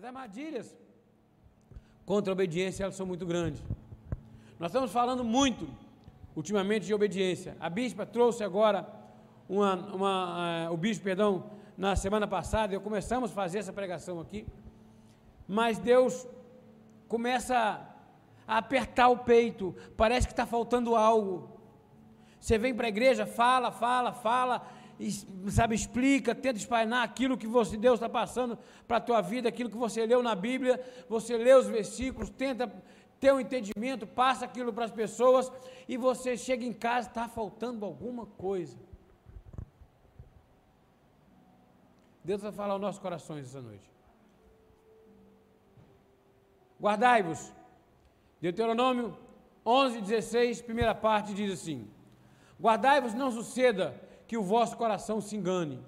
As 0.00 0.04
armadilhas 0.04 0.76
contra 2.06 2.30
a 2.30 2.34
obediência 2.34 2.84
elas 2.84 2.94
são 2.94 3.04
muito 3.04 3.26
grandes. 3.26 3.60
Nós 4.56 4.70
estamos 4.70 4.92
falando 4.92 5.24
muito 5.24 5.68
ultimamente 6.36 6.86
de 6.86 6.94
obediência. 6.94 7.56
A 7.58 7.68
bispa 7.68 8.06
trouxe 8.06 8.44
agora 8.44 8.88
uma, 9.48 9.74
uma 9.92 10.68
uh, 10.68 10.72
o 10.72 10.76
bispo, 10.76 11.02
perdão, 11.02 11.50
na 11.76 11.96
semana 11.96 12.28
passada, 12.28 12.72
eu 12.72 12.80
começamos 12.80 13.32
a 13.32 13.34
fazer 13.34 13.58
essa 13.58 13.72
pregação 13.72 14.20
aqui, 14.20 14.46
mas 15.48 15.80
Deus 15.80 16.28
começa 17.08 17.84
a 18.46 18.58
apertar 18.58 19.08
o 19.08 19.18
peito, 19.18 19.74
parece 19.96 20.28
que 20.28 20.32
está 20.32 20.46
faltando 20.46 20.94
algo. 20.94 21.58
Você 22.38 22.56
vem 22.56 22.72
para 22.72 22.86
a 22.86 22.88
igreja, 22.88 23.26
fala, 23.26 23.72
fala, 23.72 24.12
fala, 24.12 24.64
sabe, 25.50 25.74
explica, 25.74 26.34
tenta 26.34 26.58
espalhar 26.58 27.04
aquilo 27.04 27.38
que 27.38 27.46
você, 27.46 27.76
Deus 27.76 27.94
está 27.94 28.08
passando 28.08 28.58
para 28.86 28.96
a 28.96 29.00
tua 29.00 29.20
vida, 29.20 29.48
aquilo 29.48 29.70
que 29.70 29.76
você 29.76 30.04
leu 30.04 30.22
na 30.22 30.34
Bíblia, 30.34 30.80
você 31.08 31.36
lê 31.36 31.54
os 31.54 31.66
versículos, 31.66 32.30
tenta 32.30 32.66
ter 33.20 33.32
um 33.32 33.40
entendimento, 33.40 34.06
passa 34.06 34.44
aquilo 34.44 34.72
para 34.72 34.84
as 34.84 34.90
pessoas, 34.90 35.50
e 35.88 35.96
você 35.96 36.36
chega 36.36 36.64
em 36.64 36.72
casa, 36.72 37.08
está 37.08 37.28
faltando 37.28 37.84
alguma 37.84 38.26
coisa. 38.26 38.76
Deus 42.24 42.42
vai 42.42 42.52
falar 42.52 42.74
aos 42.74 42.80
nossos 42.80 43.00
corações 43.00 43.46
essa 43.46 43.62
noite. 43.62 43.88
Guardai-vos. 46.80 47.52
Deuteronômio 48.40 49.16
11, 49.64 50.00
16, 50.00 50.62
primeira 50.62 50.94
parte 50.94 51.34
diz 51.34 51.52
assim: 51.52 51.90
Guardai-vos, 52.60 53.14
não 53.14 53.30
suceda 53.30 54.07
que 54.28 54.36
o 54.36 54.42
vosso 54.42 54.76
coração 54.76 55.22
se 55.22 55.34
engane. 55.34 55.82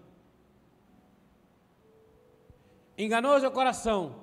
Enganoso 2.96 3.44
é 3.44 3.48
o 3.48 3.52
coração, 3.52 4.16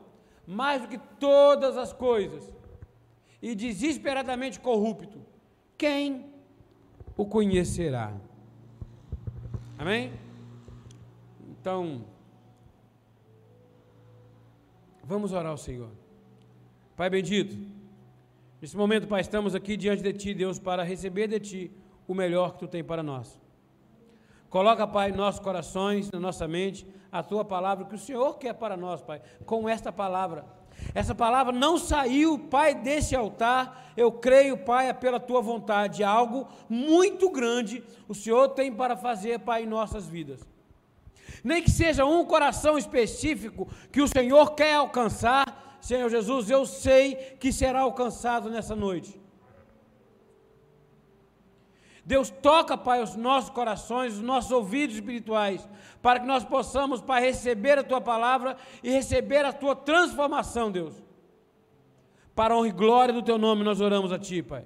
mais 0.45 0.81
do 0.81 0.87
que 0.87 0.97
todas 1.19 1.77
as 1.77 1.93
coisas, 1.93 2.51
e 3.39 3.53
desesperadamente 3.53 4.59
corrupto. 4.59 5.21
Quem 5.77 6.33
o 7.15 7.25
conhecerá? 7.27 8.11
Amém? 9.77 10.11
Então, 11.47 12.03
vamos 15.03 15.31
orar 15.31 15.51
ao 15.51 15.57
Senhor. 15.57 15.91
Pai 16.95 17.07
bendito, 17.07 17.55
nesse 18.59 18.75
momento, 18.75 19.07
Pai, 19.07 19.21
estamos 19.21 19.53
aqui 19.53 19.77
diante 19.77 20.01
de 20.01 20.11
Ti, 20.11 20.33
Deus, 20.33 20.57
para 20.57 20.81
receber 20.81 21.27
de 21.27 21.39
Ti 21.39 21.71
o 22.07 22.15
melhor 22.15 22.53
que 22.53 22.59
Tu 22.59 22.67
tem 22.67 22.83
para 22.83 23.03
nós. 23.03 23.46
Coloca, 24.49 24.87
Pai, 24.87 25.11
nossos 25.11 25.39
corações, 25.41 26.09
na 26.11 26.19
nossa 26.19 26.47
mente, 26.47 26.87
a 27.11 27.21
Tua 27.21 27.43
palavra 27.43 27.85
que 27.85 27.95
o 27.95 27.99
Senhor 27.99 28.37
quer 28.37 28.53
para 28.53 28.77
nós, 28.77 29.01
Pai, 29.01 29.21
com 29.45 29.67
esta 29.67 29.91
palavra. 29.91 30.45
Essa 30.93 31.13
palavra 31.15 31.51
não 31.51 31.77
saiu, 31.77 32.37
Pai, 32.37 32.75
desse 32.75 33.15
altar, 33.15 33.91
eu 33.97 34.11
creio, 34.11 34.57
Pai, 34.57 34.89
é 34.89 34.93
pela 34.93 35.19
Tua 35.19 35.41
vontade, 35.41 36.03
algo 36.03 36.47
muito 36.69 37.29
grande 37.29 37.83
o 38.07 38.15
Senhor 38.15 38.49
tem 38.49 38.71
para 38.71 38.95
fazer, 38.95 39.39
Pai, 39.39 39.63
em 39.63 39.67
nossas 39.67 40.07
vidas. 40.07 40.39
Nem 41.43 41.61
que 41.61 41.69
seja 41.69 42.05
um 42.05 42.23
coração 42.25 42.77
específico 42.77 43.67
que 43.91 44.01
o 44.01 44.07
Senhor 44.07 44.55
quer 44.55 44.75
alcançar, 44.75 45.77
Senhor 45.81 46.09
Jesus, 46.09 46.49
eu 46.49 46.65
sei 46.65 47.15
que 47.39 47.51
será 47.51 47.81
alcançado 47.81 48.49
nessa 48.49 48.75
noite. 48.75 49.19
Deus 52.07 52.29
toca, 52.29 52.77
Pai, 52.77 53.03
os 53.03 53.17
nossos 53.17 53.49
corações, 53.49 54.13
os 54.13 54.21
nossos 54.21 54.49
ouvidos 54.49 54.95
espirituais, 54.95 55.67
para 56.01 56.21
que 56.21 56.25
nós 56.25 56.45
possamos, 56.45 57.01
Pai, 57.01 57.21
receber 57.21 57.77
a 57.77 57.83
Tua 57.83 57.99
palavra 57.99 58.55
e 58.81 58.89
receber 58.89 59.43
a 59.43 59.51
Tua 59.51 59.75
transformação, 59.75 60.71
Deus. 60.71 61.03
Para 62.33 62.53
a 62.53 62.57
honra 62.57 62.69
e 62.69 62.71
glória 62.71 63.13
do 63.13 63.21
Teu 63.21 63.37
nome, 63.37 63.61
nós 63.61 63.81
oramos 63.81 64.13
a 64.13 64.17
Ti, 64.17 64.41
Pai. 64.41 64.65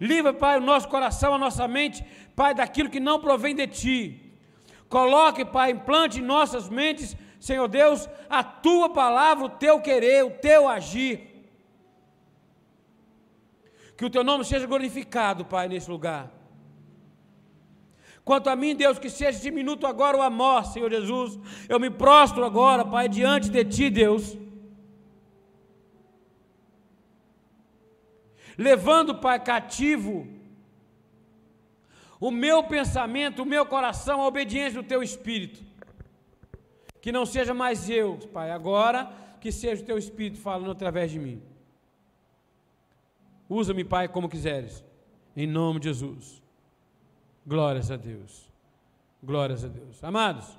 Livra, 0.00 0.34
Pai, 0.34 0.58
o 0.58 0.60
nosso 0.60 0.88
coração, 0.88 1.32
a 1.32 1.38
nossa 1.38 1.68
mente, 1.68 2.04
Pai, 2.34 2.56
daquilo 2.56 2.90
que 2.90 2.98
não 2.98 3.20
provém 3.20 3.54
de 3.54 3.68
Ti. 3.68 4.32
Coloque, 4.88 5.44
Pai, 5.44 5.70
implante 5.70 6.18
em 6.18 6.24
nossas 6.24 6.68
mentes, 6.68 7.16
Senhor 7.38 7.68
Deus, 7.68 8.08
a 8.28 8.42
Tua 8.42 8.88
palavra, 8.88 9.44
o 9.44 9.48
Teu 9.48 9.80
querer, 9.80 10.24
o 10.24 10.30
Teu 10.32 10.68
agir 10.68 11.33
que 13.96 14.04
o 14.04 14.10
teu 14.10 14.24
nome 14.24 14.44
seja 14.44 14.66
glorificado, 14.66 15.44
Pai, 15.44 15.68
nesse 15.68 15.90
lugar. 15.90 16.30
Quanto 18.24 18.48
a 18.48 18.56
mim, 18.56 18.74
Deus, 18.74 18.98
que 18.98 19.10
seja 19.10 19.38
esse 19.38 19.50
minuto 19.50 19.86
agora 19.86 20.16
o 20.16 20.22
amor, 20.22 20.64
Senhor 20.64 20.90
Jesus. 20.90 21.38
Eu 21.68 21.78
me 21.78 21.90
prostro 21.90 22.44
agora, 22.44 22.84
Pai, 22.84 23.08
diante 23.08 23.50
de 23.50 23.64
Ti, 23.64 23.90
Deus. 23.90 24.36
Levando, 28.56 29.16
Pai, 29.16 29.38
cativo 29.42 30.26
o 32.20 32.30
meu 32.30 32.64
pensamento, 32.64 33.42
o 33.42 33.46
meu 33.46 33.66
coração, 33.66 34.22
a 34.22 34.26
obediência 34.26 34.80
do 34.80 34.88
Teu 34.88 35.02
Espírito. 35.02 35.60
Que 37.02 37.12
não 37.12 37.26
seja 37.26 37.52
mais 37.52 37.90
eu, 37.90 38.18
Pai, 38.32 38.50
agora 38.50 39.12
que 39.38 39.52
seja 39.52 39.82
o 39.82 39.84
Teu 39.84 39.98
Espírito 39.98 40.40
falando 40.40 40.70
através 40.70 41.10
de 41.10 41.18
mim. 41.18 41.42
Usa-me, 43.48 43.84
Pai, 43.84 44.08
como 44.08 44.28
quiseres. 44.28 44.84
Em 45.36 45.46
nome 45.46 45.80
de 45.80 45.88
Jesus. 45.88 46.42
Glórias 47.46 47.90
a 47.90 47.96
Deus. 47.96 48.48
Glórias 49.22 49.64
a 49.64 49.68
Deus. 49.68 50.02
Amados, 50.02 50.56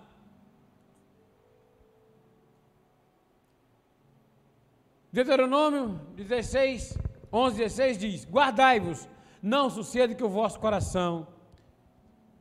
Deuteronômio 5.16 5.97
16, 6.18 6.97
11, 7.31 7.57
16 7.57 7.97
diz: 7.97 8.25
Guardai-vos, 8.25 9.07
não 9.41 9.69
suceda 9.69 10.13
que 10.13 10.22
o 10.22 10.28
vosso 10.28 10.59
coração 10.59 11.25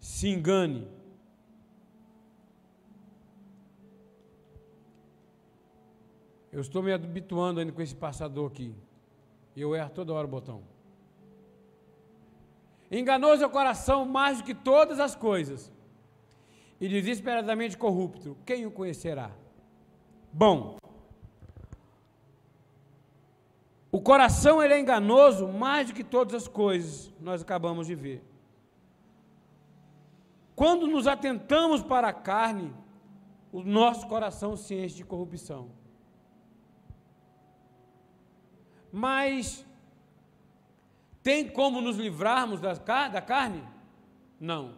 se 0.01 0.29
engane. 0.29 0.89
Eu 6.51 6.61
estou 6.61 6.83
me 6.83 6.93
habituando 6.93 7.61
ainda 7.61 7.73
com 7.73 7.81
esse 7.81 7.95
passador 7.95 8.51
aqui. 8.51 8.75
E 9.55 9.61
eu 9.61 9.75
erro 9.75 9.91
toda 9.91 10.13
hora 10.13 10.27
o 10.27 10.31
botão. 10.31 10.63
Enganoso 12.91 13.43
é 13.43 13.47
o 13.47 13.51
coração 13.51 14.05
mais 14.05 14.39
do 14.39 14.45
que 14.45 14.55
todas 14.55 15.01
as 15.01 15.15
coisas, 15.15 15.73
e 16.81 16.89
desesperadamente 16.89 17.77
corrupto. 17.77 18.37
Quem 18.45 18.67
o 18.67 18.71
conhecerá? 18.71 19.31
Bom, 20.33 20.77
o 23.91 24.01
coração 24.01 24.63
ele 24.63 24.75
é 24.75 24.81
enganoso 24.81 25.49
mais 25.49 25.89
do 25.89 25.95
que 25.95 26.05
todas 26.05 26.35
as 26.35 26.49
coisas, 26.49 27.13
nós 27.21 27.43
acabamos 27.43 27.87
de 27.87 27.95
ver. 27.95 28.23
Quando 30.55 30.87
nos 30.87 31.07
atentamos 31.07 31.83
para 31.83 32.09
a 32.09 32.13
carne, 32.13 32.73
o 33.53 33.63
nosso 33.63 34.07
coração 34.07 34.57
se 34.57 34.75
enche 34.75 34.97
de 34.97 35.05
corrupção. 35.05 35.71
Mas 38.97 39.67
tem 41.21 41.49
como 41.49 41.81
nos 41.81 41.97
livrarmos 41.97 42.61
da, 42.61 42.75
da 43.09 43.21
carne? 43.21 43.61
Não. 44.39 44.77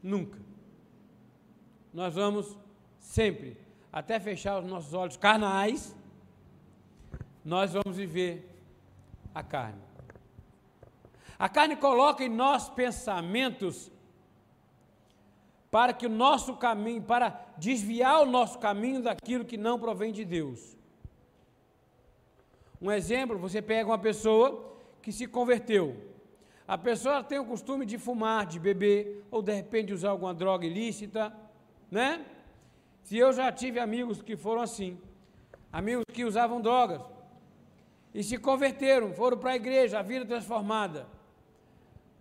Nunca. 0.00 0.38
Nós 1.92 2.14
vamos 2.14 2.56
sempre, 3.00 3.58
até 3.92 4.20
fechar 4.20 4.60
os 4.60 4.64
nossos 4.64 4.94
olhos 4.94 5.16
carnais, 5.16 5.96
nós 7.44 7.72
vamos 7.72 7.96
viver 7.96 8.48
a 9.34 9.42
carne. 9.42 9.82
A 11.36 11.48
carne 11.48 11.74
coloca 11.74 12.22
em 12.22 12.28
nós 12.28 12.68
pensamentos 12.68 13.90
para 15.72 15.92
que 15.92 16.06
o 16.06 16.10
nosso 16.10 16.54
caminho, 16.54 17.02
para 17.02 17.30
desviar 17.58 18.22
o 18.22 18.26
nosso 18.26 18.60
caminho 18.60 19.02
daquilo 19.02 19.44
que 19.44 19.56
não 19.56 19.76
provém 19.76 20.12
de 20.12 20.24
Deus. 20.24 20.78
Um 22.80 22.90
exemplo, 22.90 23.38
você 23.38 23.60
pega 23.60 23.90
uma 23.90 23.98
pessoa 23.98 24.76
que 25.02 25.12
se 25.12 25.26
converteu. 25.26 25.96
A 26.66 26.78
pessoa 26.78 27.22
tem 27.22 27.38
o 27.38 27.44
costume 27.44 27.84
de 27.84 27.98
fumar, 27.98 28.46
de 28.46 28.58
beber, 28.58 29.24
ou 29.30 29.42
de 29.42 29.52
repente 29.52 29.92
usar 29.92 30.10
alguma 30.10 30.32
droga 30.32 30.64
ilícita, 30.64 31.34
né? 31.90 32.24
Se 33.02 33.18
eu 33.18 33.32
já 33.32 33.50
tive 33.50 33.80
amigos 33.80 34.22
que 34.22 34.36
foram 34.36 34.62
assim, 34.62 34.98
amigos 35.72 36.04
que 36.12 36.24
usavam 36.24 36.60
drogas 36.60 37.02
e 38.14 38.22
se 38.22 38.38
converteram, 38.38 39.12
foram 39.12 39.36
para 39.36 39.50
a 39.50 39.56
igreja, 39.56 39.98
a 39.98 40.02
vida 40.02 40.24
transformada. 40.24 41.06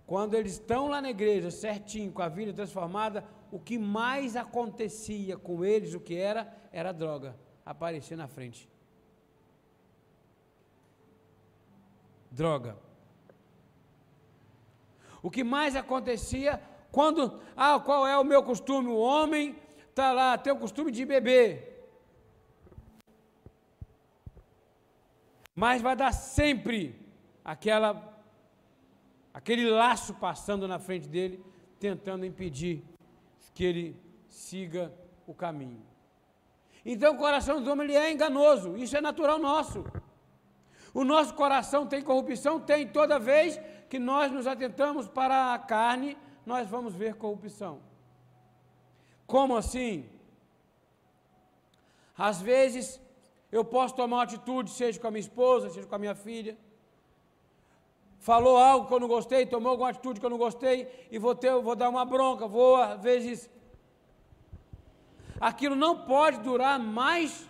Quando 0.05 0.33
eles 0.33 0.53
estão 0.53 0.87
lá 0.87 0.99
na 1.01 1.11
igreja, 1.11 1.51
certinho, 1.51 2.11
com 2.11 2.21
a 2.21 2.27
vida 2.27 2.51
transformada, 2.51 3.23
o 3.51 3.59
que 3.59 3.77
mais 3.77 4.35
acontecia 4.35 5.37
com 5.37 5.63
eles, 5.63 5.93
o 5.93 5.99
que 5.99 6.15
era, 6.15 6.51
era 6.71 6.91
droga 6.91 7.35
aparecer 7.63 8.17
na 8.17 8.27
frente. 8.27 8.67
droga. 12.31 12.77
O 15.21 15.29
que 15.29 15.43
mais 15.43 15.75
acontecia 15.75 16.61
quando, 16.91 17.39
ah, 17.55 17.79
qual 17.79 18.07
é 18.07 18.17
o 18.17 18.23
meu 18.23 18.41
costume? 18.43 18.87
O 18.89 18.97
homem 18.97 19.55
está 19.89 20.11
lá, 20.11 20.37
tem 20.37 20.51
o 20.53 20.59
costume 20.59 20.91
de 20.91 21.05
beber. 21.05 21.69
Mas 25.55 25.81
vai 25.81 25.95
dar 25.95 26.13
sempre 26.13 26.95
aquela 27.43 28.07
aquele 29.33 29.69
laço 29.69 30.13
passando 30.15 30.67
na 30.67 30.79
frente 30.79 31.07
dele, 31.07 31.43
tentando 31.79 32.25
impedir 32.25 32.83
que 33.53 33.63
ele 33.63 33.95
siga 34.27 34.93
o 35.27 35.33
caminho. 35.33 35.81
Então 36.85 37.13
o 37.13 37.17
coração 37.17 37.61
do 37.61 37.71
homem 37.71 37.87
ele 37.87 37.95
é 37.95 38.11
enganoso, 38.11 38.77
isso 38.77 38.95
é 38.97 39.01
natural 39.01 39.37
nosso. 39.37 39.83
O 40.93 41.03
nosso 41.03 41.33
coração 41.33 41.85
tem 41.85 42.01
corrupção? 42.01 42.59
Tem, 42.59 42.87
toda 42.87 43.19
vez 43.19 43.59
que 43.89 43.99
nós 43.99 44.31
nos 44.31 44.47
atentamos 44.47 45.07
para 45.07 45.53
a 45.53 45.59
carne, 45.59 46.17
nós 46.45 46.67
vamos 46.67 46.95
ver 46.95 47.15
corrupção. 47.15 47.79
Como 49.27 49.55
assim? 49.55 50.09
Às 52.17 52.41
vezes 52.41 52.99
eu 53.51 53.63
posso 53.63 53.95
tomar 53.95 54.17
uma 54.17 54.23
atitude, 54.23 54.69
seja 54.71 54.99
com 54.99 55.07
a 55.07 55.11
minha 55.11 55.21
esposa, 55.21 55.69
seja 55.69 55.87
com 55.87 55.95
a 55.95 55.99
minha 55.99 56.15
filha. 56.15 56.57
Falou 58.19 58.57
algo 58.57 58.87
que 58.87 58.93
eu 58.93 58.99
não 58.99 59.07
gostei, 59.07 59.45
tomou 59.45 59.71
alguma 59.71 59.89
atitude 59.89 60.19
que 60.19 60.25
eu 60.25 60.29
não 60.29 60.37
gostei, 60.37 61.07
e 61.09 61.17
vou, 61.17 61.33
ter, 61.33 61.51
vou 61.61 61.75
dar 61.75 61.89
uma 61.89 62.03
bronca, 62.03 62.47
vou, 62.47 62.75
às 62.75 63.01
vezes. 63.01 63.49
Aquilo 65.39 65.75
não 65.75 66.05
pode 66.05 66.39
durar 66.39 66.77
mais, 66.77 67.47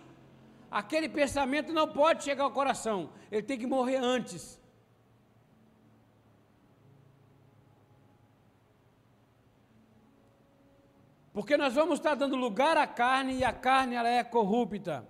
aquele 0.69 1.09
pensamento 1.09 1.73
não 1.73 1.87
pode 1.87 2.23
chegar 2.23 2.43
ao 2.43 2.51
coração, 2.51 3.09
ele 3.31 3.43
tem 3.43 3.57
que 3.57 3.67
morrer 3.67 3.97
antes. 3.97 4.59
Porque 11.33 11.55
nós 11.55 11.73
vamos 11.73 11.99
estar 11.99 12.15
dando 12.15 12.35
lugar 12.35 12.75
à 12.75 12.85
carne 12.87 13.37
e 13.39 13.43
a 13.43 13.53
carne 13.53 13.95
ela 13.95 14.09
é 14.09 14.23
corrupta 14.23 15.07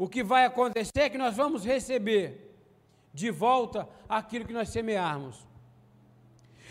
o 0.00 0.08
que 0.08 0.24
vai 0.24 0.46
acontecer 0.46 1.00
é 1.00 1.10
que 1.10 1.18
nós 1.18 1.36
vamos 1.36 1.62
receber 1.62 2.56
de 3.12 3.30
volta 3.30 3.86
aquilo 4.08 4.46
que 4.46 4.52
nós 4.54 4.70
semearmos. 4.70 5.46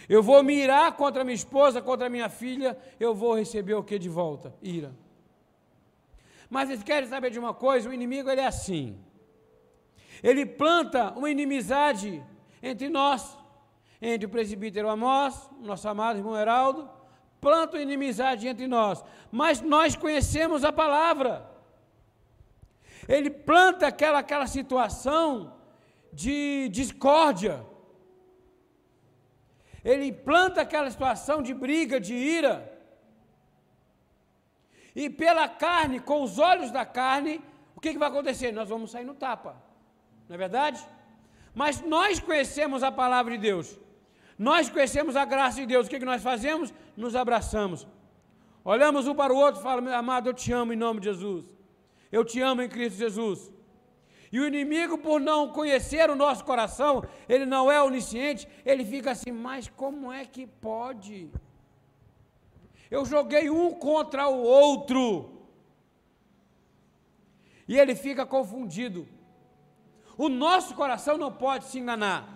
Eu 0.09 0.23
vou 0.23 0.41
me 0.41 0.55
irar 0.55 0.91
contra 0.93 1.23
minha 1.23 1.35
esposa, 1.35 1.79
contra 1.79 2.09
minha 2.09 2.27
filha, 2.27 2.75
eu 2.99 3.13
vou 3.13 3.35
receber 3.35 3.75
o 3.75 3.83
que 3.83 3.99
de 3.99 4.09
volta? 4.09 4.51
Ira. 4.63 4.91
Mas 6.49 6.67
vocês 6.67 6.83
querem 6.83 7.07
saber 7.07 7.29
de 7.29 7.39
uma 7.39 7.53
coisa? 7.53 7.89
O 7.89 7.93
inimigo 7.93 8.29
ele 8.29 8.41
é 8.41 8.47
assim. 8.47 8.99
Ele 10.23 10.45
planta 10.45 11.11
uma 11.11 11.29
inimizade 11.29 12.23
entre 12.61 12.89
nós, 12.89 13.37
entre 14.01 14.25
o 14.25 14.29
presbítero 14.29 14.89
Amós, 14.89 15.49
nosso 15.61 15.87
amado 15.87 16.17
irmão 16.17 16.37
Heraldo, 16.37 16.89
planta 17.39 17.77
uma 17.77 17.83
inimizade 17.83 18.47
entre 18.47 18.67
nós. 18.67 19.03
Mas 19.31 19.61
nós 19.61 19.95
conhecemos 19.95 20.63
a 20.63 20.71
palavra 20.71 21.49
ele 23.09 23.31
planta 23.31 23.87
aquela, 23.87 24.19
aquela 24.19 24.45
situação 24.45 25.55
de 26.13 26.69
discórdia. 26.69 27.65
Ele 29.83 30.11
planta 30.11 30.61
aquela 30.61 30.91
situação 30.91 31.41
de 31.41 31.51
briga, 31.51 31.99
de 31.99 32.13
ira. 32.13 32.68
E 35.01 35.09
pela 35.09 35.47
carne, 35.47 35.97
com 36.01 36.21
os 36.21 36.37
olhos 36.37 36.71
da 36.71 36.85
carne, 36.85 37.41
o 37.73 37.79
que, 37.79 37.93
que 37.93 37.97
vai 37.97 38.09
acontecer? 38.09 38.51
Nós 38.51 38.67
vamos 38.67 38.91
sair 38.91 39.05
no 39.05 39.15
tapa. 39.25 39.51
Não 40.27 40.35
é 40.35 40.37
verdade? 40.37 40.85
Mas 41.55 41.79
nós 41.79 42.19
conhecemos 42.19 42.83
a 42.83 42.91
palavra 42.91 43.31
de 43.35 43.41
Deus. 43.49 43.79
Nós 44.37 44.69
conhecemos 44.69 45.15
a 45.15 45.23
graça 45.23 45.61
de 45.61 45.65
Deus. 45.65 45.87
O 45.87 45.89
que, 45.89 45.99
que 45.99 46.11
nós 46.13 46.21
fazemos? 46.21 46.73
Nos 46.97 47.15
abraçamos. 47.15 47.87
Olhamos 48.61 49.07
um 49.07 49.15
para 49.15 49.31
o 49.33 49.37
outro 49.37 49.61
e 49.61 49.63
falamos, 49.63 49.89
amado, 49.93 50.27
eu 50.27 50.33
te 50.33 50.51
amo 50.51 50.73
em 50.73 50.75
nome 50.75 50.99
de 50.99 51.05
Jesus. 51.05 51.45
Eu 52.11 52.25
te 52.25 52.41
amo 52.41 52.61
em 52.61 52.67
Cristo 52.67 52.97
Jesus. 52.97 53.53
E 54.33 54.37
o 54.41 54.45
inimigo, 54.45 54.97
por 54.97 55.21
não 55.21 55.47
conhecer 55.59 56.09
o 56.09 56.15
nosso 56.23 56.43
coração, 56.43 57.05
ele 57.29 57.45
não 57.45 57.71
é 57.71 57.81
onisciente, 57.81 58.45
ele 58.65 58.83
fica 58.83 59.11
assim, 59.11 59.31
mas 59.31 59.69
como 59.69 60.11
é 60.11 60.25
que 60.25 60.45
pode? 60.45 61.31
Eu 62.89 63.05
joguei 63.05 63.49
um 63.49 63.71
contra 63.73 64.27
o 64.27 64.41
outro. 64.41 65.31
E 67.67 67.77
ele 67.77 67.95
fica 67.95 68.25
confundido. 68.25 69.07
O 70.17 70.27
nosso 70.27 70.73
coração 70.73 71.17
não 71.17 71.31
pode 71.31 71.65
se 71.65 71.79
enganar. 71.79 72.27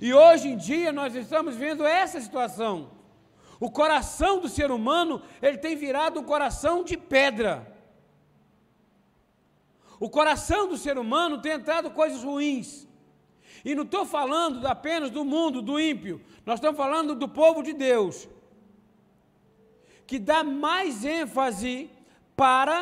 E 0.00 0.14
hoje 0.14 0.48
em 0.48 0.56
dia 0.56 0.90
nós 0.90 1.14
estamos 1.14 1.54
vendo 1.54 1.86
essa 1.86 2.20
situação. 2.20 2.90
O 3.60 3.70
coração 3.70 4.40
do 4.40 4.48
ser 4.48 4.70
humano, 4.70 5.22
ele 5.42 5.58
tem 5.58 5.76
virado 5.76 6.18
um 6.18 6.24
coração 6.24 6.82
de 6.82 6.96
pedra. 6.96 7.76
O 10.00 10.08
coração 10.08 10.66
do 10.66 10.78
ser 10.78 10.96
humano 10.96 11.42
tem 11.42 11.52
entrado 11.52 11.90
coisas 11.90 12.24
ruins. 12.24 12.88
E 13.62 13.74
não 13.74 13.82
estou 13.82 14.06
falando 14.06 14.66
apenas 14.66 15.10
do 15.10 15.26
mundo, 15.26 15.60
do 15.60 15.78
ímpio. 15.78 16.22
Nós 16.46 16.54
estamos 16.54 16.78
falando 16.78 17.14
do 17.14 17.28
povo 17.28 17.62
de 17.62 17.74
Deus. 17.74 18.26
Que 20.10 20.18
dá 20.18 20.42
mais 20.42 21.04
ênfase 21.04 21.88
para 22.34 22.76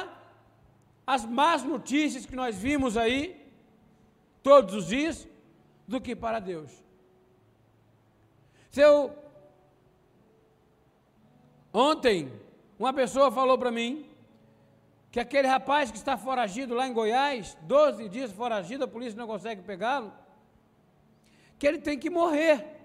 as 1.14 1.26
más 1.38 1.62
notícias 1.62 2.24
que 2.24 2.34
nós 2.34 2.56
vimos 2.56 2.96
aí, 2.96 3.22
todos 4.42 4.74
os 4.74 4.86
dias, 4.86 5.28
do 5.86 6.00
que 6.00 6.16
para 6.16 6.38
Deus. 6.38 6.72
Se 8.70 8.80
eu. 8.80 9.14
Ontem, 11.70 12.32
uma 12.78 12.94
pessoa 12.94 13.30
falou 13.30 13.58
para 13.58 13.70
mim 13.70 14.08
que 15.10 15.20
aquele 15.20 15.48
rapaz 15.48 15.90
que 15.90 15.98
está 15.98 16.16
foragido 16.16 16.74
lá 16.74 16.88
em 16.88 16.94
Goiás, 16.94 17.58
12 17.62 18.08
dias 18.08 18.32
foragido, 18.32 18.84
a 18.84 18.88
polícia 18.88 19.18
não 19.18 19.26
consegue 19.26 19.60
pegá-lo, 19.60 20.10
que 21.58 21.66
ele 21.66 21.78
tem 21.78 21.98
que 21.98 22.08
morrer. 22.08 22.77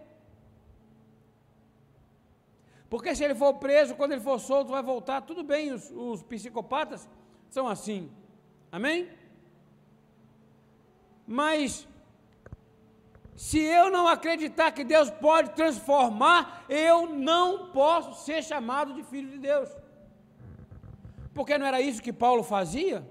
Porque 2.93 3.15
se 3.15 3.23
ele 3.23 3.33
for 3.33 3.55
preso, 3.55 3.95
quando 3.95 4.11
ele 4.11 4.21
for 4.21 4.39
solto, 4.39 4.69
vai 4.69 4.83
voltar. 4.83 5.19
Tudo 5.21 5.43
bem, 5.43 5.71
os, 5.71 5.89
os 5.89 6.21
psicopatas 6.21 7.09
são 7.49 7.67
assim. 7.67 8.11
Amém? 8.71 9.09
Mas, 11.25 11.87
se 13.35 13.57
eu 13.57 13.89
não 13.89 14.07
acreditar 14.07 14.71
que 14.71 14.83
Deus 14.83 15.09
pode 15.09 15.55
transformar, 15.55 16.65
eu 16.69 17.07
não 17.09 17.71
posso 17.71 18.23
ser 18.23 18.43
chamado 18.43 18.93
de 18.93 19.01
filho 19.01 19.31
de 19.31 19.39
Deus. 19.39 19.75
Porque 21.33 21.57
não 21.57 21.65
era 21.65 21.81
isso 21.81 21.99
que 21.99 22.13
Paulo 22.13 22.43
fazia? 22.43 23.03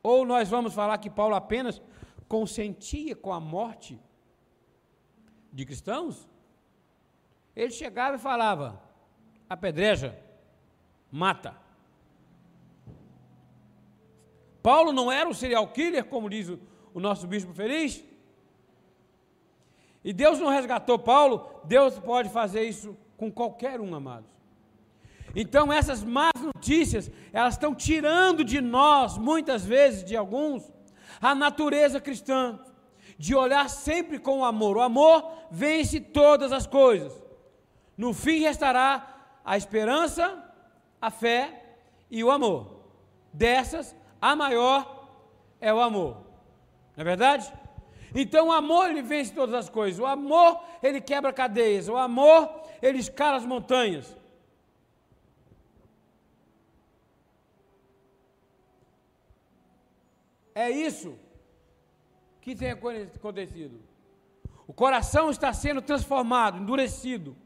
Ou 0.00 0.24
nós 0.24 0.48
vamos 0.48 0.72
falar 0.72 0.96
que 0.98 1.10
Paulo 1.10 1.34
apenas 1.34 1.82
consentia 2.28 3.16
com 3.16 3.32
a 3.32 3.40
morte 3.40 4.00
de 5.52 5.66
cristãos? 5.66 6.28
Ele 7.56 7.70
chegava 7.70 8.16
e 8.16 8.20
falava: 8.20 8.80
apedreja, 9.48 10.16
mata. 11.10 11.56
Paulo 14.62 14.92
não 14.92 15.10
era 15.10 15.28
um 15.28 15.34
serial 15.34 15.66
killer, 15.68 16.04
como 16.04 16.28
diz 16.28 16.48
o, 16.48 16.58
o 16.92 17.00
nosso 17.00 17.26
bispo 17.26 17.54
feliz? 17.54 18.04
E 20.04 20.12
Deus 20.12 20.38
não 20.38 20.48
resgatou 20.48 20.98
Paulo, 20.98 21.48
Deus 21.64 21.98
pode 21.98 22.28
fazer 22.28 22.64
isso 22.64 22.96
com 23.16 23.30
qualquer 23.30 23.80
um, 23.80 23.94
amados. 23.94 24.30
Então 25.34 25.72
essas 25.72 26.02
más 26.02 26.32
notícias, 26.40 27.10
elas 27.32 27.54
estão 27.54 27.74
tirando 27.74 28.44
de 28.44 28.60
nós, 28.60 29.18
muitas 29.18 29.64
vezes, 29.64 30.04
de 30.04 30.16
alguns, 30.16 30.72
a 31.20 31.34
natureza 31.34 32.00
cristã, 32.00 32.58
de 33.18 33.34
olhar 33.34 33.68
sempre 33.68 34.18
com 34.18 34.44
amor. 34.44 34.76
O 34.76 34.82
amor 34.82 35.32
vence 35.50 36.00
todas 36.00 36.52
as 36.52 36.66
coisas. 36.66 37.25
No 37.96 38.12
fim 38.12 38.40
restará 38.40 39.14
a 39.44 39.56
esperança, 39.56 40.42
a 41.00 41.10
fé 41.10 41.64
e 42.10 42.22
o 42.22 42.30
amor. 42.30 42.84
Dessas, 43.32 43.94
a 44.20 44.36
maior 44.36 45.08
é 45.60 45.72
o 45.72 45.80
amor. 45.80 46.16
Não 46.96 47.02
é 47.02 47.04
verdade? 47.04 47.52
Então 48.14 48.48
o 48.48 48.52
amor 48.52 48.90
ele 48.90 49.02
vence 49.02 49.32
todas 49.32 49.54
as 49.54 49.68
coisas. 49.68 50.00
O 50.00 50.06
amor 50.06 50.60
ele 50.82 51.00
quebra 51.00 51.32
cadeias. 51.32 51.88
O 51.88 51.96
amor 51.96 52.62
ele 52.82 52.98
escala 52.98 53.36
as 53.36 53.44
montanhas. 53.44 54.16
É 60.54 60.70
isso 60.70 61.18
que 62.40 62.56
tem 62.56 62.70
acontecido. 62.70 63.78
O 64.66 64.72
coração 64.72 65.28
está 65.30 65.52
sendo 65.52 65.82
transformado, 65.82 66.58
endurecido. 66.58 67.36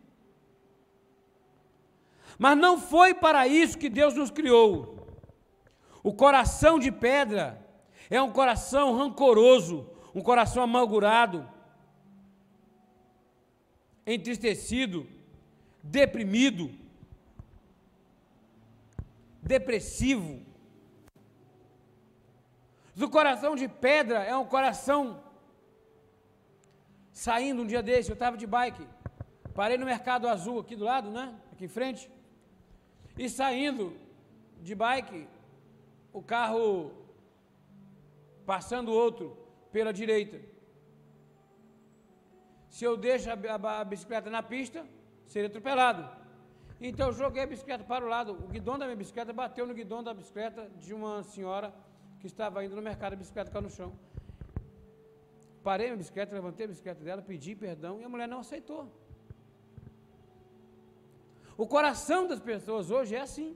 Mas 2.40 2.56
não 2.56 2.80
foi 2.80 3.12
para 3.12 3.46
isso 3.46 3.76
que 3.76 3.90
Deus 3.90 4.14
nos 4.14 4.30
criou. 4.30 4.96
O 6.02 6.10
coração 6.10 6.78
de 6.78 6.90
pedra 6.90 7.44
é 8.08 8.20
um 8.22 8.32
coração 8.32 8.96
rancoroso, 8.96 9.86
um 10.14 10.22
coração 10.22 10.62
amargurado, 10.62 11.46
entristecido, 14.06 15.06
deprimido, 15.82 16.70
depressivo. 19.42 20.40
Do 22.96 23.10
coração 23.10 23.54
de 23.54 23.68
pedra 23.68 24.24
é 24.24 24.34
um 24.34 24.46
coração 24.46 25.22
saindo 27.12 27.60
um 27.60 27.66
dia 27.66 27.82
desse, 27.82 28.08
eu 28.08 28.14
estava 28.14 28.38
de 28.38 28.46
bike, 28.46 28.88
parei 29.54 29.76
no 29.76 29.84
Mercado 29.84 30.26
Azul 30.26 30.58
aqui 30.58 30.74
do 30.74 30.86
lado, 30.86 31.10
né? 31.10 31.34
Aqui 31.52 31.66
em 31.66 31.68
frente. 31.68 32.10
E 33.16 33.28
saindo 33.28 33.96
de 34.62 34.74
bike, 34.74 35.26
o 36.12 36.22
carro 36.22 36.92
passando 38.46 38.92
outro 38.92 39.36
pela 39.72 39.92
direita. 39.92 40.40
Se 42.68 42.84
eu 42.84 42.96
deixo 42.96 43.28
a, 43.30 43.34
a, 43.34 43.80
a 43.80 43.84
bicicleta 43.84 44.30
na 44.30 44.42
pista, 44.42 44.86
seria 45.26 45.48
atropelado. 45.48 46.08
Então 46.80 47.08
eu 47.08 47.12
joguei 47.12 47.42
a 47.42 47.46
bicicleta 47.46 47.84
para 47.84 48.04
o 48.04 48.08
lado. 48.08 48.32
O 48.32 48.48
guidão 48.48 48.78
da 48.78 48.86
minha 48.86 48.96
bicicleta 48.96 49.32
bateu 49.32 49.66
no 49.66 49.74
guidão 49.74 50.02
da 50.02 50.14
bicicleta 50.14 50.70
de 50.78 50.94
uma 50.94 51.22
senhora 51.22 51.74
que 52.20 52.26
estava 52.26 52.64
indo 52.64 52.76
no 52.76 52.82
mercado, 52.82 53.14
a 53.14 53.16
bicicleta 53.16 53.50
caiu 53.50 53.62
no 53.62 53.70
chão. 53.70 53.92
Parei 55.62 55.86
minha 55.86 55.98
bicicleta, 55.98 56.34
levantei 56.34 56.64
a 56.64 56.68
bicicleta 56.68 57.04
dela, 57.04 57.20
pedi 57.20 57.54
perdão 57.54 58.00
e 58.00 58.04
a 58.04 58.08
mulher 58.08 58.26
não 58.26 58.40
aceitou. 58.40 58.90
O 61.62 61.66
coração 61.66 62.26
das 62.26 62.40
pessoas 62.40 62.90
hoje 62.90 63.14
é 63.14 63.20
assim. 63.20 63.54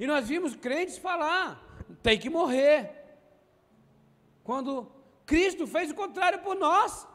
E 0.00 0.04
nós 0.04 0.26
vimos 0.26 0.56
crentes 0.56 0.98
falar: 0.98 1.62
tem 2.02 2.18
que 2.18 2.28
morrer. 2.28 2.78
Quando 4.42 4.90
Cristo 5.24 5.64
fez 5.64 5.92
o 5.92 5.94
contrário 5.94 6.40
por 6.40 6.56
nós. 6.56 7.06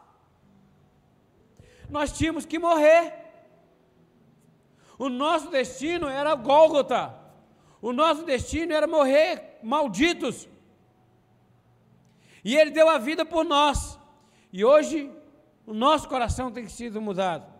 Nós 1.90 2.18
tínhamos 2.18 2.46
que 2.46 2.58
morrer. 2.58 3.04
O 4.98 5.10
nosso 5.10 5.50
destino 5.50 6.08
era 6.08 6.34
Gólgota. 6.34 7.14
O 7.82 7.92
nosso 7.92 8.24
destino 8.24 8.72
era 8.72 8.88
morrer 8.88 9.60
malditos. 9.62 10.48
E 12.46 12.56
Ele 12.56 12.72
deu 12.72 12.88
a 12.88 12.98
vida 12.98 13.26
por 13.26 13.44
nós. 13.44 14.00
E 14.54 14.64
hoje 14.64 15.12
o 15.66 15.74
nosso 15.74 16.08
coração 16.08 16.50
tem 16.50 16.70
sido 16.70 17.02
mudado. 17.02 17.51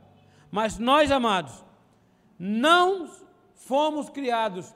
Mas 0.52 0.78
nós, 0.78 1.10
amados, 1.12 1.64
não 2.38 3.10
fomos 3.56 4.10
criados 4.10 4.74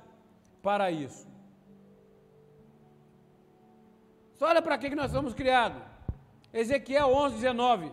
para 0.63 0.89
isso. 0.89 1.27
Só 4.35 4.47
olha 4.47 4.61
para 4.61 4.77
que 4.77 4.95
nós 4.95 5.11
fomos 5.11 5.33
criados. 5.33 5.81
Ezequiel 6.53 7.09
11, 7.13 7.35
19. 7.35 7.91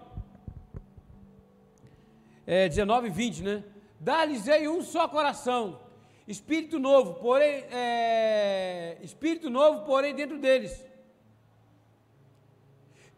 É, 2.47 2.69
19 2.69 3.09
e 3.09 3.11
20, 3.11 3.43
né? 3.43 3.65
Dá-lhes 3.99 4.47
um 4.69 4.83
só 4.83 5.07
coração, 5.07 5.81
espírito 6.27 6.79
novo, 6.79 7.15
porém, 7.15 7.65
é, 7.71 8.99
espírito 9.03 9.49
novo, 9.49 9.85
porém 9.85 10.15
dentro 10.15 10.39
deles 10.39 10.85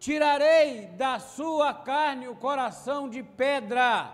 Tirarei 0.05 0.89
da 0.89 1.19
sua 1.19 1.73
carne 1.73 2.29
o 2.29 2.37
coração 2.37 3.09
de 3.09 3.23
pedra, 3.23 4.13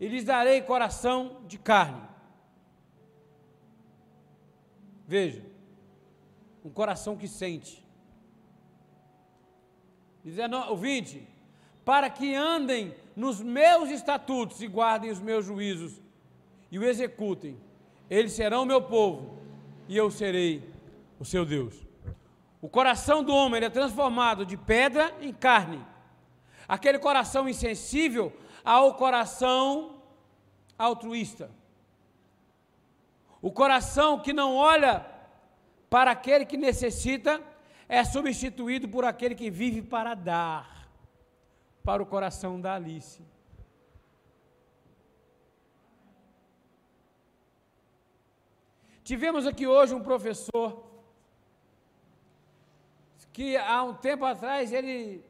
e 0.00 0.06
lhes 0.06 0.24
darei 0.24 0.62
coração 0.62 1.40
de 1.46 1.58
carne. 1.58 2.02
Veja, 5.06 5.42
um 6.64 6.70
coração 6.70 7.16
que 7.16 7.26
sente. 7.26 7.84
O 10.70 10.76
20: 10.76 11.26
Para 11.84 12.10
que 12.10 12.34
andem 12.34 12.94
nos 13.16 13.40
meus 13.40 13.90
estatutos 13.90 14.60
e 14.60 14.66
guardem 14.66 15.10
os 15.10 15.18
meus 15.18 15.46
juízos 15.46 16.00
e 16.70 16.78
o 16.78 16.84
executem, 16.84 17.58
eles 18.10 18.32
serão 18.32 18.66
meu 18.66 18.82
povo 18.82 19.38
e 19.88 19.96
eu 19.96 20.10
serei 20.10 20.62
o 21.18 21.24
seu 21.24 21.44
Deus. 21.44 21.74
O 22.60 22.68
coração 22.68 23.22
do 23.22 23.32
homem 23.32 23.64
é 23.64 23.70
transformado 23.70 24.44
de 24.44 24.56
pedra 24.56 25.14
em 25.20 25.32
carne. 25.32 25.84
Aquele 26.66 26.98
coração 26.98 27.48
insensível 27.48 28.32
ao 28.68 28.94
coração 28.96 30.02
altruísta. 30.78 31.50
O 33.40 33.50
coração 33.50 34.20
que 34.20 34.34
não 34.40 34.56
olha 34.56 35.06
para 35.88 36.10
aquele 36.10 36.44
que 36.44 36.58
necessita 36.58 37.42
é 37.88 38.04
substituído 38.04 38.86
por 38.86 39.06
aquele 39.06 39.34
que 39.34 39.48
vive 39.50 39.80
para 39.80 40.12
dar. 40.12 40.86
Para 41.82 42.02
o 42.02 42.06
coração 42.14 42.60
da 42.60 42.74
Alice. 42.74 43.22
Tivemos 49.02 49.46
aqui 49.46 49.66
hoje 49.66 49.94
um 49.94 50.02
professor 50.02 50.84
que 53.32 53.56
há 53.56 53.82
um 53.82 53.94
tempo 53.94 54.26
atrás 54.26 54.74
ele 54.74 55.24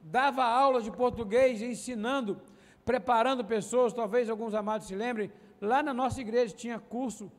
dava 0.00 0.42
aulas 0.42 0.84
de 0.84 0.90
português 0.90 1.60
ensinando, 1.60 2.40
preparando 2.88 3.44
pessoas, 3.44 3.92
talvez 3.92 4.30
alguns 4.30 4.54
amados 4.54 4.86
se 4.86 4.94
lembrem, 4.94 5.30
lá 5.60 5.82
na 5.82 5.92
nossa 5.92 6.22
igreja 6.22 6.56
tinha 6.56 6.78
curso 6.78 7.30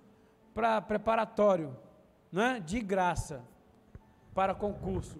para 0.53 0.79
preparatório, 0.79 1.75
né, 2.31 2.59
de 2.63 2.79
graça, 2.79 3.43
para 4.31 4.53
concurso. 4.53 5.17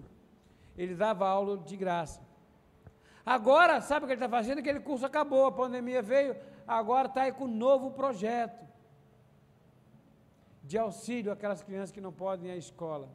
Ele 0.78 0.94
dava 0.94 1.26
aula 1.26 1.58
de 1.58 1.76
graça. 1.76 2.20
Agora, 3.26 3.80
sabe 3.80 4.04
o 4.04 4.06
que 4.06 4.12
ele 4.12 4.24
está 4.24 4.28
fazendo? 4.28 4.60
Aquele 4.60 4.78
curso 4.78 5.04
acabou, 5.04 5.46
a 5.46 5.50
pandemia 5.50 6.00
veio, 6.00 6.36
agora 6.64 7.08
está 7.08 7.22
aí 7.22 7.32
com 7.32 7.46
um 7.46 7.56
novo 7.66 7.90
projeto 7.90 8.64
de 10.62 10.78
auxílio 10.78 11.32
àquelas 11.32 11.60
crianças 11.60 11.90
que 11.90 12.00
não 12.00 12.12
podem 12.12 12.52
ir 12.52 12.54
à 12.54 12.56
escola. 12.56 13.08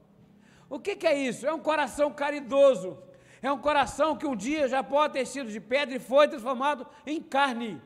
O 0.69 0.81
que, 0.81 0.97
que 0.97 1.07
é 1.07 1.17
isso? 1.17 1.47
É 1.47 1.53
um 1.53 1.61
coração 1.61 2.11
caridoso. 2.11 2.97
É 3.41 3.51
um 3.51 3.59
coração 3.59 4.17
que 4.17 4.25
um 4.25 4.35
dia 4.35 4.67
já 4.67 4.83
pode 4.83 5.13
ter 5.13 5.25
sido 5.25 5.51
de 5.51 5.59
pedra 5.59 5.95
e 5.95 5.99
foi 5.99 6.27
transformado 6.27 6.87
em 7.05 7.21
carne. 7.21 7.81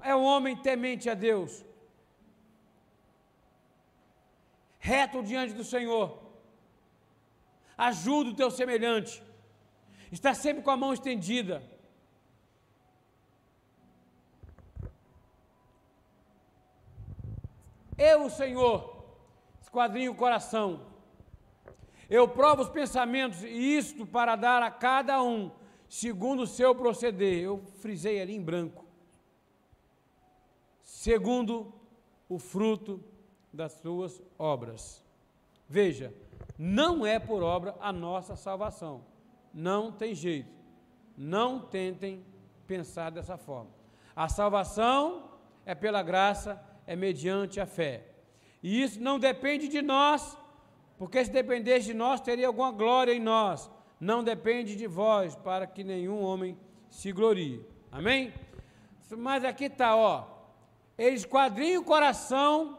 É 0.00 0.14
um 0.14 0.22
homem 0.22 0.56
temente 0.56 1.08
a 1.08 1.14
Deus, 1.14 1.64
reto 4.78 5.22
diante 5.22 5.52
do 5.52 5.62
Senhor, 5.62 6.20
ajuda 7.76 8.30
o 8.30 8.34
teu 8.34 8.50
semelhante, 8.50 9.22
está 10.10 10.34
sempre 10.34 10.62
com 10.62 10.70
a 10.70 10.76
mão 10.76 10.92
estendida. 10.92 11.62
Eu, 17.96 18.24
o 18.24 18.30
Senhor, 18.30 18.92
Quadrinho 19.72 20.14
coração. 20.14 20.91
Eu 22.12 22.28
provo 22.28 22.60
os 22.60 22.68
pensamentos, 22.68 23.42
e 23.42 23.78
isto 23.78 24.04
para 24.04 24.36
dar 24.36 24.62
a 24.62 24.70
cada 24.70 25.22
um, 25.22 25.50
segundo 25.88 26.42
o 26.42 26.46
seu 26.46 26.74
proceder. 26.74 27.42
Eu 27.42 27.64
frisei 27.78 28.20
ali 28.20 28.34
em 28.34 28.42
branco. 28.42 28.84
Segundo 30.82 31.72
o 32.28 32.38
fruto 32.38 33.02
das 33.50 33.72
suas 33.72 34.20
obras. 34.38 35.02
Veja, 35.66 36.12
não 36.58 37.06
é 37.06 37.18
por 37.18 37.42
obra 37.42 37.74
a 37.80 37.90
nossa 37.90 38.36
salvação. 38.36 39.06
Não 39.54 39.90
tem 39.90 40.14
jeito. 40.14 40.52
Não 41.16 41.60
tentem 41.60 42.22
pensar 42.66 43.08
dessa 43.08 43.38
forma. 43.38 43.70
A 44.14 44.28
salvação 44.28 45.30
é 45.64 45.74
pela 45.74 46.02
graça, 46.02 46.62
é 46.86 46.94
mediante 46.94 47.58
a 47.58 47.64
fé. 47.64 48.06
E 48.62 48.82
isso 48.82 49.00
não 49.00 49.18
depende 49.18 49.66
de 49.66 49.80
nós, 49.80 50.36
porque 51.02 51.24
se 51.24 51.32
dependesse 51.32 51.86
de 51.86 51.94
nós, 51.94 52.20
teria 52.20 52.46
alguma 52.46 52.70
glória 52.70 53.12
em 53.12 53.18
nós. 53.18 53.68
Não 53.98 54.22
depende 54.22 54.76
de 54.76 54.86
vós, 54.86 55.34
para 55.34 55.66
que 55.66 55.82
nenhum 55.82 56.22
homem 56.22 56.56
se 56.88 57.10
glorie. 57.10 57.66
Amém? 57.90 58.32
Mas 59.18 59.44
aqui 59.44 59.64
está, 59.64 59.96
ó. 59.96 60.28
Eles 60.96 61.24
quadrinham 61.24 61.82
o 61.82 61.84
coração 61.84 62.78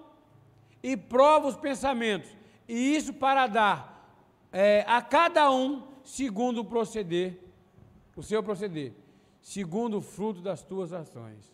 e 0.81 0.95
provam 0.95 1.49
os 1.49 1.57
pensamentos. 1.57 2.29
E 2.65 2.95
isso 2.95 3.13
para 3.13 3.45
dar 3.45 4.07
é, 4.53 4.85
a 4.87 5.01
cada 5.01 5.51
um 5.51 5.85
segundo 6.01 6.61
o 6.61 6.65
proceder, 6.65 7.37
o 8.15 8.23
seu 8.23 8.41
proceder, 8.41 8.93
segundo 9.41 9.97
o 9.97 10.01
fruto 10.01 10.39
das 10.39 10.63
tuas 10.63 10.93
ações. 10.93 11.53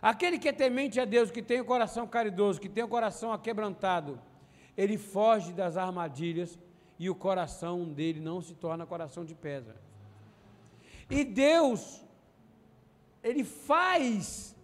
Aquele 0.00 0.38
que 0.38 0.48
é 0.48 0.52
temente 0.52 1.00
a 1.00 1.04
Deus, 1.04 1.32
que 1.32 1.42
tem 1.42 1.60
o 1.60 1.64
coração 1.64 2.06
caridoso, 2.06 2.60
que 2.60 2.68
tem 2.68 2.84
o 2.84 2.88
coração 2.88 3.32
aquebrantado, 3.32 4.20
ele 4.76 4.98
foge 4.98 5.52
das 5.52 5.76
armadilhas 5.76 6.58
e 6.98 7.08
o 7.08 7.14
coração 7.14 7.84
dele 7.84 8.20
não 8.20 8.40
se 8.40 8.54
torna 8.54 8.86
coração 8.86 9.24
de 9.24 9.34
pedra. 9.34 9.76
E 11.08 11.24
Deus, 11.24 12.04
ele 13.22 13.44
faz 13.44 14.56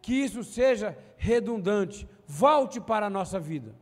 que 0.00 0.12
isso 0.12 0.42
seja 0.42 0.96
redundante, 1.16 2.08
volte 2.26 2.80
para 2.80 3.06
a 3.06 3.10
nossa 3.10 3.38
vida. 3.38 3.74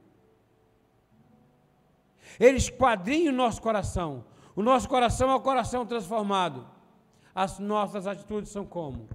Ele 2.39 2.57
esquadrinha 2.57 3.31
o 3.31 3.35
nosso 3.35 3.61
coração. 3.61 4.25
O 4.55 4.63
nosso 4.63 4.89
coração 4.89 5.31
é 5.31 5.35
o 5.35 5.41
coração 5.41 5.87
transformado. 5.87 6.67
As 7.35 7.59
nossas 7.59 8.07
atitudes 8.07 8.51
são 8.51 8.65
como? 8.65 9.09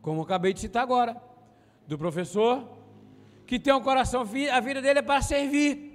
como 0.00 0.20
eu 0.20 0.24
acabei 0.24 0.52
de 0.52 0.60
citar 0.60 0.82
agora, 0.82 1.20
do 1.86 1.98
professor, 1.98 2.68
que 3.46 3.58
tem 3.58 3.72
um 3.72 3.82
coração, 3.82 4.22
a 4.22 4.60
vida 4.60 4.80
dele 4.80 5.00
é 5.00 5.02
para 5.02 5.22
servir. 5.22 5.90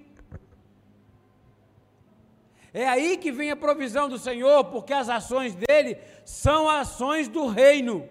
É 2.74 2.86
aí 2.86 3.16
que 3.16 3.32
vem 3.32 3.50
a 3.52 3.56
provisão 3.56 4.10
do 4.10 4.18
Senhor, 4.18 4.66
porque 4.66 4.92
as 4.92 5.08
ações 5.08 5.56
dele 5.56 5.98
são 6.26 6.70
ações 6.70 7.30
do 7.30 7.48
reino. 7.48 8.10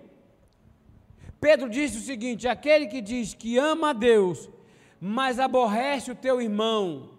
Pedro 1.39 1.69
disse 1.69 1.99
o 1.99 2.01
seguinte: 2.01 2.49
aquele 2.49 2.87
que 2.87 3.03
diz 3.03 3.35
que 3.35 3.59
ama 3.59 3.91
a 3.91 3.93
Deus, 3.93 4.49
mas 4.99 5.39
aborrece 5.39 6.11
o 6.11 6.15
teu 6.15 6.41
irmão, 6.41 7.11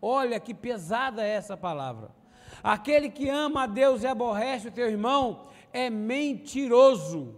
olha 0.00 0.38
que 0.38 0.54
pesada 0.54 1.24
é 1.24 1.30
essa 1.30 1.56
palavra. 1.56 2.14
Aquele 2.62 3.10
que 3.10 3.28
ama 3.28 3.64
a 3.64 3.66
Deus 3.66 4.04
e 4.04 4.06
aborrece 4.06 4.68
o 4.68 4.72
teu 4.72 4.88
irmão 4.88 5.46
é 5.72 5.90
mentiroso. 5.90 7.34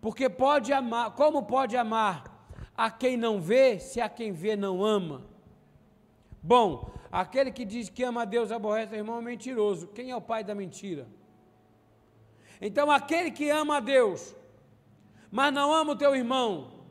Porque 0.00 0.28
pode 0.28 0.72
amar, 0.72 1.14
como 1.14 1.42
pode 1.42 1.76
amar 1.76 2.48
a 2.76 2.90
quem 2.90 3.16
não 3.16 3.40
vê, 3.40 3.78
se 3.78 4.00
a 4.00 4.08
quem 4.08 4.32
vê 4.32 4.56
não 4.56 4.82
ama? 4.82 5.26
Bom, 6.42 6.90
aquele 7.12 7.52
que 7.52 7.64
diz 7.64 7.90
que 7.90 8.02
ama 8.02 8.22
a 8.22 8.24
Deus 8.24 8.50
aborrece 8.50 8.94
o 8.94 8.96
irmão 8.96 9.18
é 9.18 9.22
mentiroso. 9.22 9.88
Quem 9.88 10.10
é 10.10 10.16
o 10.16 10.20
pai 10.20 10.42
da 10.42 10.54
mentira? 10.54 11.06
Então, 12.60 12.90
aquele 12.90 13.30
que 13.30 13.50
ama 13.50 13.76
a 13.76 13.80
Deus, 13.80 14.34
mas 15.30 15.52
não 15.52 15.72
ama 15.72 15.92
o 15.92 15.96
teu 15.96 16.14
irmão, 16.14 16.84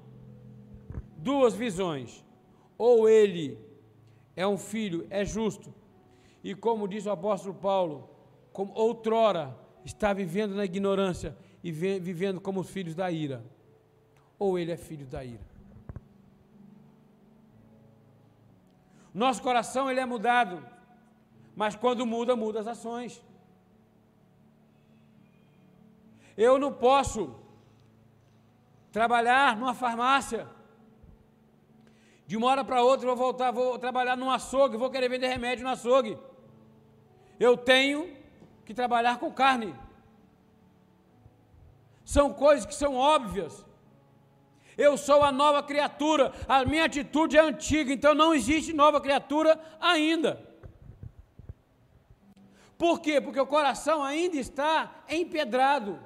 duas 1.18 1.56
visões. 1.56 2.24
Ou 2.78 3.10
ele 3.10 3.60
é 4.36 4.48
um 4.48 4.58
filho, 4.58 5.06
é 5.10 5.26
justo, 5.26 5.74
e 6.44 6.56
como 6.56 6.88
diz 6.88 7.06
o 7.06 7.12
apóstolo 7.12 7.54
Paulo, 7.56 8.10
como 8.54 8.74
outrora 8.74 9.58
está 9.84 10.14
vivendo 10.14 10.56
na 10.56 10.66
ignorância 10.66 11.36
e 11.64 11.72
vivendo 11.72 12.40
como 12.40 12.62
os 12.62 12.70
filhos 12.70 12.96
da 12.96 13.12
ira, 13.12 13.44
ou 14.38 14.58
ele 14.58 14.72
é 14.72 14.78
filho 14.78 15.06
da 15.06 15.24
ira. 15.24 15.48
Nosso 19.14 19.42
coração 19.42 19.90
ele 19.90 20.00
é 20.00 20.06
mudado, 20.06 20.66
mas 21.56 21.76
quando 21.76 22.06
muda, 22.06 22.36
muda 22.36 22.60
as 22.60 22.68
ações. 22.68 23.22
Eu 26.38 26.58
não 26.58 26.72
posso 26.72 27.36
trabalhar 28.92 29.58
numa 29.58 29.74
farmácia. 29.74 30.48
De 32.26 32.38
uma 32.38 32.48
hora 32.48 32.64
para 32.64 32.84
outra, 32.84 33.08
vou 33.08 33.16
voltar, 33.16 33.52
vou 33.52 33.78
trabalhar 33.78 34.16
num 34.16 34.30
açougue, 34.32 34.78
vou 34.78 34.90
querer 34.90 35.10
vender 35.10 35.28
remédio 35.28 35.66
no 35.66 35.72
açougue. 35.72 36.18
Eu 37.40 37.58
tenho 37.58 38.16
que 38.64 38.74
trabalhar 38.74 39.20
com 39.20 39.32
carne. 39.32 39.76
São 42.16 42.34
coisas 42.34 42.66
que 42.66 42.74
são 42.74 42.96
óbvias. 42.96 43.64
Eu 44.76 44.98
sou 44.98 45.22
a 45.22 45.32
nova 45.32 45.62
criatura, 45.62 46.34
a 46.48 46.66
minha 46.66 46.86
atitude 46.86 47.38
é 47.38 47.42
antiga, 47.42 47.94
então 47.94 48.16
não 48.16 48.34
existe 48.34 48.74
nova 48.74 49.00
criatura 49.00 49.60
ainda. 49.80 50.32
Por 52.80 53.00
quê? 53.00 53.22
Porque 53.22 53.40
o 53.40 53.46
coração 53.46 54.02
ainda 54.04 54.38
está 54.38 55.04
empedrado. 55.08 56.00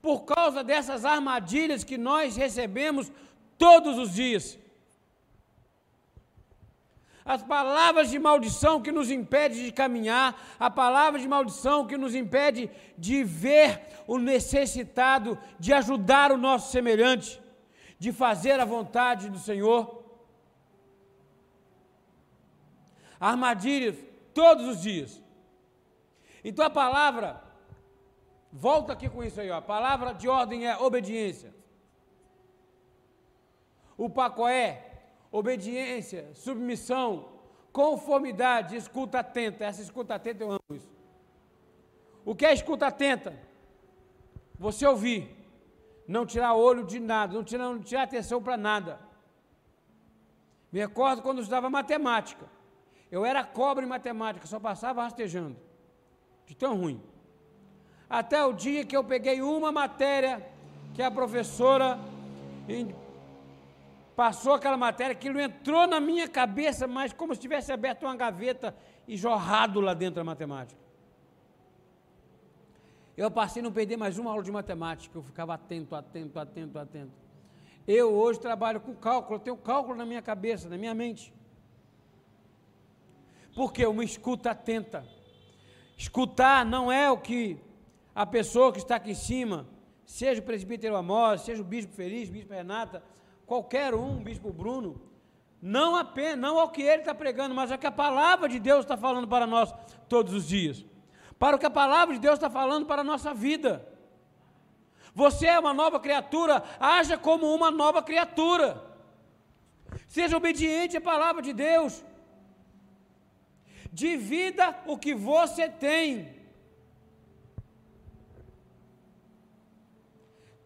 Por 0.00 0.20
causa 0.24 0.64
dessas 0.64 1.04
armadilhas 1.04 1.84
que 1.84 1.98
nós 1.98 2.34
recebemos 2.34 3.12
todos 3.58 3.98
os 3.98 4.14
dias 4.14 4.58
as 7.24 7.42
palavras 7.42 8.10
de 8.10 8.18
maldição 8.18 8.80
que 8.80 8.90
nos 8.90 9.10
impede 9.10 9.64
de 9.64 9.72
caminhar, 9.72 10.40
a 10.58 10.70
palavra 10.70 11.20
de 11.20 11.28
maldição 11.28 11.86
que 11.86 11.96
nos 11.96 12.14
impede 12.14 12.70
de 12.96 13.22
ver 13.22 13.82
o 14.06 14.18
necessitado, 14.18 15.38
de 15.58 15.72
ajudar 15.72 16.32
o 16.32 16.36
nosso 16.36 16.72
semelhante, 16.72 17.40
de 17.98 18.12
fazer 18.12 18.58
a 18.58 18.64
vontade 18.64 19.28
do 19.28 19.38
Senhor. 19.38 20.02
Armadilhas 23.18 23.96
todos 24.32 24.66
os 24.66 24.80
dias. 24.80 25.22
Então 26.42 26.64
a 26.64 26.70
palavra, 26.70 27.42
volta 28.50 28.94
aqui 28.94 29.10
com 29.10 29.22
isso 29.22 29.40
aí, 29.40 29.50
ó, 29.50 29.58
a 29.58 29.62
palavra 29.62 30.14
de 30.14 30.26
ordem 30.26 30.66
é 30.66 30.76
obediência. 30.78 31.54
O 33.98 34.08
pacoé 34.08 34.89
obediência, 35.30 36.30
submissão, 36.34 37.28
conformidade, 37.72 38.76
escuta 38.76 39.20
atenta. 39.20 39.64
Essa 39.64 39.82
escuta 39.82 40.14
atenta 40.14 40.42
eu 40.42 40.50
amo 40.50 40.60
isso. 40.72 40.90
O 42.24 42.34
que 42.34 42.44
é 42.44 42.52
escuta 42.52 42.86
atenta? 42.86 43.34
Você 44.58 44.86
ouvir, 44.86 45.34
não 46.06 46.26
tirar 46.26 46.54
olho 46.54 46.84
de 46.84 46.98
nada, 46.98 47.34
não 47.34 47.44
tirar, 47.44 47.64
não 47.64 47.80
tirar 47.80 48.02
atenção 48.02 48.42
para 48.42 48.56
nada. 48.56 49.00
Me 50.70 50.80
recordo 50.80 51.22
quando 51.22 51.38
eu 51.38 51.42
estudava 51.42 51.70
matemática. 51.70 52.46
Eu 53.10 53.24
era 53.24 53.42
cobra 53.42 53.84
em 53.84 53.88
matemática, 53.88 54.46
só 54.46 54.60
passava 54.60 55.02
rastejando, 55.02 55.56
de 56.46 56.54
tão 56.54 56.76
ruim. 56.76 57.02
Até 58.08 58.44
o 58.44 58.52
dia 58.52 58.84
que 58.84 58.96
eu 58.96 59.02
peguei 59.02 59.42
uma 59.42 59.72
matéria 59.72 60.46
que 60.94 61.02
a 61.02 61.10
professora 61.10 61.98
Passou 64.20 64.52
aquela 64.52 64.76
matéria, 64.76 65.12
aquilo 65.12 65.40
entrou 65.40 65.86
na 65.86 65.98
minha 65.98 66.28
cabeça, 66.28 66.86
mas 66.86 67.10
como 67.10 67.34
se 67.34 67.40
tivesse 67.40 67.72
aberto 67.72 68.02
uma 68.02 68.14
gaveta 68.14 68.76
e 69.08 69.16
jorrado 69.16 69.80
lá 69.80 69.94
dentro 69.94 70.16
da 70.16 70.24
matemática. 70.24 70.78
Eu 73.16 73.30
passei 73.30 73.60
a 73.60 73.62
não 73.62 73.72
perder 73.72 73.96
mais 73.96 74.18
uma 74.18 74.30
aula 74.30 74.42
de 74.42 74.52
matemática, 74.52 75.16
eu 75.16 75.22
ficava 75.22 75.54
atento, 75.54 75.94
atento, 75.94 76.38
atento, 76.38 76.78
atento. 76.78 77.12
Eu 77.88 78.12
hoje 78.12 78.38
trabalho 78.38 78.78
com 78.78 78.94
cálculo, 78.94 79.36
eu 79.36 79.40
tenho 79.40 79.56
cálculo 79.56 79.96
na 79.96 80.04
minha 80.04 80.20
cabeça, 80.20 80.68
na 80.68 80.76
minha 80.76 80.92
mente. 80.92 81.32
Porque 83.54 83.86
uma 83.86 84.04
escuta 84.04 84.50
atenta. 84.50 85.02
Escutar 85.96 86.66
não 86.66 86.92
é 86.92 87.10
o 87.10 87.16
que 87.16 87.58
a 88.14 88.26
pessoa 88.26 88.70
que 88.70 88.80
está 88.80 88.96
aqui 88.96 89.12
em 89.12 89.14
cima, 89.14 89.66
seja 90.04 90.42
o 90.42 90.44
presbítero 90.44 90.94
Amós, 90.94 91.40
seja 91.40 91.62
o 91.62 91.64
bispo 91.64 91.94
Feliz, 91.94 92.28
bispo 92.28 92.52
Renata, 92.52 93.02
qualquer 93.50 93.96
um, 93.96 94.22
bispo 94.22 94.52
Bruno, 94.52 95.02
não 95.60 95.96
apenas, 95.96 96.38
não 96.38 96.56
ao 96.60 96.68
que 96.68 96.82
ele 96.82 97.02
está 97.02 97.12
pregando, 97.12 97.52
mas 97.52 97.72
ao 97.72 97.78
que 97.78 97.86
a 97.86 97.90
palavra 97.90 98.48
de 98.48 98.60
Deus 98.60 98.84
está 98.84 98.96
falando 98.96 99.26
para 99.26 99.44
nós 99.44 99.74
todos 100.08 100.32
os 100.32 100.46
dias. 100.46 100.84
Para 101.36 101.56
o 101.56 101.58
que 101.58 101.66
a 101.66 101.70
palavra 101.82 102.14
de 102.14 102.20
Deus 102.20 102.34
está 102.34 102.48
falando 102.48 102.86
para 102.86 103.00
a 103.00 103.04
nossa 103.12 103.34
vida. 103.34 103.84
Você 105.12 105.46
é 105.46 105.58
uma 105.58 105.74
nova 105.74 105.98
criatura, 105.98 106.62
haja 106.78 107.18
como 107.18 107.52
uma 107.52 107.72
nova 107.72 108.00
criatura. 108.04 108.68
Seja 110.06 110.36
obediente 110.36 110.96
à 110.96 111.00
palavra 111.00 111.42
de 111.42 111.52
Deus. 111.52 112.04
Divida 113.92 114.78
o 114.86 114.96
que 114.96 115.12
você 115.12 115.68
tem. 115.68 116.39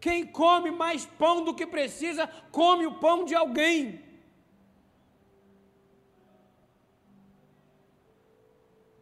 Quem 0.05 0.23
come 0.23 0.69
mais 0.69 1.03
pão 1.03 1.43
do 1.43 1.51
que 1.57 1.65
precisa, 1.65 2.27
come 2.51 2.85
o 2.85 2.97
pão 3.03 3.25
de 3.29 3.33
alguém. 3.33 3.77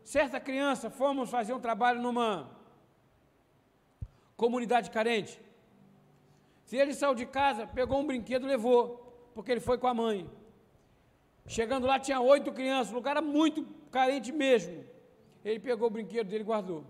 Certa 0.01 0.39
criança, 0.39 0.89
fomos 0.89 1.29
fazer 1.29 1.53
um 1.53 1.59
trabalho 1.59 2.01
numa 2.01 2.49
comunidade 4.37 4.89
carente. 4.97 5.33
Se 6.63 6.77
ele 6.77 6.93
saiu 6.93 7.13
de 7.13 7.25
casa, 7.25 7.67
pegou 7.67 7.99
um 7.99 8.07
brinquedo, 8.07 8.47
levou, 8.47 8.83
porque 9.35 9.51
ele 9.51 9.59
foi 9.59 9.77
com 9.77 9.87
a 9.87 9.93
mãe. 9.93 10.19
Chegando 11.45 11.85
lá, 11.85 11.99
tinha 11.99 12.21
oito 12.21 12.53
crianças, 12.53 12.93
o 12.93 12.95
lugar 12.95 13.17
era 13.17 13.21
muito 13.21 13.65
carente 13.91 14.31
mesmo. 14.31 14.85
Ele 15.43 15.59
pegou 15.59 15.89
o 15.89 15.95
brinquedo 15.97 16.29
dele 16.29 16.45
e 16.45 16.51
guardou. 16.51 16.85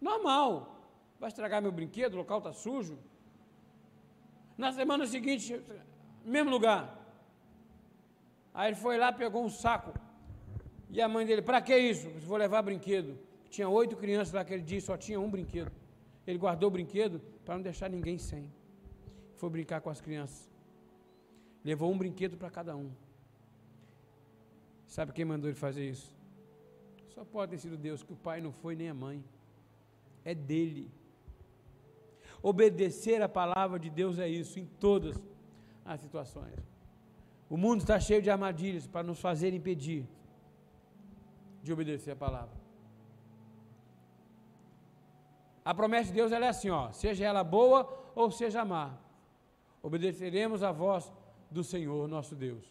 Normal. 0.00 0.50
Vai 1.20 1.28
estragar 1.28 1.60
meu 1.60 1.70
brinquedo, 1.80 2.14
o 2.14 2.22
local 2.22 2.38
está 2.38 2.54
sujo. 2.54 2.96
Na 4.56 4.72
semana 4.72 5.06
seguinte, 5.06 5.60
mesmo 6.24 6.50
lugar. 6.50 6.82
Aí 8.54 8.70
ele 8.70 8.76
foi 8.76 8.96
lá, 8.96 9.12
pegou 9.12 9.44
um 9.44 9.50
saco. 9.50 9.92
E 10.90 11.00
a 11.00 11.08
mãe 11.08 11.26
dele, 11.26 11.42
para 11.42 11.60
que 11.60 11.76
isso? 11.76 12.08
Vou 12.20 12.38
levar 12.38 12.62
brinquedo. 12.62 13.18
Tinha 13.50 13.68
oito 13.68 13.96
crianças 13.96 14.32
naquele 14.32 14.62
dia, 14.62 14.80
só 14.80 14.96
tinha 14.96 15.20
um 15.20 15.30
brinquedo. 15.30 15.70
Ele 16.26 16.38
guardou 16.38 16.68
o 16.68 16.72
brinquedo 16.72 17.20
para 17.44 17.54
não 17.54 17.62
deixar 17.62 17.88
ninguém 17.88 18.18
sem. 18.18 18.50
Foi 19.34 19.50
brincar 19.50 19.80
com 19.80 19.90
as 19.90 20.00
crianças. 20.00 20.50
Levou 21.62 21.92
um 21.92 21.98
brinquedo 21.98 22.36
para 22.36 22.50
cada 22.50 22.76
um. 22.76 22.90
Sabe 24.86 25.12
quem 25.12 25.24
mandou 25.24 25.50
ele 25.50 25.58
fazer 25.58 25.88
isso? 25.88 26.14
Só 27.08 27.24
pode 27.24 27.52
ter 27.52 27.58
sido 27.58 27.76
Deus, 27.76 28.02
que 28.02 28.12
o 28.12 28.16
pai 28.16 28.40
não 28.40 28.52
foi 28.52 28.74
nem 28.74 28.88
a 28.88 28.94
mãe. 28.94 29.24
É 30.24 30.34
dele. 30.34 30.90
Obedecer 32.42 33.22
a 33.22 33.28
palavra 33.28 33.78
de 33.78 33.90
Deus 33.90 34.18
é 34.18 34.28
isso, 34.28 34.58
em 34.58 34.66
todas 34.66 35.20
as 35.84 36.00
situações. 36.00 36.54
O 37.48 37.56
mundo 37.56 37.80
está 37.80 37.98
cheio 37.98 38.20
de 38.20 38.30
armadilhas 38.30 38.86
para 38.86 39.02
nos 39.02 39.20
fazer 39.20 39.54
impedir 39.54 40.06
de 41.62 41.72
obedecer 41.72 42.12
a 42.12 42.16
palavra. 42.16 42.56
A 45.64 45.74
promessa 45.74 46.10
de 46.10 46.14
Deus 46.14 46.30
é 46.30 46.36
assim, 46.46 46.70
ó, 46.70 46.92
seja 46.92 47.24
ela 47.24 47.42
boa 47.42 48.12
ou 48.14 48.30
seja 48.30 48.64
má. 48.64 48.96
Obedeceremos 49.82 50.62
a 50.62 50.70
voz 50.70 51.12
do 51.50 51.64
Senhor 51.64 52.06
nosso 52.08 52.34
Deus, 52.34 52.64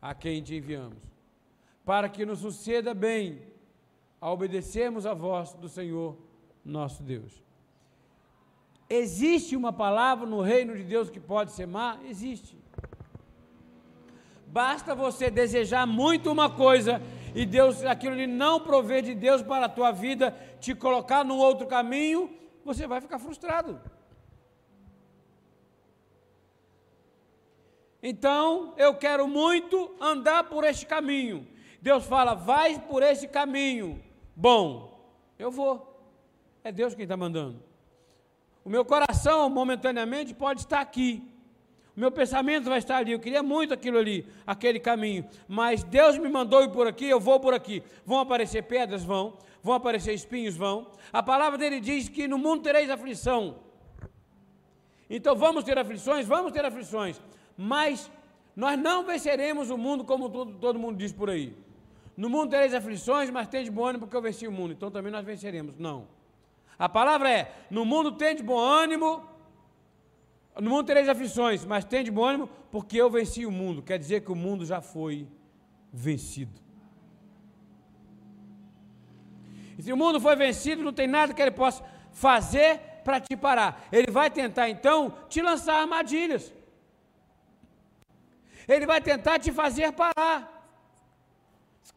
a 0.00 0.14
quem 0.14 0.42
te 0.42 0.54
enviamos, 0.56 1.02
para 1.84 2.08
que 2.08 2.24
nos 2.24 2.40
suceda 2.40 2.94
bem 2.94 3.42
a 4.20 4.30
obedecermos 4.30 5.06
a 5.06 5.14
voz 5.14 5.54
do 5.54 5.68
Senhor 5.68 6.16
nosso 6.64 7.02
Deus. 7.02 7.42
Existe 8.88 9.54
uma 9.54 9.72
palavra 9.72 10.26
no 10.26 10.40
reino 10.40 10.76
de 10.76 10.82
Deus 10.82 11.10
que 11.10 11.20
pode 11.20 11.52
ser 11.52 11.66
má? 11.66 11.98
Existe. 12.08 12.56
Basta 14.46 14.94
você 14.94 15.30
desejar 15.30 15.86
muito 15.86 16.32
uma 16.32 16.48
coisa 16.48 17.02
e 17.34 17.44
Deus, 17.44 17.84
aquilo 17.84 18.14
ali 18.14 18.26
não 18.26 18.60
prover 18.60 19.02
de 19.02 19.14
Deus 19.14 19.42
para 19.42 19.66
a 19.66 19.68
tua 19.68 19.92
vida, 19.92 20.34
te 20.58 20.74
colocar 20.74 21.24
num 21.24 21.36
outro 21.36 21.66
caminho, 21.66 22.30
você 22.64 22.86
vai 22.86 23.00
ficar 23.00 23.18
frustrado. 23.18 23.78
Então, 28.02 28.74
eu 28.76 28.94
quero 28.94 29.28
muito 29.28 29.94
andar 30.00 30.44
por 30.44 30.64
este 30.64 30.86
caminho. 30.86 31.46
Deus 31.82 32.04
fala, 32.06 32.34
vai 32.34 32.78
por 32.80 33.02
esse 33.02 33.28
caminho. 33.28 34.02
Bom, 34.34 34.98
eu 35.38 35.50
vou. 35.50 36.00
É 36.64 36.72
Deus 36.72 36.94
quem 36.94 37.02
está 37.02 37.16
mandando. 37.16 37.62
O 38.64 38.70
meu 38.70 38.84
coração, 38.84 39.48
momentaneamente, 39.48 40.34
pode 40.34 40.60
estar 40.60 40.80
aqui. 40.80 41.22
O 41.96 42.00
meu 42.00 42.12
pensamento 42.12 42.68
vai 42.68 42.78
estar 42.78 42.98
ali. 42.98 43.12
Eu 43.12 43.18
queria 43.18 43.42
muito 43.42 43.74
aquilo 43.74 43.98
ali, 43.98 44.24
aquele 44.46 44.78
caminho. 44.78 45.26
Mas 45.48 45.82
Deus 45.82 46.16
me 46.16 46.28
mandou 46.28 46.62
ir 46.62 46.70
por 46.70 46.86
aqui, 46.86 47.06
eu 47.06 47.18
vou 47.18 47.40
por 47.40 47.52
aqui. 47.52 47.82
Vão 48.06 48.20
aparecer 48.20 48.62
pedras? 48.62 49.02
Vão. 49.02 49.36
Vão 49.62 49.74
aparecer 49.74 50.12
espinhos? 50.14 50.56
Vão. 50.56 50.92
A 51.12 51.22
palavra 51.22 51.58
dele 51.58 51.80
diz 51.80 52.08
que 52.08 52.28
no 52.28 52.38
mundo 52.38 52.62
tereis 52.62 52.88
aflição. 52.88 53.56
Então 55.10 55.34
vamos 55.34 55.64
ter 55.64 55.76
aflições? 55.76 56.26
Vamos 56.26 56.52
ter 56.52 56.64
aflições. 56.64 57.20
Mas 57.56 58.10
nós 58.54 58.78
não 58.78 59.04
venceremos 59.04 59.70
o 59.70 59.76
mundo 59.76 60.04
como 60.04 60.28
todo, 60.28 60.52
todo 60.54 60.78
mundo 60.78 60.96
diz 60.96 61.12
por 61.12 61.30
aí. 61.30 61.56
No 62.16 62.28
mundo 62.28 62.50
tereis 62.50 62.74
aflições, 62.74 63.30
mas 63.30 63.48
tem 63.48 63.64
de 63.64 63.70
bom 63.70 63.86
ânimo 63.86 64.04
porque 64.04 64.16
eu 64.16 64.22
venci 64.22 64.46
o 64.46 64.52
mundo. 64.52 64.72
Então 64.72 64.90
também 64.90 65.10
nós 65.10 65.24
venceremos. 65.24 65.76
Não. 65.78 66.06
A 66.78 66.88
palavra 66.88 67.30
é: 67.30 67.52
no 67.70 67.84
mundo 67.84 68.12
tem 68.12 68.36
de 68.36 68.42
bom 68.42 68.58
ânimo, 68.58 69.22
no 70.60 70.70
mundo 70.70 70.86
tereis 70.86 71.08
aflições, 71.08 71.64
mas 71.64 71.84
tem 71.84 72.04
de 72.04 72.10
bom 72.10 72.24
ânimo, 72.24 72.48
porque 72.70 72.96
eu 72.96 73.10
venci 73.10 73.44
o 73.44 73.50
mundo. 73.50 73.82
Quer 73.82 73.98
dizer 73.98 74.20
que 74.20 74.32
o 74.32 74.36
mundo 74.36 74.64
já 74.64 74.80
foi 74.80 75.28
vencido. 75.92 76.60
E 79.76 79.82
se 79.82 79.92
o 79.92 79.96
mundo 79.96 80.20
foi 80.20 80.34
vencido, 80.34 80.82
não 80.82 80.92
tem 80.92 81.06
nada 81.06 81.32
que 81.32 81.40
ele 81.40 81.52
possa 81.52 81.84
fazer 82.12 82.80
para 83.04 83.20
te 83.20 83.36
parar. 83.36 83.86
Ele 83.92 84.10
vai 84.10 84.30
tentar 84.30 84.68
então 84.68 85.14
te 85.28 85.40
lançar 85.40 85.80
armadilhas. 85.80 86.52
Ele 88.66 88.84
vai 88.84 89.00
tentar 89.00 89.38
te 89.38 89.50
fazer 89.50 89.92
parar. 89.92 90.57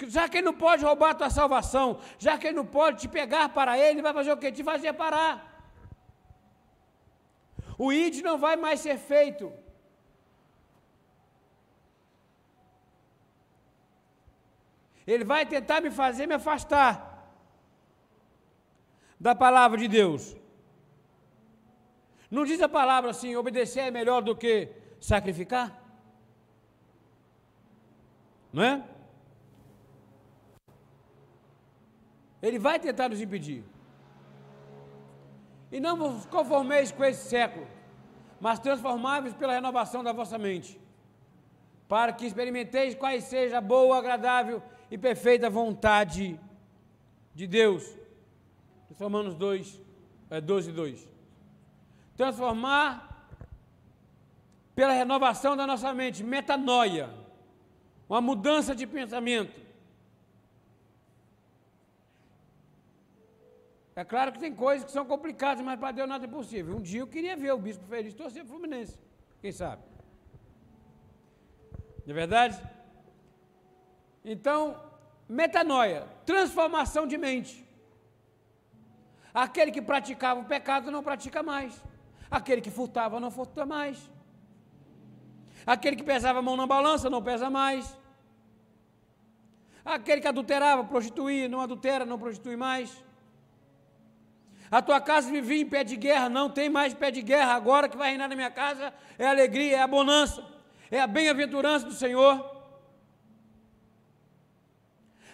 Já 0.08 0.28
que 0.28 0.38
ele 0.38 0.46
não 0.46 0.54
pode 0.54 0.84
roubar 0.84 1.12
a 1.12 1.16
tua 1.16 1.30
salvação, 1.30 2.00
já 2.18 2.38
que 2.38 2.48
ele 2.48 2.56
não 2.56 2.66
pode 2.66 3.02
te 3.02 3.08
pegar 3.08 3.50
para 3.50 3.78
ele, 3.78 4.02
vai 4.02 4.14
fazer 4.14 4.32
o 4.32 4.38
quê? 4.38 4.52
Te 4.52 4.64
fazer 4.64 4.94
parar. 4.94 5.52
O 7.78 7.92
ID 7.92 8.22
não 8.22 8.38
vai 8.38 8.56
mais 8.56 8.80
ser 8.80 8.98
feito. 8.98 9.52
Ele 15.06 15.24
vai 15.24 15.46
tentar 15.46 15.82
me 15.82 15.90
fazer 15.90 16.28
me 16.28 16.36
afastar 16.36 16.94
da 19.20 19.34
palavra 19.36 19.78
de 19.78 19.88
Deus. 19.88 20.36
Não 22.30 22.46
diz 22.46 22.62
a 22.62 22.70
palavra 22.70 23.12
assim: 23.12 23.36
obedecer 23.36 23.82
é 23.82 23.92
melhor 23.92 24.22
do 24.22 24.36
que 24.36 24.70
sacrificar? 25.00 25.68
Não 28.54 28.64
é? 28.64 28.84
Ele 32.42 32.58
vai 32.58 32.80
tentar 32.80 33.10
nos 33.10 33.22
impedir. 33.22 33.64
E 35.72 35.80
não 35.80 35.96
vos 35.96 36.26
conformeis 36.26 36.92
com 36.92 37.04
esse 37.06 37.30
século, 37.30 37.68
mas 38.40 38.60
transformáveis 38.60 39.34
pela 39.34 39.54
renovação 39.54 40.04
da 40.04 40.12
vossa 40.12 40.38
mente, 40.38 40.80
para 41.88 42.12
que 42.12 42.26
experimenteis 42.26 42.96
quais 42.96 43.26
seja 43.26 43.60
a 43.60 43.62
boa, 43.62 43.98
agradável 43.98 44.62
e 44.90 44.98
perfeita 44.98 45.50
vontade 45.50 46.40
de 47.34 47.48
Deus. 47.48 47.98
Romanos 49.00 49.36
2, 49.36 49.82
é, 50.30 50.42
12, 50.42 50.72
2. 50.72 51.10
Transformar 52.18 53.30
pela 54.76 54.94
renovação 54.94 55.56
da 55.56 55.66
nossa 55.66 55.94
mente, 55.94 56.24
metanoia, 56.24 57.10
uma 58.10 58.22
mudança 58.22 58.76
de 58.76 58.86
pensamento 58.86 59.60
É 64.02 64.04
claro 64.04 64.32
que 64.34 64.40
tem 64.40 64.54
coisas 64.66 64.84
que 64.84 64.92
são 64.92 65.06
complicadas, 65.06 65.64
mas 65.64 65.80
para 65.80 65.92
Deus 65.98 66.10
nada 66.10 66.26
é 66.26 66.28
impossível. 66.28 66.76
Um 66.76 66.82
dia 66.82 67.02
eu 67.02 67.10
queria 67.16 67.36
ver 67.42 67.52
o 67.54 67.60
bispo 67.66 67.86
feliz 67.86 68.16
torcer 68.22 68.42
para 68.44 68.50
o 68.52 68.54
Fluminense. 68.54 68.96
Quem 69.40 69.52
sabe? 69.52 69.84
Não 72.04 72.12
é 72.14 72.14
verdade? 72.22 72.58
Então, 74.34 74.60
metanoia, 75.30 76.00
transformação 76.26 77.06
de 77.06 77.16
mente. 77.26 77.54
Aquele 79.32 79.72
que 79.76 79.84
praticava 79.84 80.40
o 80.40 80.46
pecado 80.46 80.90
não 80.90 81.04
pratica 81.04 81.44
mais. 81.44 81.72
Aquele 82.40 82.62
que 82.66 82.72
furtava 82.72 83.20
não 83.20 83.30
furta 83.30 83.68
mais. 83.68 84.10
Aquele 85.74 85.96
que 85.96 86.08
pesava 86.12 86.40
a 86.40 86.42
mão 86.42 86.58
na 86.58 86.66
balança 86.66 87.08
não 87.08 87.22
pesa 87.22 87.52
mais. 87.52 87.96
Aquele 89.86 90.22
que 90.22 90.28
adulterava, 90.28 90.84
prostituía, 90.84 91.48
não 91.48 91.62
adultera, 91.62 92.04
não 92.04 92.18
prostitui 92.18 92.58
mais. 92.68 92.90
A 94.72 94.82
tua 94.82 95.02
casa 95.02 95.30
vivia 95.30 95.62
em 95.62 95.68
pé 95.68 95.84
de 95.84 95.98
guerra, 95.98 96.30
não 96.30 96.50
tem 96.50 96.70
mais 96.70 96.94
pé 96.94 97.12
de 97.12 97.22
guerra. 97.22 97.54
Agora 97.54 97.90
que 97.90 97.98
vai 97.98 98.12
reinar 98.12 98.30
na 98.30 98.36
minha 98.38 98.50
casa 98.50 98.94
é 99.20 99.28
alegria, 99.28 99.76
é 99.76 99.82
a 99.82 99.88
bonança, 99.88 100.42
é 100.90 101.02
a 101.02 101.06
bem-aventurança 101.06 101.86
do 101.86 101.92
Senhor. 101.92 102.34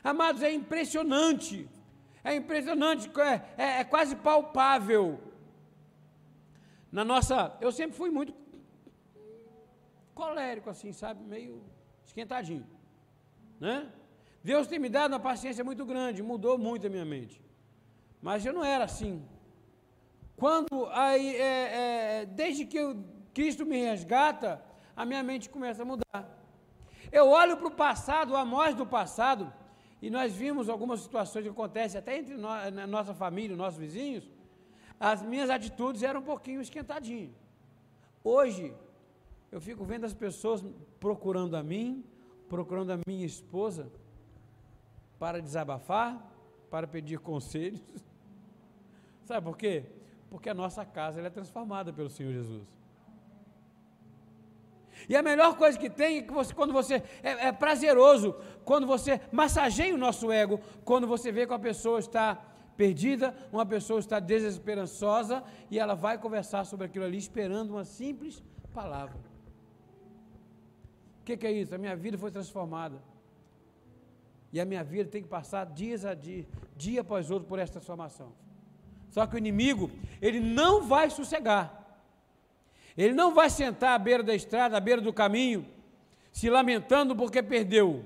Amados, 0.03 0.41
é 0.41 0.51
impressionante, 0.51 1.69
é 2.23 2.33
impressionante, 2.35 3.11
é, 3.19 3.63
é, 3.63 3.79
é 3.81 3.83
quase 3.83 4.15
palpável. 4.15 5.19
Na 6.91 7.05
nossa, 7.05 7.55
eu 7.61 7.71
sempre 7.71 7.95
fui 7.95 8.09
muito 8.09 8.33
colérico, 10.15 10.67
assim, 10.67 10.91
sabe, 10.91 11.23
meio 11.23 11.61
esquentadinho, 12.03 12.65
né? 13.59 13.87
Deus 14.43 14.65
tem 14.65 14.79
me 14.79 14.89
dado 14.89 15.11
uma 15.11 15.19
paciência 15.19 15.63
muito 15.63 15.85
grande, 15.85 16.23
mudou 16.23 16.57
muito 16.57 16.87
a 16.87 16.89
minha 16.89 17.05
mente. 17.05 17.46
Mas 18.21 18.45
eu 18.45 18.53
não 18.53 18.63
era 18.63 18.83
assim. 18.83 19.23
Quando, 20.35 20.87
aí, 20.91 21.35
é, 21.35 22.21
é, 22.21 22.25
desde 22.25 22.65
que 22.65 22.77
eu, 22.77 23.03
Cristo 23.33 23.65
me 23.65 23.77
resgata, 23.77 24.63
a 24.95 25.05
minha 25.05 25.23
mente 25.23 25.49
começa 25.49 25.81
a 25.81 25.85
mudar. 25.85 26.23
Eu 27.11 27.29
olho 27.29 27.57
para 27.57 27.67
o 27.67 27.71
passado, 27.71 28.35
a 28.35 28.43
nós 28.43 28.75
do 28.75 28.85
passado, 28.85 29.51
e 30.01 30.09
nós 30.09 30.33
vimos 30.33 30.69
algumas 30.69 30.99
situações 31.01 31.43
que 31.43 31.49
acontecem 31.49 31.99
até 31.99 32.17
entre 32.17 32.35
nós, 32.35 32.71
na 32.73 32.85
nossa 32.85 33.13
família, 33.13 33.55
nossos 33.55 33.79
vizinhos, 33.79 34.29
as 34.99 35.21
minhas 35.21 35.49
atitudes 35.49 36.03
eram 36.03 36.19
um 36.19 36.23
pouquinho 36.23 36.61
esquentadinhas. 36.61 37.31
Hoje, 38.23 38.73
eu 39.51 39.61
fico 39.61 39.83
vendo 39.85 40.05
as 40.05 40.13
pessoas 40.13 40.63
procurando 40.99 41.55
a 41.55 41.63
mim, 41.63 42.03
procurando 42.49 42.91
a 42.91 42.99
minha 43.07 43.25
esposa, 43.25 43.91
para 45.17 45.41
desabafar, 45.41 46.23
para 46.69 46.87
pedir 46.87 47.19
conselhos. 47.19 47.81
Sabe 49.23 49.45
por 49.45 49.57
quê? 49.57 49.85
Porque 50.29 50.49
a 50.49 50.53
nossa 50.53 50.85
casa 50.85 51.21
é 51.21 51.29
transformada 51.29 51.91
pelo 51.93 52.09
Senhor 52.09 52.31
Jesus. 52.33 52.77
E 55.07 55.15
a 55.15 55.21
melhor 55.21 55.55
coisa 55.57 55.77
que 55.77 55.89
tem 55.89 56.17
é 56.17 56.21
que 56.21 56.33
você, 56.33 56.53
quando 56.53 56.73
você 56.73 56.95
é, 57.23 57.47
é, 57.47 57.51
prazeroso, 57.51 58.35
quando 58.65 58.87
você 58.87 59.21
massageia 59.31 59.93
o 59.93 59.97
nosso 59.97 60.31
ego, 60.31 60.59
quando 60.83 61.05
você 61.05 61.31
vê 61.31 61.45
que 61.45 61.53
uma 61.53 61.59
pessoa 61.59 61.99
está 61.99 62.35
perdida, 62.75 63.35
uma 63.51 63.65
pessoa 63.65 63.99
está 63.99 64.19
desesperançosa 64.19 65.43
e 65.69 65.79
ela 65.79 65.95
vai 65.95 66.17
conversar 66.17 66.65
sobre 66.65 66.85
aquilo 66.85 67.05
ali 67.05 67.17
esperando 67.17 67.71
uma 67.71 67.85
simples 67.85 68.43
palavra. 68.73 69.17
O 71.21 71.25
que, 71.25 71.35
que 71.35 71.47
é 71.47 71.51
isso? 71.51 71.73
A 71.73 71.77
minha 71.77 71.95
vida 71.95 72.17
foi 72.17 72.31
transformada. 72.31 73.01
E 74.51 74.59
a 74.59 74.65
minha 74.65 74.83
vida 74.83 75.09
tem 75.09 75.21
que 75.21 75.27
passar 75.27 75.65
dias 75.65 76.05
a 76.05 76.13
dia, 76.13 76.45
dia 76.75 77.01
após 77.01 77.29
outro 77.29 77.47
por 77.47 77.59
essa 77.59 77.73
transformação. 77.73 78.33
Só 79.09 79.25
que 79.25 79.35
o 79.35 79.37
inimigo, 79.37 79.91
ele 80.21 80.39
não 80.39 80.83
vai 80.83 81.09
sossegar. 81.09 81.85
Ele 82.97 83.13
não 83.13 83.33
vai 83.33 83.49
sentar 83.49 83.93
à 83.93 83.99
beira 83.99 84.23
da 84.23 84.33
estrada, 84.33 84.77
à 84.77 84.79
beira 84.79 85.01
do 85.01 85.13
caminho, 85.13 85.67
se 86.31 86.49
lamentando 86.49 87.15
porque 87.15 87.43
perdeu 87.43 88.03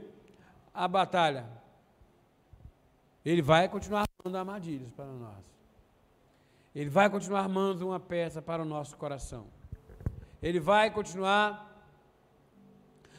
a 0.73 0.87
batalha. 0.87 1.45
Ele 3.23 3.41
vai 3.41 3.69
continuar 3.69 4.05
armando 4.19 4.37
armadilhas 4.37 4.91
para 4.91 5.05
nós. 5.05 5.51
Ele 6.73 6.89
vai 6.89 7.09
continuar 7.09 7.41
armando 7.41 7.87
uma 7.87 7.99
peça 7.99 8.41
para 8.41 8.61
o 8.61 8.65
nosso 8.65 8.97
coração. 8.97 9.47
Ele 10.41 10.59
vai 10.59 10.89
continuar 10.89 11.69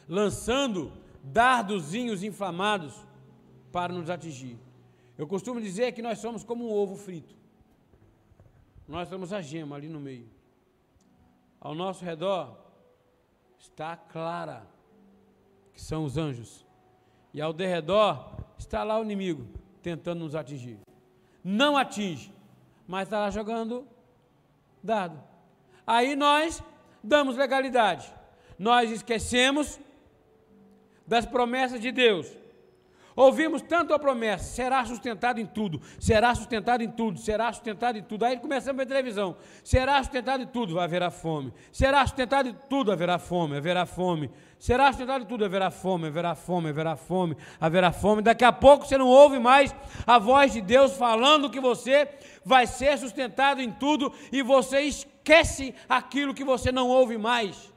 lançando 0.07 0.91
dardozinhos 1.23 2.23
inflamados 2.23 2.93
para 3.73 3.91
nos 3.91 4.07
atingir. 4.07 4.57
Eu 5.17 5.27
costumo 5.27 5.59
dizer 5.59 5.91
que 5.93 6.01
nós 6.01 6.19
somos 6.19 6.43
como 6.43 6.69
um 6.69 6.71
ovo 6.71 6.95
frito. 6.95 7.35
Nós 8.87 9.09
somos 9.09 9.33
a 9.33 9.41
gema 9.41 9.75
ali 9.75 9.89
no 9.89 9.99
meio. 9.99 10.29
Ao 11.59 11.73
nosso 11.73 12.05
redor 12.05 12.55
está 13.57 13.93
a 13.93 13.97
clara, 13.97 14.67
que 15.73 15.81
são 15.81 16.05
os 16.05 16.17
anjos. 16.17 16.63
E 17.33 17.41
ao 17.41 17.51
derredor 17.51 18.37
está 18.59 18.83
lá 18.83 18.99
o 18.99 19.03
inimigo, 19.03 19.47
tentando 19.81 20.19
nos 20.19 20.35
atingir. 20.35 20.77
Não 21.43 21.75
atinge, 21.75 22.31
mas 22.87 23.07
está 23.07 23.19
lá 23.19 23.31
jogando 23.31 23.87
dado. 24.83 25.19
Aí 25.87 26.15
nós 26.15 26.61
damos 27.03 27.37
legalidade. 27.37 28.13
Nós 28.59 28.91
esquecemos 28.91 29.79
das 31.07 31.25
promessas 31.25 31.81
de 31.81 31.91
Deus. 31.91 32.42
Ouvimos 33.15 33.61
tanto 33.61 33.93
a 33.93 33.99
promessa, 33.99 34.43
será 34.43 34.83
sustentado 34.85 35.39
em 35.39 35.45
tudo, 35.45 35.79
será 35.99 36.33
sustentado 36.33 36.81
em 36.83 36.89
tudo, 36.89 37.19
será 37.19 37.51
sustentado 37.53 37.97
em 37.97 38.03
tudo. 38.03 38.25
Aí 38.25 38.37
começamos 38.37 38.79
a 38.79 38.83
ver 38.83 38.87
televisão, 38.87 39.35
será 39.63 40.01
sustentado 40.03 40.43
em 40.43 40.47
tudo, 40.47 40.79
haverá 40.79 41.11
fome. 41.11 41.53
Será 41.71 42.05
sustentado 42.05 42.49
em 42.49 42.55
tudo, 42.69 42.91
haverá 42.91 43.19
fome, 43.19 43.57
haverá 43.57 43.85
fome. 43.85 44.31
Será 44.57 44.87
sustentado 44.87 45.23
em 45.23 45.27
tudo, 45.27 45.43
haverá 45.43 45.69
fome, 45.69 46.07
haverá 46.07 46.35
fome, 46.35 46.69
haverá 46.69 46.95
fome, 46.95 47.37
haverá 47.59 47.91
fome. 47.91 48.21
Daqui 48.21 48.45
a 48.45 48.51
pouco 48.51 48.85
você 48.85 48.97
não 48.97 49.07
ouve 49.07 49.37
mais 49.37 49.75
a 50.07 50.17
voz 50.17 50.53
de 50.53 50.61
Deus 50.61 50.95
falando 50.95 51.49
que 51.49 51.59
você 51.59 52.07
vai 52.45 52.65
ser 52.65 52.97
sustentado 52.97 53.61
em 53.61 53.71
tudo 53.71 54.13
e 54.31 54.41
você 54.41 54.81
esquece 54.81 55.75
aquilo 55.87 56.33
que 56.33 56.43
você 56.43 56.71
não 56.71 56.87
ouve 56.87 57.17
mais. 57.17 57.72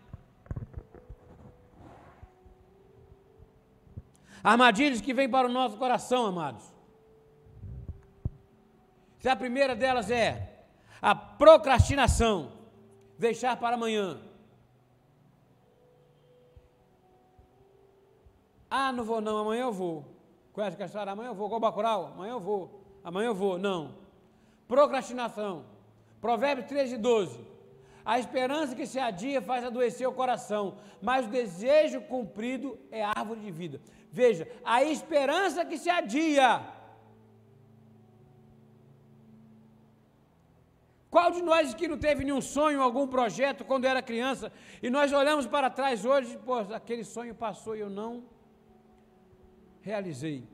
Armadilhas 4.47 5.01
que 5.01 5.13
vêm 5.13 5.29
para 5.29 5.49
o 5.49 5.53
nosso 5.53 5.77
coração, 5.77 6.25
amados. 6.25 6.65
Se 9.19 9.29
a 9.29 9.35
primeira 9.35 9.75
delas 9.75 10.09
é 10.09 10.63
a 11.03 11.17
procrastinação, 11.17 12.53
deixar 13.19 13.57
para 13.57 13.75
amanhã. 13.75 14.21
Ah, 18.71 18.93
não 18.93 19.03
vou 19.03 19.21
não, 19.21 19.39
amanhã 19.39 19.63
eu 19.63 19.73
vou. 19.73 20.05
Conhece 20.53 20.81
a 20.81 20.87
história? 20.87 21.13
Amanhã 21.13 21.31
eu 21.31 21.35
vou. 21.35 21.49
Qual 21.49 21.59
Bacurau? 21.59 22.13
Amanhã 22.15 22.35
eu 22.35 22.41
vou. 22.41 22.85
Amanhã 23.03 23.27
eu 23.27 23.35
vou. 23.35 23.59
Não. 23.59 23.97
Procrastinação. 24.69 25.65
Provérbios 26.21 26.69
13, 26.69 26.99
12. 26.99 27.41
A 28.05 28.21
esperança 28.21 28.77
que 28.77 28.87
se 28.87 29.01
adia 29.01 29.43
faz 29.43 29.65
adoecer 29.65 30.07
o 30.07 30.13
coração, 30.13 30.77
mas 31.03 31.27
o 31.27 31.31
desejo 31.31 32.01
cumprido 32.03 32.79
é 32.93 33.03
árvore 33.03 33.41
de 33.41 33.51
vida. 33.51 33.81
Veja, 34.21 34.49
a 34.65 34.79
esperança 34.83 35.63
que 35.63 35.77
se 35.77 35.91
adia. 35.91 36.49
Qual 41.11 41.31
de 41.31 41.43
nós 41.43 41.75
que 41.75 41.87
não 41.87 41.99
teve 41.99 42.25
nenhum 42.25 42.41
sonho, 42.41 42.81
algum 42.81 43.07
projeto 43.07 43.63
quando 43.63 43.85
era 43.85 44.01
criança, 44.11 44.51
e 44.83 44.89
nós 44.89 45.13
olhamos 45.13 45.47
para 45.47 45.69
trás 45.69 46.07
hoje, 46.07 46.39
pô, 46.47 46.55
aquele 46.81 47.05
sonho 47.05 47.35
passou 47.35 47.77
e 47.77 47.81
eu 47.81 47.91
não 47.91 48.25
realizei. 49.83 50.49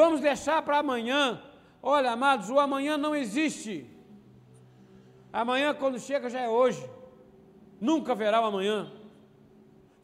Vamos 0.00 0.22
deixar 0.22 0.62
para 0.62 0.78
amanhã. 0.78 1.42
Olha, 1.82 2.10
amados, 2.12 2.48
o 2.48 2.58
amanhã 2.58 2.96
não 2.96 3.14
existe. 3.14 3.86
Amanhã, 5.30 5.74
quando 5.74 6.00
chega, 6.00 6.30
já 6.30 6.40
é 6.40 6.48
hoje. 6.48 6.82
Nunca 7.78 8.12
haverá 8.12 8.40
o 8.40 8.46
amanhã. 8.46 9.03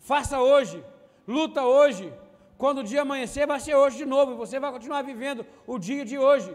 Faça 0.00 0.40
hoje, 0.40 0.82
luta 1.26 1.62
hoje. 1.64 2.12
Quando 2.56 2.78
o 2.78 2.84
dia 2.84 3.02
amanhecer, 3.02 3.46
vai 3.46 3.60
ser 3.60 3.74
hoje 3.74 3.98
de 3.98 4.06
novo. 4.06 4.36
Você 4.36 4.58
vai 4.58 4.72
continuar 4.72 5.02
vivendo 5.02 5.46
o 5.66 5.78
dia 5.78 6.04
de 6.04 6.18
hoje. 6.18 6.50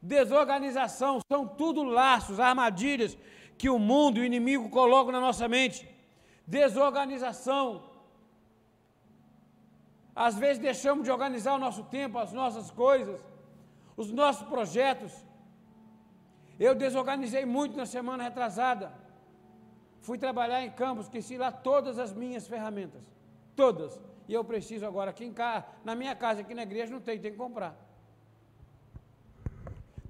Desorganização 0.00 1.20
são 1.30 1.46
tudo 1.46 1.82
laços, 1.82 2.38
armadilhas 2.38 3.18
que 3.56 3.68
o 3.68 3.78
mundo 3.78 4.18
e 4.18 4.20
o 4.20 4.24
inimigo 4.24 4.70
colocam 4.70 5.12
na 5.12 5.20
nossa 5.20 5.48
mente. 5.48 5.88
Desorganização. 6.46 7.64
Às 10.14 10.36
vezes 10.36 10.58
deixamos 10.58 11.04
de 11.04 11.10
organizar 11.10 11.54
o 11.54 11.58
nosso 11.66 11.82
tempo, 11.84 12.18
as 12.18 12.32
nossas 12.32 12.70
coisas, 12.70 13.20
os 13.96 14.10
nossos 14.10 14.46
projetos. 14.48 15.12
Eu 16.58 16.74
desorganizei 16.74 17.44
muito 17.44 17.76
na 17.76 17.86
semana 17.86 18.24
retrasada. 18.24 18.92
Fui 20.08 20.16
trabalhar 20.16 20.64
em 20.64 20.70
Campos, 20.70 21.04
esqueci 21.04 21.36
lá 21.36 21.52
todas 21.52 21.98
as 21.98 22.14
minhas 22.14 22.48
ferramentas. 22.48 23.02
Todas. 23.54 24.00
E 24.26 24.32
eu 24.32 24.42
preciso 24.42 24.86
agora, 24.86 25.10
aqui 25.10 25.22
em 25.22 25.34
casa, 25.34 25.66
na 25.84 25.94
minha 25.94 26.14
casa, 26.16 26.40
aqui 26.40 26.54
na 26.54 26.62
igreja, 26.62 26.90
não 26.90 27.02
tem, 27.08 27.18
tem 27.20 27.32
que 27.32 27.36
comprar. 27.36 27.76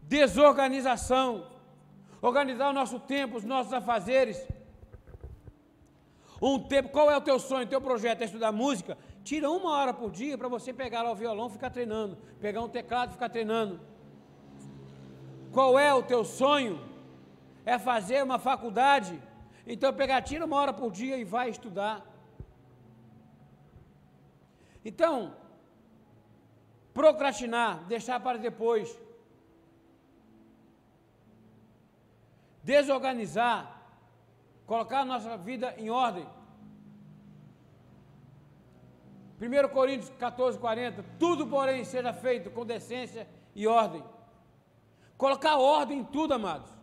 Desorganização. 0.04 1.48
Organizar 2.22 2.68
o 2.68 2.72
nosso 2.72 3.00
tempo, 3.00 3.38
os 3.38 3.44
nossos 3.44 3.72
afazeres. 3.72 4.38
Um 6.40 6.60
tempo, 6.60 6.90
qual 6.90 7.10
é 7.10 7.16
o 7.16 7.20
teu 7.20 7.40
sonho, 7.40 7.66
teu 7.66 7.80
projeto? 7.80 8.22
É 8.22 8.26
estudar 8.26 8.52
música? 8.52 8.96
Tira 9.24 9.50
uma 9.50 9.72
hora 9.78 9.92
por 9.92 10.12
dia 10.12 10.38
para 10.38 10.46
você 10.46 10.72
pegar 10.72 11.02
lá 11.02 11.10
o 11.10 11.16
violão 11.16 11.48
e 11.48 11.50
ficar 11.50 11.70
treinando. 11.70 12.16
Pegar 12.40 12.62
um 12.62 12.68
teclado 12.68 13.08
e 13.08 13.14
ficar 13.14 13.30
treinando. 13.30 13.80
Qual 15.50 15.76
é 15.76 15.92
o 15.92 16.04
teu 16.04 16.24
sonho? 16.24 16.80
É 17.66 17.80
fazer 17.80 18.22
uma 18.22 18.38
faculdade? 18.38 19.20
Então 19.72 19.92
pegar, 19.92 20.22
tira 20.22 20.46
uma 20.46 20.56
hora 20.56 20.72
por 20.72 20.90
dia 20.90 21.18
e 21.18 21.24
vai 21.24 21.50
estudar. 21.50 21.96
Então, 24.82 25.36
procrastinar, 26.94 27.84
deixar 27.84 28.18
para 28.18 28.38
depois. 28.38 28.98
Desorganizar, 32.62 33.58
colocar 34.66 35.00
a 35.00 35.04
nossa 35.04 35.36
vida 35.36 35.74
em 35.76 35.90
ordem. 35.90 36.26
1 39.38 39.68
Coríntios 39.68 40.10
14, 40.18 40.58
40, 40.58 41.04
tudo, 41.18 41.46
porém, 41.46 41.84
seja 41.84 42.12
feito 42.14 42.50
com 42.50 42.64
decência 42.64 43.28
e 43.54 43.66
ordem. 43.66 44.02
Colocar 45.18 45.58
ordem 45.58 45.98
em 45.98 46.04
tudo, 46.04 46.32
amados. 46.32 46.77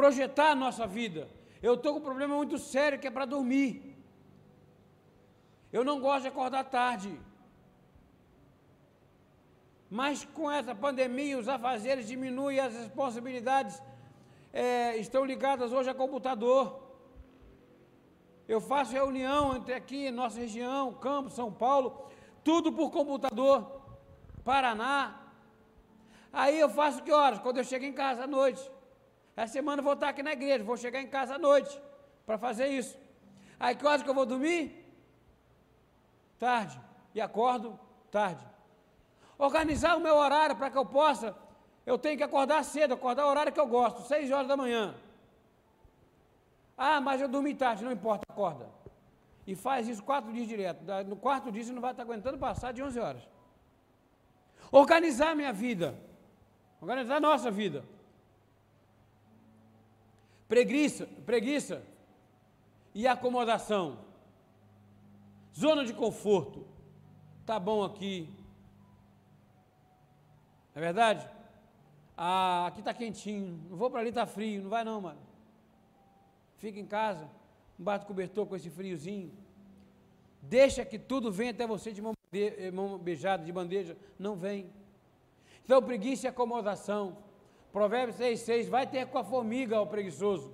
Projetar 0.00 0.50
a 0.52 0.60
nossa 0.64 0.86
vida. 0.98 1.22
Eu 1.66 1.74
estou 1.74 1.92
com 1.92 2.00
um 2.00 2.08
problema 2.10 2.34
muito 2.42 2.56
sério 2.72 2.98
que 3.00 3.08
é 3.10 3.16
para 3.16 3.26
dormir. 3.34 3.70
Eu 5.76 5.82
não 5.88 5.96
gosto 6.06 6.22
de 6.22 6.28
acordar 6.28 6.64
tarde. 6.64 7.12
Mas 9.98 10.24
com 10.36 10.46
essa 10.58 10.74
pandemia, 10.84 11.38
os 11.42 11.48
afazeres 11.56 12.06
diminuem, 12.12 12.58
as 12.58 12.74
responsabilidades 12.82 13.76
é, 14.52 14.96
estão 15.04 15.22
ligadas 15.32 15.70
hoje 15.70 15.90
a 15.90 16.00
computador. 16.02 16.64
Eu 18.54 18.60
faço 18.72 18.98
reunião 19.00 19.54
entre 19.56 19.74
aqui, 19.74 20.10
nossa 20.10 20.38
região, 20.40 20.94
Campos, 20.94 21.34
São 21.34 21.52
Paulo, 21.52 21.88
tudo 22.42 22.72
por 22.72 22.90
computador. 22.90 23.56
Paraná. 24.50 24.96
Aí 26.32 26.58
eu 26.58 26.70
faço 26.70 27.02
que 27.02 27.12
horas? 27.12 27.38
Quando 27.40 27.58
eu 27.58 27.64
chego 27.64 27.84
em 27.84 27.96
casa 28.04 28.24
à 28.24 28.26
noite. 28.38 28.64
Essa 29.40 29.54
semana 29.54 29.80
eu 29.80 29.84
vou 29.84 29.94
estar 29.94 30.10
aqui 30.10 30.22
na 30.22 30.32
igreja, 30.32 30.62
vou 30.62 30.76
chegar 30.76 31.00
em 31.00 31.06
casa 31.06 31.36
à 31.36 31.38
noite 31.38 31.72
para 32.26 32.36
fazer 32.36 32.66
isso. 32.80 32.94
Aí 33.58 33.74
que 33.74 33.86
horas 33.86 34.02
que 34.02 34.10
eu 34.10 34.18
vou 34.20 34.26
dormir? 34.26 34.62
Tarde. 36.38 36.78
E 37.14 37.20
acordo 37.28 37.78
tarde. 38.10 38.44
Organizar 39.38 39.96
o 39.96 40.00
meu 40.00 40.14
horário 40.14 40.56
para 40.56 40.70
que 40.70 40.76
eu 40.76 40.84
possa, 40.84 41.34
eu 41.86 41.96
tenho 41.96 42.18
que 42.18 42.22
acordar 42.22 42.62
cedo, 42.64 42.92
acordar 42.92 43.24
o 43.24 43.30
horário 43.30 43.50
que 43.50 43.58
eu 43.58 43.66
gosto, 43.66 44.02
6 44.02 44.30
horas 44.30 44.46
da 44.46 44.58
manhã. 44.58 44.94
Ah, 46.76 47.00
mas 47.00 47.22
eu 47.22 47.28
dormi 47.28 47.54
tarde, 47.54 47.82
não 47.82 47.92
importa, 47.92 48.24
acorda. 48.30 48.68
E 49.46 49.54
faz 49.54 49.88
isso 49.88 50.02
quatro 50.02 50.30
dias 50.34 50.46
direto. 50.46 50.84
No 51.06 51.16
quarto 51.16 51.50
dia 51.50 51.64
você 51.64 51.72
não 51.72 51.80
vai 51.80 51.92
estar 51.92 52.02
aguentando 52.02 52.36
passar 52.36 52.72
de 52.74 52.82
11 52.82 53.00
horas. 53.00 53.22
Organizar 54.70 55.34
minha 55.34 55.52
vida. 55.52 55.98
Organizar 56.82 57.18
nossa 57.22 57.50
vida. 57.50 57.82
Preguiça, 60.50 61.06
preguiça 61.24 61.80
e 62.92 63.06
acomodação. 63.06 64.00
Zona 65.56 65.84
de 65.84 65.94
conforto. 65.94 66.66
Tá 67.46 67.56
bom 67.60 67.84
aqui. 67.84 68.28
É 70.74 70.80
verdade? 70.80 71.24
Ah, 72.16 72.66
aqui 72.66 72.82
tá 72.82 72.92
quentinho. 72.92 73.60
Não 73.70 73.76
vou 73.76 73.88
para 73.92 74.00
ali, 74.00 74.10
tá 74.10 74.26
frio. 74.26 74.64
Não 74.64 74.70
vai 74.70 74.82
não, 74.82 75.00
mano. 75.00 75.20
Fica 76.58 76.80
em 76.80 76.86
casa, 76.86 77.30
bate 77.78 78.04
cobertor 78.04 78.44
com 78.44 78.56
esse 78.56 78.70
friozinho. 78.70 79.30
Deixa 80.42 80.84
que 80.84 80.98
tudo 80.98 81.30
venha 81.30 81.52
até 81.52 81.64
você 81.64 81.92
de 81.92 82.02
mão 82.02 82.12
mão 82.72 82.98
beijada 82.98 83.44
de 83.44 83.52
bandeja, 83.52 83.96
não 84.18 84.34
vem. 84.34 84.68
Então, 85.64 85.80
preguiça 85.80 86.26
e 86.26 86.28
acomodação. 86.28 87.29
Provérbios 87.72 88.16
6,6, 88.18 88.68
vai 88.68 88.86
ter 88.86 89.06
com 89.06 89.18
a 89.18 89.24
formiga, 89.24 89.80
o 89.80 89.86
preguiçoso. 89.86 90.52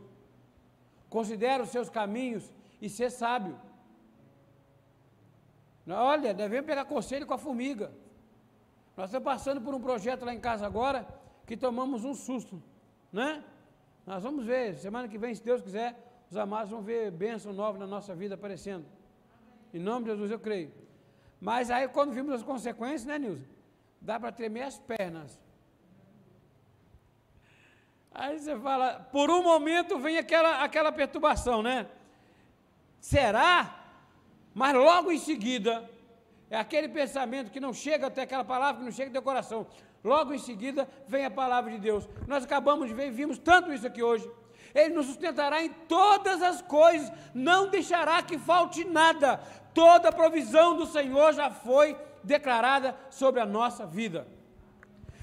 Considera 1.09 1.63
os 1.63 1.71
seus 1.71 1.89
caminhos 1.89 2.53
e 2.81 2.89
ser 2.89 3.11
sábio. 3.11 3.59
Olha, 5.89 6.35
devemos 6.35 6.67
pegar 6.67 6.85
conselho 6.85 7.27
com 7.27 7.35
a 7.35 7.39
formiga. 7.39 7.93
Nós 8.97 9.07
estamos 9.07 9.25
passando 9.25 9.61
por 9.61 9.75
um 9.75 9.81
projeto 9.81 10.25
lá 10.25 10.35
em 10.35 10.41
casa 10.41 10.67
agora 10.67 11.07
que 11.47 11.57
tomamos 11.57 12.05
um 12.05 12.15
susto, 12.15 12.61
né? 13.13 13.45
Nós 14.05 14.23
vamos 14.23 14.45
ver, 14.45 14.77
semana 14.77 15.07
que 15.07 15.19
vem, 15.19 15.35
se 15.35 15.43
Deus 15.43 15.63
quiser, 15.63 15.97
os 16.31 16.37
amados 16.37 16.71
vão 16.71 16.83
ver 16.83 17.11
bênção 17.11 17.53
nova 17.53 17.79
na 17.79 17.87
nossa 17.87 18.15
vida 18.15 18.35
aparecendo. 18.35 18.85
Em 19.73 19.79
nome 19.79 20.07
de 20.07 20.11
Jesus 20.11 20.31
eu 20.31 20.41
creio. 20.41 20.73
Mas 21.41 21.71
aí 21.71 21.87
quando 21.89 22.13
vimos 22.13 22.35
as 22.35 22.43
consequências, 22.43 23.05
né, 23.05 23.19
Nilson? 23.19 23.45
Dá 24.01 24.19
para 24.19 24.33
tremer 24.33 24.63
as 24.63 24.79
pernas. 24.79 25.41
Aí 28.19 28.39
você 28.39 28.59
fala, 28.59 29.07
por 29.13 29.31
um 29.31 29.43
momento 29.43 29.99
vem 29.99 30.17
aquela, 30.17 30.63
aquela 30.65 30.91
perturbação, 30.91 31.63
né? 31.63 31.87
Será? 32.99 33.79
Mas 34.55 34.73
logo 34.75 35.13
em 35.13 35.19
seguida, 35.19 35.89
é 36.49 36.57
aquele 36.57 36.89
pensamento 36.89 37.51
que 37.51 37.61
não 37.61 37.75
chega 37.75 38.07
até 38.07 38.23
aquela 38.23 38.43
palavra, 38.43 38.79
que 38.79 38.85
não 38.87 38.93
chega 38.93 39.11
até 39.11 39.19
o 39.19 39.23
coração. 39.23 39.67
Logo 40.03 40.33
em 40.33 40.39
seguida 40.39 40.89
vem 41.07 41.27
a 41.27 41.31
palavra 41.31 41.71
de 41.71 41.79
Deus. 41.79 42.09
Nós 42.27 42.45
acabamos 42.45 42.89
de 42.89 42.95
ver, 42.95 43.11
vimos 43.11 43.37
tanto 43.37 43.71
isso 43.71 43.87
aqui 43.87 44.03
hoje. 44.03 44.27
Ele 44.75 44.95
nos 44.95 45.07
sustentará 45.07 45.63
em 45.63 45.69
todas 45.69 46.43
as 46.43 46.63
coisas, 46.63 47.13
não 47.35 47.69
deixará 47.69 48.23
que 48.23 48.39
falte 48.39 48.83
nada. 48.83 49.39
Toda 49.75 50.09
a 50.09 50.13
provisão 50.13 50.75
do 50.75 50.87
Senhor 50.87 51.35
já 51.35 51.51
foi 51.51 51.95
declarada 52.25 52.97
sobre 53.11 53.43
a 53.43 53.47
nossa 53.47 53.85
vida. 53.85 54.27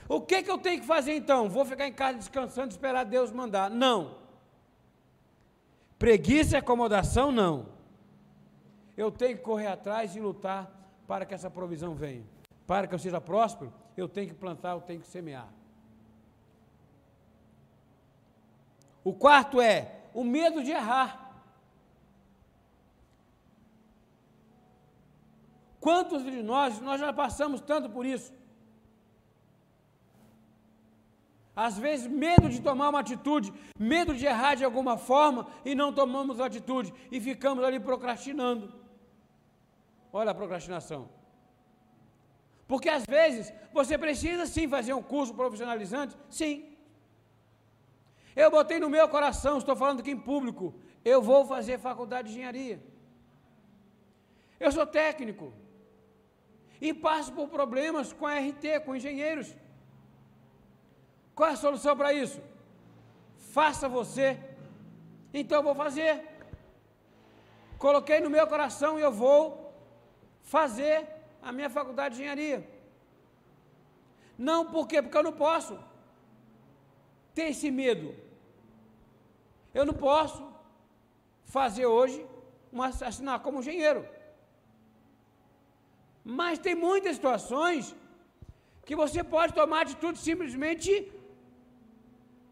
O 0.08 0.22
que, 0.22 0.44
que 0.44 0.52
eu 0.52 0.58
tenho 0.58 0.82
que 0.82 0.88
fazer 0.88 1.16
então? 1.16 1.50
Vou 1.50 1.66
ficar 1.66 1.88
em 1.88 1.94
casa 1.94 2.18
descansando, 2.18 2.70
esperar 2.70 3.06
Deus 3.06 3.32
mandar? 3.32 3.70
Não. 3.70 4.18
Preguiça 5.98 6.56
e 6.56 6.60
acomodação, 6.60 7.32
não. 7.32 7.68
Eu 8.98 9.12
tenho 9.12 9.38
que 9.38 9.44
correr 9.44 9.68
atrás 9.68 10.16
e 10.16 10.20
lutar 10.20 10.70
para 11.08 11.26
que 11.26 11.34
essa 11.34 11.50
provisão 11.50 11.96
venha. 11.96 12.24
Para 12.68 12.88
que 12.88 12.94
eu 12.94 13.00
seja 13.00 13.22
próspero, 13.22 13.74
eu 13.96 14.08
tenho 14.08 14.28
que 14.28 14.36
plantar, 14.36 14.72
eu 14.72 14.82
tenho 14.82 15.00
que 15.00 15.08
semear. 15.08 15.48
O 19.04 19.14
quarto 19.14 19.60
é 19.60 20.02
o 20.14 20.24
medo 20.24 20.64
de 20.64 20.72
errar. 20.72 21.32
Quantos 25.80 26.24
de 26.24 26.42
nós, 26.42 26.80
nós 26.80 27.00
já 27.00 27.12
passamos 27.12 27.60
tanto 27.60 27.90
por 27.90 28.06
isso? 28.06 28.32
Às 31.56 31.78
vezes, 31.78 32.08
medo 32.08 32.50
de 32.50 32.62
tomar 32.62 32.90
uma 32.90 33.00
atitude, 33.00 33.54
medo 33.78 34.16
de 34.16 34.26
errar 34.26 34.56
de 34.56 34.66
alguma 34.66 34.98
forma 34.98 35.48
e 35.64 35.76
não 35.76 35.94
tomamos 35.94 36.40
atitude 36.40 36.94
e 37.12 37.22
ficamos 37.22 37.64
ali 37.64 37.80
procrastinando. 37.80 38.74
Olha 40.12 40.32
a 40.32 40.36
procrastinação. 40.36 41.10
Porque 42.68 42.90
às 42.90 43.06
vezes 43.06 43.54
você 43.72 43.98
precisa 43.98 44.46
sim 44.48 44.68
fazer 44.68 44.94
um 44.94 45.04
curso 45.04 45.34
profissionalizante, 45.34 46.18
sim. 46.30 46.76
Eu 48.36 48.50
botei 48.50 48.80
no 48.80 48.90
meu 48.90 49.08
coração, 49.08 49.58
estou 49.60 49.76
falando 49.76 50.00
aqui 50.00 50.12
em 50.12 50.20
público, 50.20 50.74
eu 51.06 51.22
vou 51.22 51.46
fazer 51.46 51.78
faculdade 51.78 52.30
de 52.30 52.34
engenharia. 52.34 52.82
Eu 54.60 54.72
sou 54.72 54.88
técnico 54.88 55.54
e 56.82 56.94
passo 56.94 57.32
por 57.32 57.48
problemas 57.48 58.12
com 58.12 58.26
a 58.26 58.40
RT, 58.40 58.80
com 58.86 58.96
engenheiros. 58.96 59.56
Qual 61.36 61.50
é 61.50 61.54
a 61.54 61.64
solução 61.66 61.96
para 61.98 62.14
isso? 62.14 62.40
Faça 63.38 63.88
você. 63.90 64.28
Então 65.34 65.58
eu 65.60 65.64
vou 65.64 65.76
fazer. 65.76 66.12
Coloquei 67.78 68.20
no 68.20 68.30
meu 68.30 68.46
coração 68.48 68.92
e 68.98 69.02
eu 69.02 69.12
vou 69.12 69.42
fazer 70.42 71.08
a 71.42 71.52
minha 71.52 71.70
faculdade 71.70 72.16
de 72.16 72.22
engenharia. 72.22 72.60
Não, 74.38 74.60
por 74.74 74.88
quê? 74.88 75.02
Porque 75.02 75.18
eu 75.18 75.24
não 75.30 75.34
posso 75.34 75.78
ter 77.34 77.48
esse 77.54 77.70
medo. 77.72 78.16
Eu 79.74 79.86
não 79.86 79.94
posso 79.94 80.42
fazer 81.46 81.86
hoje 81.86 82.26
uma, 82.72 82.88
assinar 82.88 83.40
como 83.40 83.60
engenheiro. 83.60 84.08
Mas 86.24 86.60
tem 86.60 86.76
muitas 86.76 87.16
situações 87.16 87.96
que 88.86 88.96
você 88.96 89.24
pode 89.24 89.54
tomar 89.54 89.82
atitude 89.82 90.18
simplesmente 90.20 90.90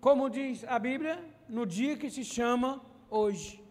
como 0.02 0.30
diz 0.30 0.66
a 0.68 0.80
Bíblia, 0.80 1.24
no 1.48 1.64
dia 1.64 1.96
que 1.96 2.10
se 2.10 2.26
chama 2.26 2.82
hoje. 3.10 3.64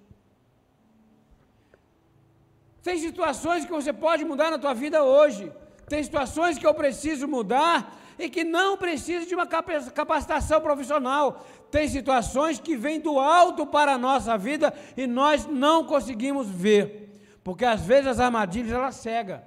Tem 2.83 2.97
situações 2.99 3.65
que 3.65 3.73
você 3.73 3.93
pode 3.93 4.25
mudar 4.25 4.51
na 4.51 4.59
tua 4.59 4.73
vida 4.73 5.03
hoje. 5.03 5.53
Tem 5.89 6.03
situações 6.03 6.57
que 6.57 6.67
eu 6.67 6.73
preciso 6.73 7.27
mudar 7.27 7.99
e 8.17 8.31
que 8.31 8.45
não 8.45 8.77
precisa 8.77 9.27
de 9.27 9.35
uma 9.35 9.47
capacitação 9.47 10.61
profissional. 10.61 11.45
Tem 11.69 11.89
situações 11.89 12.61
que 12.61 12.77
vêm 12.77 13.01
do 13.01 13.19
alto 13.19 13.67
para 13.67 13.95
a 13.95 13.99
nossa 13.99 14.39
vida 14.39 14.73
e 14.97 15.07
nós 15.09 15.47
não 15.47 15.85
conseguimos 15.85 16.49
ver. 16.49 17.11
Porque 17.43 17.65
às 17.65 17.81
vezes 17.81 18.07
as 18.07 18.21
armadilhas 18.21 18.73
ela 18.73 18.93
cega. 18.93 19.45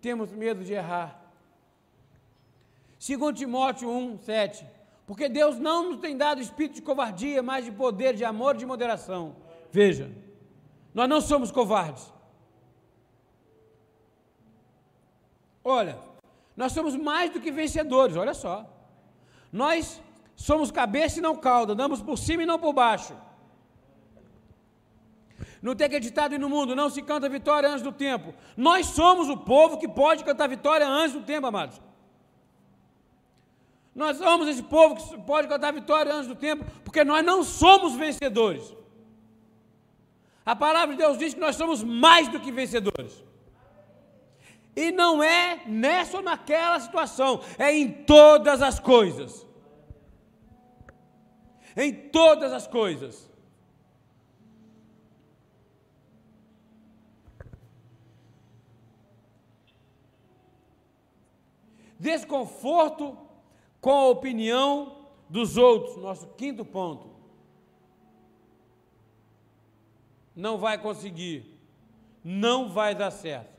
Temos 0.00 0.32
medo 0.32 0.64
de 0.64 0.72
errar. 0.72 1.20
Segundo 2.98 3.36
Timóteo 3.36 3.90
1, 3.90 4.18
7. 4.18 4.75
Porque 5.06 5.28
Deus 5.28 5.58
não 5.58 5.90
nos 5.90 5.98
tem 5.98 6.16
dado 6.16 6.40
espírito 6.40 6.74
de 6.74 6.82
covardia, 6.82 7.42
mas 7.42 7.64
de 7.64 7.70
poder, 7.70 8.14
de 8.14 8.24
amor 8.24 8.56
de 8.56 8.66
moderação. 8.66 9.36
Veja, 9.70 10.10
nós 10.92 11.08
não 11.08 11.20
somos 11.20 11.50
covardes. 11.52 12.12
Olha, 15.62 15.98
nós 16.56 16.72
somos 16.72 16.96
mais 16.96 17.30
do 17.30 17.40
que 17.40 17.52
vencedores, 17.52 18.16
olha 18.16 18.34
só. 18.34 18.64
Nós 19.52 20.02
somos 20.34 20.70
cabeça 20.70 21.18
e 21.18 21.22
não 21.22 21.36
cauda, 21.36 21.72
andamos 21.72 22.02
por 22.02 22.18
cima 22.18 22.42
e 22.42 22.46
não 22.46 22.58
por 22.58 22.72
baixo. 22.72 23.14
Não 25.62 25.74
tem 25.74 25.86
acreditado 25.86 26.38
no 26.38 26.48
mundo, 26.48 26.76
não 26.76 26.90
se 26.90 27.02
canta 27.02 27.28
vitória 27.28 27.68
antes 27.68 27.82
do 27.82 27.92
tempo. 27.92 28.34
Nós 28.56 28.86
somos 28.86 29.28
o 29.28 29.36
povo 29.36 29.78
que 29.78 29.88
pode 29.88 30.24
cantar 30.24 30.48
vitória 30.48 30.86
antes 30.86 31.12
do 31.12 31.22
tempo, 31.22 31.46
amados. 31.46 31.80
Nós 33.96 34.18
somos 34.18 34.46
esse 34.46 34.62
povo 34.62 34.94
que 34.94 35.22
pode 35.22 35.48
cantar 35.48 35.72
vitória 35.72 36.12
antes 36.12 36.28
do 36.28 36.34
tempo, 36.34 36.66
porque 36.84 37.02
nós 37.02 37.24
não 37.24 37.42
somos 37.42 37.94
vencedores. 37.94 38.76
A 40.44 40.54
palavra 40.54 40.94
de 40.94 41.00
Deus 41.00 41.16
diz 41.16 41.32
que 41.32 41.40
nós 41.40 41.56
somos 41.56 41.82
mais 41.82 42.28
do 42.28 42.38
que 42.38 42.52
vencedores. 42.52 43.24
E 44.76 44.92
não 44.92 45.22
é 45.22 45.62
nessa 45.66 46.18
ou 46.18 46.22
naquela 46.22 46.78
situação, 46.78 47.40
é 47.58 47.72
em 47.72 47.90
todas 47.90 48.60
as 48.60 48.78
coisas. 48.78 49.46
Em 51.74 51.90
todas 51.90 52.52
as 52.52 52.66
coisas. 52.66 53.30
Desconforto 61.98 63.25
com 63.86 63.92
a 63.92 64.08
opinião 64.08 64.96
dos 65.30 65.56
outros. 65.56 65.96
Nosso 65.96 66.26
quinto 66.30 66.64
ponto. 66.64 67.08
Não 70.34 70.58
vai 70.58 70.76
conseguir. 70.76 71.56
Não 72.24 72.68
vai 72.68 72.96
dar 72.96 73.12
certo. 73.12 73.56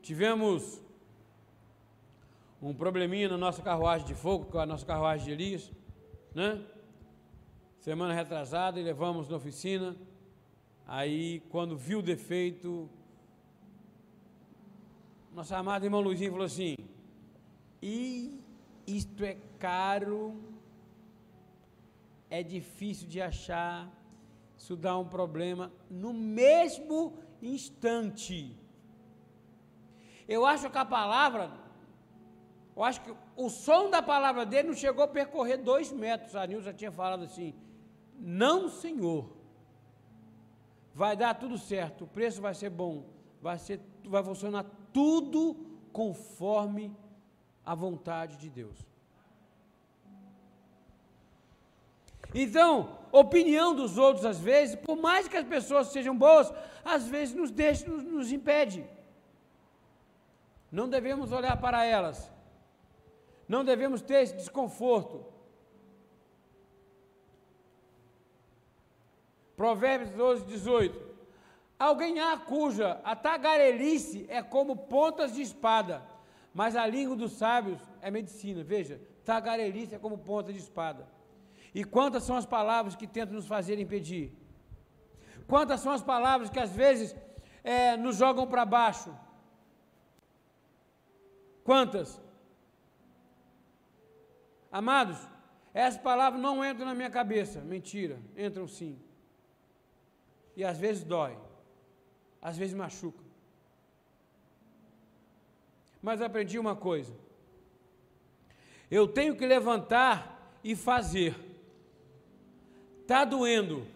Tivemos 0.00 0.80
um 2.62 2.72
probleminha 2.72 3.28
na 3.28 3.36
nossa 3.36 3.60
carruagem 3.60 4.06
de 4.06 4.14
fogo, 4.14 4.44
com 4.44 4.58
a 4.60 4.66
nossa 4.66 4.86
carruagem 4.86 5.26
de 5.26 5.32
Elias, 5.32 5.72
né? 6.32 6.64
Semana 7.80 8.14
retrasada 8.14 8.78
e 8.78 8.84
levamos 8.84 9.28
na 9.28 9.36
oficina. 9.36 9.96
Aí, 10.86 11.40
quando 11.50 11.76
viu 11.76 11.98
o 11.98 12.02
defeito, 12.02 12.88
nossa 15.34 15.56
amada 15.56 15.84
irmã 15.84 15.98
Luizinho 15.98 16.30
falou 16.30 16.46
assim: 16.46 16.76
e 17.82 18.40
isto 18.86 19.24
é 19.24 19.36
caro, 19.58 20.36
é 22.30 22.42
difícil 22.42 23.08
de 23.08 23.20
achar, 23.20 23.90
isso 24.56 24.76
dá 24.76 24.96
um 24.96 25.04
problema 25.04 25.72
no 25.90 26.12
mesmo 26.12 27.14
instante. 27.42 28.56
Eu 30.28 30.46
acho 30.46 30.70
que 30.70 30.78
a 30.78 30.84
palavra, 30.84 31.50
eu 32.76 32.84
acho 32.84 33.00
que 33.02 33.12
o 33.36 33.50
som 33.50 33.90
da 33.90 34.00
palavra 34.00 34.46
dele 34.46 34.68
não 34.68 34.74
chegou 34.74 35.02
a 35.02 35.08
percorrer 35.08 35.58
dois 35.58 35.90
metros. 35.90 36.36
A 36.36 36.46
Nilza 36.46 36.72
tinha 36.72 36.92
falado 36.92 37.24
assim: 37.24 37.52
não, 38.18 38.68
Senhor, 38.68 39.28
vai 40.94 41.16
dar 41.16 41.34
tudo 41.34 41.58
certo, 41.58 42.04
o 42.04 42.06
preço 42.06 42.40
vai 42.40 42.54
ser 42.54 42.70
bom, 42.70 43.04
vai, 43.40 43.58
ser, 43.58 43.80
vai 44.04 44.22
funcionar 44.22 44.64
tudo 44.92 45.56
conforme 45.92 46.94
a 47.64 47.74
vontade 47.74 48.36
de 48.36 48.48
Deus. 48.48 48.78
Então, 52.34 52.98
opinião 53.10 53.74
dos 53.74 53.98
outros, 53.98 54.24
às 54.24 54.38
vezes, 54.38 54.74
por 54.74 54.96
mais 54.96 55.28
que 55.28 55.36
as 55.36 55.46
pessoas 55.46 55.88
sejam 55.88 56.16
boas, 56.16 56.52
às 56.84 57.06
vezes 57.06 57.34
nos 57.34 57.50
deixa, 57.50 57.88
nos, 57.88 58.02
nos 58.02 58.32
impede. 58.32 58.86
Não 60.70 60.88
devemos 60.88 61.30
olhar 61.32 61.60
para 61.60 61.84
elas. 61.84 62.32
Não 63.46 63.62
devemos 63.62 64.00
ter 64.00 64.22
esse 64.22 64.36
desconforto. 64.36 65.26
Provérbios 69.54 70.10
12, 70.12 70.46
18. 70.46 71.12
Alguém 71.78 72.18
há 72.20 72.36
cuja 72.38 73.00
a 73.04 73.14
tagarelice 73.14 74.24
é 74.28 74.42
como 74.42 74.76
pontas 74.76 75.34
de 75.34 75.42
espada, 75.42 76.02
mas 76.54 76.76
a 76.76 76.86
língua 76.86 77.16
dos 77.16 77.32
sábios 77.32 77.80
é 78.00 78.10
medicina. 78.10 78.62
Veja, 78.62 79.00
tagarelice 79.24 79.94
é 79.94 79.98
como 79.98 80.18
ponta 80.18 80.52
de 80.52 80.58
espada. 80.58 81.08
E 81.74 81.84
quantas 81.84 82.24
são 82.24 82.36
as 82.36 82.44
palavras 82.44 82.94
que 82.94 83.06
tentam 83.06 83.34
nos 83.34 83.46
fazer 83.46 83.78
impedir? 83.78 84.32
Quantas 85.46 85.80
são 85.80 85.92
as 85.92 86.02
palavras 86.02 86.50
que 86.50 86.60
às 86.60 86.70
vezes 86.70 87.16
é, 87.64 87.96
nos 87.96 88.16
jogam 88.16 88.46
para 88.46 88.64
baixo? 88.64 89.14
Quantas? 91.64 92.20
Amados, 94.70 95.18
essas 95.72 96.00
palavras 96.00 96.40
não 96.40 96.64
entram 96.64 96.86
na 96.86 96.94
minha 96.94 97.10
cabeça. 97.10 97.60
Mentira, 97.60 98.20
entram 98.36 98.66
sim. 98.66 98.98
E 100.56 100.64
às 100.64 100.78
vezes 100.78 101.02
dói, 101.04 101.38
às 102.40 102.56
vezes 102.56 102.74
machuca. 102.74 103.21
Mas 106.02 106.20
aprendi 106.20 106.58
uma 106.58 106.74
coisa: 106.74 107.14
eu 108.90 109.06
tenho 109.06 109.36
que 109.36 109.46
levantar 109.46 110.58
e 110.64 110.74
fazer. 110.74 111.34
Está 113.00 113.24
doendo, 113.24 113.86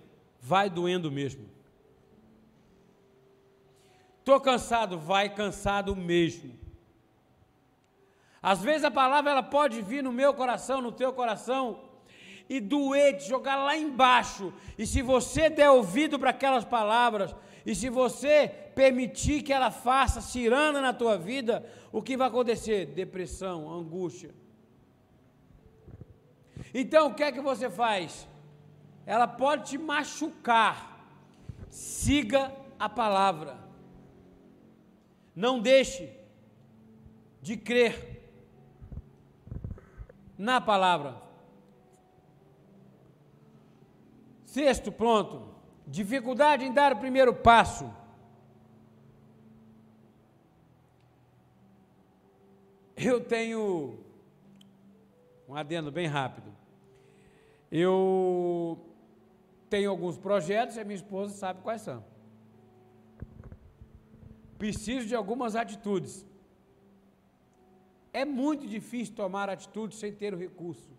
vai 0.40 0.70
doendo 0.70 1.10
mesmo. 1.10 1.48
Estou 4.18 4.40
cansado, 4.40 4.98
vai 4.98 5.28
cansado 5.28 5.94
mesmo. 5.94 6.56
Às 8.42 8.62
vezes 8.62 8.84
a 8.84 8.90
palavra 8.90 9.30
ela 9.30 9.42
pode 9.42 9.82
vir 9.82 10.02
no 10.02 10.12
meu 10.12 10.32
coração, 10.32 10.80
no 10.80 10.92
teu 10.92 11.12
coração, 11.12 11.85
e 12.48 12.60
doer, 12.60 13.16
te 13.16 13.28
jogar 13.28 13.56
lá 13.56 13.76
embaixo. 13.76 14.52
E 14.78 14.86
se 14.86 15.02
você 15.02 15.50
der 15.50 15.70
ouvido 15.70 16.18
para 16.18 16.30
aquelas 16.30 16.64
palavras, 16.64 17.34
e 17.64 17.74
se 17.74 17.88
você 17.88 18.48
permitir 18.74 19.42
que 19.42 19.52
ela 19.52 19.70
faça 19.70 20.20
ciranda 20.20 20.80
na 20.80 20.92
tua 20.92 21.18
vida, 21.18 21.64
o 21.90 22.00
que 22.00 22.16
vai 22.16 22.28
acontecer? 22.28 22.86
Depressão, 22.86 23.68
angústia. 23.72 24.32
Então 26.72 27.08
o 27.08 27.14
que 27.14 27.24
é 27.24 27.32
que 27.32 27.40
você 27.40 27.68
faz? 27.68 28.28
Ela 29.04 29.26
pode 29.26 29.70
te 29.70 29.78
machucar. 29.78 30.94
Siga 31.68 32.52
a 32.78 32.88
palavra. 32.88 33.58
Não 35.34 35.60
deixe 35.60 36.10
de 37.42 37.56
crer 37.56 38.22
na 40.38 40.60
palavra. 40.60 41.25
Sexto, 44.56 44.90
pronto. 44.90 45.54
Dificuldade 45.86 46.64
em 46.64 46.72
dar 46.72 46.90
o 46.94 46.96
primeiro 46.96 47.34
passo. 47.34 47.94
Eu 52.96 53.20
tenho 53.22 53.98
um 55.46 55.54
adendo 55.54 55.92
bem 55.92 56.06
rápido. 56.06 56.50
Eu 57.70 58.78
tenho 59.68 59.90
alguns 59.90 60.16
projetos 60.16 60.76
e 60.76 60.80
a 60.80 60.84
minha 60.84 60.96
esposa 60.96 61.34
sabe 61.34 61.60
quais 61.60 61.82
são. 61.82 62.02
Preciso 64.56 65.06
de 65.06 65.14
algumas 65.14 65.54
atitudes. 65.54 66.24
É 68.10 68.24
muito 68.24 68.66
difícil 68.66 69.14
tomar 69.14 69.50
atitude 69.50 69.94
sem 69.94 70.14
ter 70.14 70.32
o 70.32 70.38
recurso. 70.38 70.95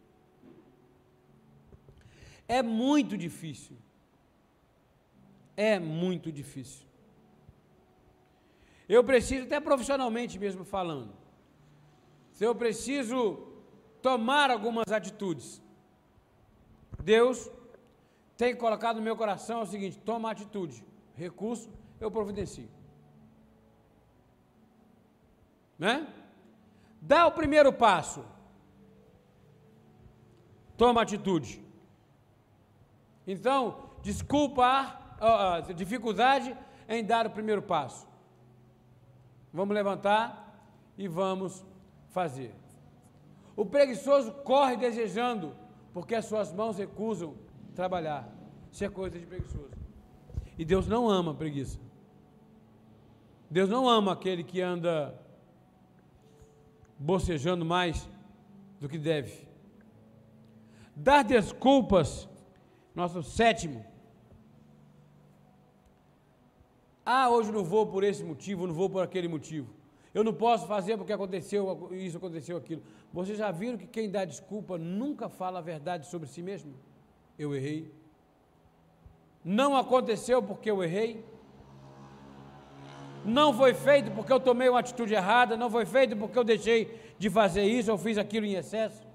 É 2.48 2.62
muito 2.62 3.18
difícil. 3.18 3.76
É 5.56 5.80
muito 5.80 6.32
difícil. 6.32 6.86
Eu 8.88 9.04
preciso, 9.04 9.46
até 9.46 9.60
profissionalmente 9.60 10.40
mesmo 10.40 10.64
falando, 10.64 11.14
se 12.32 12.44
eu 12.46 12.56
preciso 12.56 13.20
tomar 14.02 14.50
algumas 14.50 14.90
atitudes, 14.92 15.62
Deus 17.04 17.52
tem 18.38 18.56
colocado 18.56 18.98
no 18.98 19.02
meu 19.02 19.18
coração 19.18 19.62
o 19.62 19.66
seguinte: 19.66 19.98
toma 19.98 20.32
atitude, 20.32 20.86
recurso, 21.16 21.70
eu 22.00 22.10
providencio. 22.10 22.70
Né? 25.78 26.08
Dá 27.02 27.28
o 27.28 27.32
primeiro 27.32 27.74
passo. 27.74 28.24
Toma 30.78 31.02
atitude. 31.02 31.67
Então, 33.28 33.90
desculpa 34.02 34.98
a, 35.20 35.60
dificuldade 35.76 36.56
em 36.88 37.04
dar 37.04 37.28
o 37.28 37.30
primeiro 37.30 37.62
passo. 37.62 38.08
Vamos 39.52 39.76
levantar 39.76 40.64
e 40.98 41.08
vamos 41.08 41.66
fazer. 42.10 42.56
O 43.56 43.66
preguiçoso 43.66 44.32
corre 44.32 44.78
desejando, 44.78 45.54
porque 45.94 46.16
as 46.16 46.26
suas 46.26 46.54
mãos 46.54 46.78
recusam 46.78 47.36
trabalhar. 47.76 48.30
Isso 48.72 48.86
é 48.86 48.90
coisa 48.90 49.20
de 49.20 49.26
preguiçoso. 49.26 49.72
E 50.58 50.64
Deus 50.64 50.88
não 50.88 51.10
ama 51.10 51.34
preguiça. 51.34 51.80
Deus 53.50 53.70
não 53.70 53.90
ama 53.90 54.14
aquele 54.14 54.44
que 54.44 54.62
anda 54.62 55.20
bocejando 57.00 57.66
mais 57.66 58.10
do 58.80 58.90
que 58.90 58.98
deve. 58.98 59.48
Dar 60.96 61.24
desculpas, 61.24 62.28
nosso 63.00 63.22
sétimo. 63.24 63.86
Ah, 67.06 67.30
hoje 67.30 67.52
não 67.58 67.64
vou 67.64 67.86
por 67.94 68.04
esse 68.04 68.24
motivo, 68.32 68.68
não 68.68 68.74
vou 68.74 68.90
por 68.90 69.02
aquele 69.04 69.28
motivo. 69.28 69.70
Eu 70.14 70.24
não 70.24 70.34
posso 70.34 70.66
fazer 70.74 70.98
porque 70.98 71.14
aconteceu 71.14 71.90
isso, 71.92 72.18
aconteceu 72.18 72.58
aquilo. 72.58 72.82
Vocês 73.14 73.38
já 73.38 73.52
viram 73.52 73.78
que 73.78 73.88
quem 73.96 74.10
dá 74.10 74.26
desculpa 74.26 74.78
nunca 74.78 75.30
fala 75.30 75.60
a 75.60 75.62
verdade 75.62 76.08
sobre 76.08 76.28
si 76.28 76.42
mesmo? 76.42 76.74
Eu 77.38 77.56
errei. 77.56 77.94
Não 79.46 79.78
aconteceu 79.78 80.42
porque 80.42 80.70
eu 80.72 80.84
errei 80.84 81.24
não 83.28 83.54
foi 83.54 83.74
feito 83.74 84.10
porque 84.12 84.32
eu 84.32 84.40
tomei 84.40 84.70
uma 84.70 84.80
atitude 84.80 85.14
errada, 85.14 85.58
não 85.58 85.70
foi 85.70 85.86
feito 85.86 86.16
porque 86.16 86.40
eu 86.40 86.46
deixei 86.46 86.80
de 87.18 87.30
fazer 87.30 87.64
isso 87.64 87.92
ou 87.92 87.98
fiz 87.98 88.18
aquilo 88.18 88.46
em 88.46 88.54
excesso. 88.54 89.06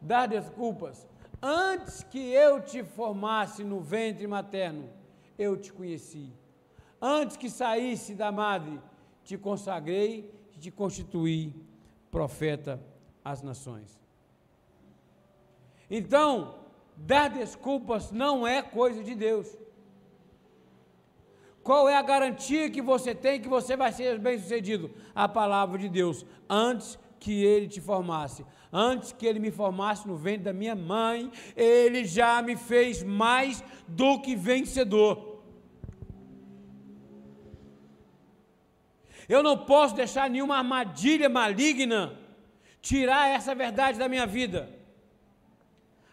Dar 0.00 0.26
desculpas. 0.26 1.06
Antes 1.40 2.02
que 2.02 2.18
eu 2.18 2.60
te 2.60 2.82
formasse 2.82 3.62
no 3.62 3.80
ventre 3.80 4.26
materno, 4.26 4.90
eu 5.38 5.56
te 5.56 5.72
conheci. 5.72 6.32
Antes 7.00 7.36
que 7.36 7.48
saísse 7.48 8.14
da 8.14 8.32
madre, 8.32 8.80
te 9.22 9.38
consagrei 9.38 10.32
e 10.54 10.58
te 10.58 10.70
constituí 10.70 11.54
profeta 12.10 12.80
às 13.24 13.40
nações. 13.42 14.00
Então, 15.90 16.56
dar 16.96 17.30
desculpas 17.30 18.10
não 18.10 18.46
é 18.46 18.60
coisa 18.60 19.04
de 19.04 19.14
Deus. 19.14 19.56
Qual 21.62 21.88
é 21.88 21.96
a 21.96 22.02
garantia 22.02 22.70
que 22.70 22.82
você 22.82 23.14
tem 23.14 23.40
que 23.40 23.48
você 23.48 23.76
vai 23.76 23.92
ser 23.92 24.18
bem-sucedido? 24.18 24.90
A 25.14 25.28
palavra 25.28 25.78
de 25.78 25.88
Deus, 25.88 26.24
antes 26.48 26.98
que 27.20 27.44
ele 27.44 27.68
te 27.68 27.80
formasse. 27.80 28.44
Antes 28.72 29.12
que 29.12 29.26
ele 29.26 29.38
me 29.38 29.50
formasse 29.50 30.06
no 30.06 30.16
ventre 30.16 30.44
da 30.44 30.52
minha 30.52 30.74
mãe, 30.74 31.30
ele 31.56 32.04
já 32.04 32.42
me 32.42 32.56
fez 32.56 33.02
mais 33.02 33.64
do 33.86 34.20
que 34.20 34.36
vencedor. 34.36 35.42
Eu 39.28 39.42
não 39.42 39.56
posso 39.56 39.94
deixar 39.94 40.28
nenhuma 40.30 40.56
armadilha 40.56 41.28
maligna 41.28 42.18
tirar 42.80 43.28
essa 43.28 43.54
verdade 43.54 43.98
da 43.98 44.08
minha 44.08 44.26
vida. 44.26 44.70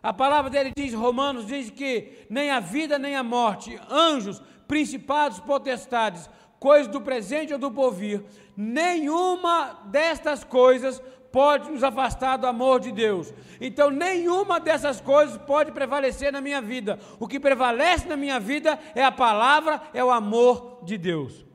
A 0.03 0.13
palavra 0.13 0.51
dele 0.51 0.71
diz, 0.75 0.93
Romanos 0.93 1.47
diz 1.47 1.69
que 1.69 2.25
nem 2.29 2.51
a 2.51 2.59
vida 2.59 2.99
nem 2.99 3.15
a 3.15 3.23
morte, 3.23 3.79
anjos, 3.89 4.41
principados, 4.67 5.39
potestades, 5.39 6.29
coisas 6.59 6.91
do 6.91 7.01
presente 7.01 7.53
ou 7.53 7.59
do 7.59 7.71
porvir, 7.71 8.23
nenhuma 8.55 9.81
destas 9.85 10.43
coisas 10.43 11.01
pode 11.35 11.69
nos 11.69 11.83
afastar 11.83 12.37
do 12.37 12.47
amor 12.47 12.79
de 12.79 12.93
Deus. 12.93 13.33
Então, 13.59 13.91
nenhuma 13.91 14.57
dessas 14.57 15.01
coisas 15.01 15.35
pode 15.35 15.73
prevalecer 15.73 16.31
na 16.31 16.39
minha 16.39 16.61
vida. 16.61 16.97
O 17.19 17.27
que 17.27 17.41
prevalece 17.41 18.07
na 18.07 18.15
minha 18.15 18.39
vida 18.39 18.79
é 18.95 19.03
a 19.03 19.11
palavra, 19.11 19.81
é 19.93 20.01
o 20.01 20.11
amor 20.11 20.79
de 20.85 20.97
Deus. 20.97 21.45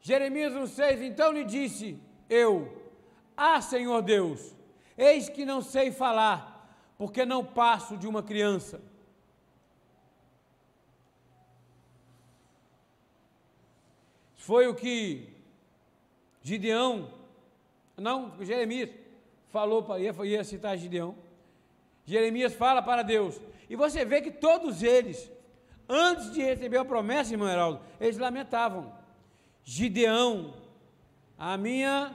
Jeremias 0.00 0.52
1,6 0.52 1.02
então 1.02 1.32
lhe 1.32 1.42
disse: 1.42 1.98
Eu, 2.30 2.92
ah 3.36 3.60
Senhor 3.60 4.02
Deus, 4.02 4.56
eis 4.96 5.28
que 5.28 5.44
não 5.44 5.60
sei 5.60 5.90
falar, 5.90 6.72
porque 6.96 7.26
não 7.26 7.44
passo 7.44 7.96
de 7.96 8.06
uma 8.06 8.22
criança. 8.22 8.91
Foi 14.42 14.66
o 14.66 14.74
que 14.74 15.28
Gideão, 16.42 17.08
não, 17.96 18.44
Jeremias, 18.44 18.90
falou 19.50 19.84
para 19.84 20.00
ia, 20.00 20.12
ia 20.24 20.42
citar 20.42 20.76
Gideão. 20.76 21.14
Jeremias 22.04 22.52
fala 22.52 22.82
para 22.82 23.04
Deus. 23.04 23.40
E 23.70 23.76
você 23.76 24.04
vê 24.04 24.20
que 24.20 24.32
todos 24.32 24.82
eles, 24.82 25.30
antes 25.88 26.32
de 26.32 26.42
receber 26.42 26.78
a 26.78 26.84
promessa, 26.84 27.32
irmão 27.32 27.48
Heraldo, 27.48 27.80
eles 28.00 28.18
lamentavam. 28.18 28.92
Gideão, 29.62 30.54
a 31.38 31.56
minha, 31.56 32.12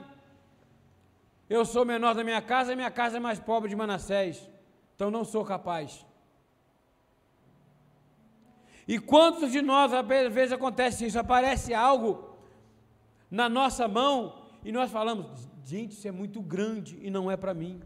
eu 1.48 1.64
sou 1.64 1.82
menor 1.82 2.14
da 2.14 2.22
minha 2.22 2.42
casa, 2.42 2.74
a 2.74 2.76
minha 2.76 2.90
casa 2.90 3.16
é 3.16 3.20
mais 3.20 3.40
pobre 3.40 3.70
de 3.70 3.76
Manassés, 3.76 4.46
então 4.94 5.10
não 5.10 5.24
sou 5.24 5.46
capaz. 5.46 6.04
E 8.88 8.98
quantos 8.98 9.52
de 9.52 9.60
nós, 9.60 9.92
às 9.92 10.32
vezes 10.32 10.50
acontece 10.50 11.04
isso, 11.04 11.18
aparece 11.18 11.74
algo 11.74 12.38
na 13.30 13.46
nossa 13.46 13.86
mão 13.86 14.46
e 14.64 14.72
nós 14.72 14.90
falamos, 14.90 15.26
gente, 15.62 15.92
isso 15.92 16.08
é 16.08 16.10
muito 16.10 16.40
grande 16.40 16.98
e 17.02 17.10
não 17.10 17.30
é 17.30 17.36
para 17.36 17.52
mim. 17.52 17.82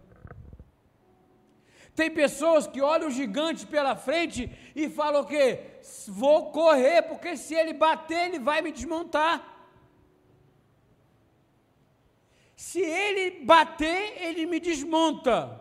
Tem 1.93 2.09
pessoas 2.09 2.69
que 2.69 2.81
olham 2.81 3.09
o 3.09 3.11
gigante 3.11 3.67
pela 3.67 3.97
frente 3.97 4.49
e 4.77 4.89
falam 4.89 5.23
o 5.23 5.27
quê? 5.27 5.81
Vou 6.07 6.53
correr, 6.53 7.03
porque 7.03 7.37
se 7.37 7.53
ele 7.53 7.73
bater, 7.73 8.29
ele 8.29 8.39
vai 8.39 8.63
me 8.63 8.71
desmontar. 8.71 9.53
Se 12.55 12.81
ele 12.81 13.45
bater, 13.45 14.23
ele 14.23 14.47
me 14.47 14.61
desmonta. 14.61 15.61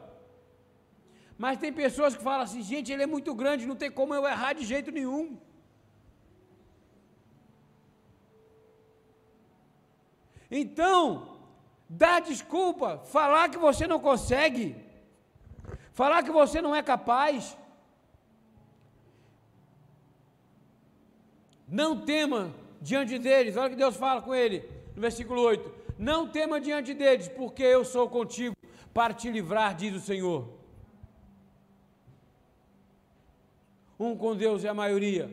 Mas 1.43 1.57
tem 1.61 1.73
pessoas 1.73 2.15
que 2.15 2.25
falam 2.27 2.43
assim, 2.47 2.61
gente, 2.71 2.91
ele 2.91 3.05
é 3.05 3.13
muito 3.13 3.31
grande, 3.33 3.69
não 3.69 3.75
tem 3.83 3.89
como 3.99 4.13
eu 4.13 4.27
errar 4.31 4.53
de 4.53 4.63
jeito 4.71 4.91
nenhum. 4.97 5.23
Então, 10.59 10.99
dar 12.03 12.19
desculpa, 12.21 12.89
falar 13.15 13.49
que 13.49 13.57
você 13.57 13.87
não 13.87 13.99
consegue, 13.99 14.75
falar 16.01 16.21
que 16.21 16.29
você 16.29 16.61
não 16.61 16.75
é 16.75 16.83
capaz. 16.83 17.57
Não 21.81 21.91
tema 22.13 22.53
diante 22.79 23.17
deles, 23.17 23.57
olha 23.57 23.67
o 23.67 23.69
que 23.71 23.83
Deus 23.83 23.97
fala 24.05 24.21
com 24.21 24.35
ele 24.35 24.57
no 24.95 25.01
versículo 25.01 25.41
8: 25.41 25.73
Não 25.97 26.27
tema 26.39 26.61
diante 26.61 26.93
deles, 26.93 27.27
porque 27.29 27.63
eu 27.63 27.83
sou 27.83 28.07
contigo 28.07 28.55
para 28.93 29.11
te 29.11 29.27
livrar, 29.37 29.73
diz 29.73 29.95
o 29.95 30.07
Senhor. 30.11 30.60
Um 34.05 34.11
com 34.21 34.35
Deus 34.43 34.63
é 34.65 34.69
a 34.69 34.73
maioria. 34.83 35.25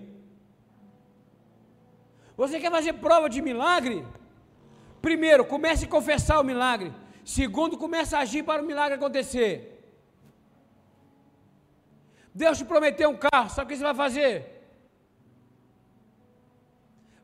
Você 2.36 2.60
quer 2.60 2.70
fazer 2.70 2.92
prova 3.04 3.26
de 3.34 3.40
milagre? 3.40 3.96
Primeiro, 5.00 5.42
comece 5.52 5.86
a 5.86 5.94
confessar 5.96 6.38
o 6.38 6.44
milagre. 6.44 6.92
Segundo, 7.24 7.78
comece 7.84 8.14
a 8.14 8.20
agir 8.20 8.42
para 8.42 8.62
o 8.62 8.66
milagre 8.70 8.96
acontecer. 8.96 9.52
Deus 12.34 12.58
te 12.58 12.64
prometeu 12.72 13.08
um 13.08 13.16
carro, 13.16 13.48
sabe 13.48 13.64
o 13.64 13.68
que 13.68 13.76
você 13.76 13.88
vai 13.90 13.94
fazer? 13.94 14.32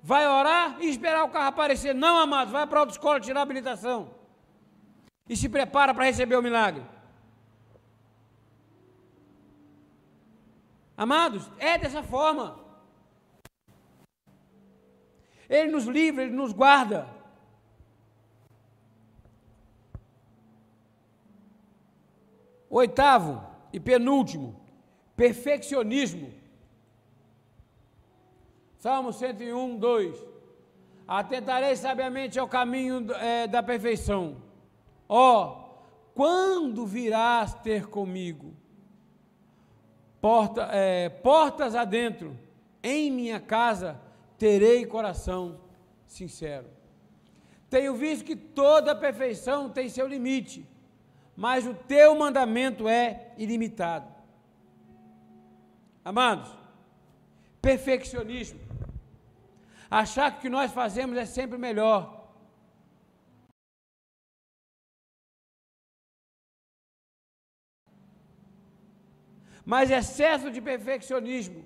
Vai 0.03 0.27
orar 0.27 0.79
e 0.81 0.89
esperar 0.89 1.25
o 1.25 1.29
carro 1.29 1.49
aparecer. 1.49 1.95
Não, 1.95 2.17
amados, 2.19 2.53
vai 2.53 2.67
para 2.67 2.79
a 2.79 2.83
autoescola 2.85 3.21
tirar 3.21 3.41
a 3.41 3.43
habilitação. 3.43 3.99
E 5.29 5.37
se 5.37 5.49
prepara 5.51 5.93
para 5.93 6.05
receber 6.05 6.37
o 6.37 6.43
milagre. 6.43 6.83
Amados, 10.97 11.51
é 11.59 11.77
dessa 11.77 12.03
forma. 12.03 12.59
Ele 15.49 15.71
nos 15.71 15.85
livra, 15.85 16.23
ele 16.23 16.33
nos 16.33 16.53
guarda. 16.53 17.09
Oitavo 22.71 23.45
e 23.73 23.79
penúltimo, 23.79 24.61
perfeccionismo. 25.17 26.33
Salmo 28.79 29.13
101, 29.13 29.79
2. 29.79 30.27
Atentarei 31.07 31.77
sabiamente 31.77 32.39
ao 32.39 32.49
caminho 32.49 33.13
é, 33.15 33.47
da 33.47 33.63
perfeição. 33.63 34.43
Ó, 35.09 35.45
oh, 35.45 36.13
quando 36.15 36.87
virás 36.87 37.55
ter 37.55 37.87
comigo? 37.87 38.55
Porta, 40.25 40.71
é, 40.73 41.11
portas 41.11 41.75
adentro, 41.75 42.35
em 42.83 43.11
minha 43.11 43.39
casa 43.39 44.01
terei 44.39 44.87
coração 44.87 45.61
sincero. 46.07 46.67
Tenho 47.69 47.95
visto 47.95 48.25
que 48.25 48.35
toda 48.35 48.95
perfeição 48.95 49.69
tem 49.69 49.91
seu 49.91 50.07
limite 50.07 50.67
mas 51.37 51.67
o 51.67 51.75
teu 51.75 52.15
mandamento 52.17 52.89
é 52.89 53.33
ilimitado. 53.37 54.09
Amados, 56.05 56.51
perfeccionismo. 57.61 58.61
Achar 59.91 60.31
que 60.31 60.39
o 60.39 60.41
que 60.43 60.49
nós 60.49 60.73
fazemos 60.73 61.17
é 61.17 61.25
sempre 61.25 61.59
melhor. 61.59 62.24
Mas 69.65 69.91
excesso 69.91 70.51
de 70.51 70.61
perfeccionismo. 70.61 71.65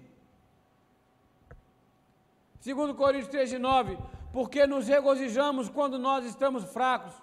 Segundo 2.60 2.94
Coríntios 2.94 3.28
13, 3.28 3.58
9, 3.58 3.98
porque 4.32 4.66
nos 4.66 4.86
regozijamos 4.86 5.68
quando 5.68 5.98
nós 5.98 6.24
estamos 6.24 6.64
fracos 6.64 7.14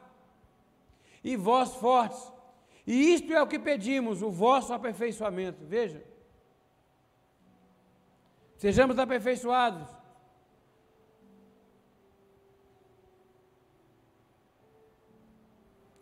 e 1.24 1.36
vós 1.36 1.74
fortes. 1.76 2.32
E 2.86 3.14
isto 3.14 3.34
é 3.34 3.42
o 3.42 3.48
que 3.48 3.58
pedimos, 3.58 4.22
o 4.22 4.30
vosso 4.30 4.74
aperfeiçoamento. 4.74 5.66
Veja. 5.66 6.04
Sejamos 8.58 8.98
aperfeiçoados. 9.00 9.88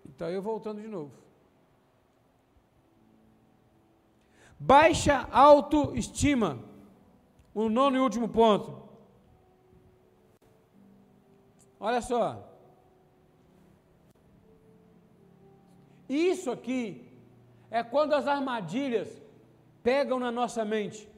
Então 0.06 0.30
eu 0.30 0.42
voltando 0.42 0.82
de 0.82 0.88
novo. 0.88 1.23
Baixa 4.66 5.28
autoestima. 5.30 6.60
O 7.54 7.68
nono 7.68 7.98
e 7.98 8.00
último 8.00 8.30
ponto. 8.30 8.82
Olha 11.80 12.02
só. 12.02 12.42
Isso 16.08 16.50
aqui 16.50 17.06
é 17.70 17.84
quando 17.84 18.14
as 18.14 18.26
armadilhas 18.26 19.10
pegam 19.84 20.18
na 20.18 20.32
nossa 20.32 20.64
mente. 20.64 21.10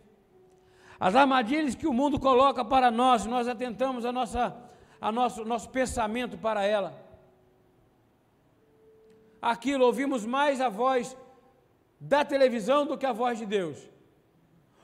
As 0.99 1.15
armadilhas 1.15 1.75
que 1.75 1.87
o 1.87 1.93
mundo 1.93 2.19
coloca 2.19 2.65
para 2.65 2.89
nós, 2.89 3.27
nós 3.27 3.47
atentamos 3.47 4.05
a 4.05 4.11
nossa, 4.11 4.55
a 4.99 5.11
nosso, 5.11 5.45
nosso 5.45 5.69
pensamento 5.69 6.35
para 6.35 6.65
ela. 6.65 6.99
Aquilo, 9.39 9.85
ouvimos 9.85 10.25
mais 10.25 10.59
a 10.59 10.67
voz 10.67 11.15
da 11.99 12.23
televisão 12.23 12.85
do 12.85 12.97
que 12.97 13.05
a 13.05 13.13
voz 13.13 13.37
de 13.37 13.45
Deus. 13.45 13.77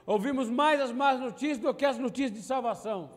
Ouvimos 0.05 0.49
mais 0.49 0.79
as 0.81 0.91
más 0.91 1.19
notícias 1.19 1.59
do 1.59 1.73
que 1.73 1.85
as 1.85 1.97
notícias 1.97 2.33
de 2.33 2.41
salvação. 2.41 3.09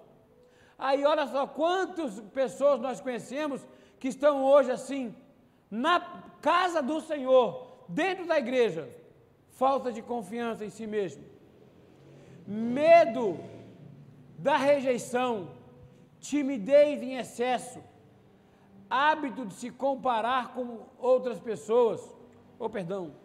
Aí 0.78 1.04
olha 1.04 1.26
só 1.26 1.46
quantas 1.46 2.20
pessoas 2.32 2.80
nós 2.80 3.00
conhecemos 3.00 3.66
que 3.98 4.08
estão 4.08 4.44
hoje 4.44 4.70
assim, 4.70 5.14
na 5.70 6.00
casa 6.42 6.82
do 6.82 7.00
Senhor, 7.00 7.84
dentro 7.88 8.26
da 8.26 8.38
igreja, 8.38 8.88
falta 9.50 9.92
de 9.92 10.02
confiança 10.02 10.64
em 10.64 10.70
si 10.70 10.86
mesmo, 10.86 11.24
medo 12.46 13.38
da 14.38 14.56
rejeição, 14.56 15.48
timidez 16.20 17.02
em 17.02 17.16
excesso, 17.16 17.82
hábito 18.90 19.46
de 19.46 19.54
se 19.54 19.70
comparar 19.70 20.52
com 20.52 20.86
outras 20.98 21.40
pessoas, 21.40 22.00
ou 22.58 22.66
oh, 22.66 22.70
perdão. 22.70 23.23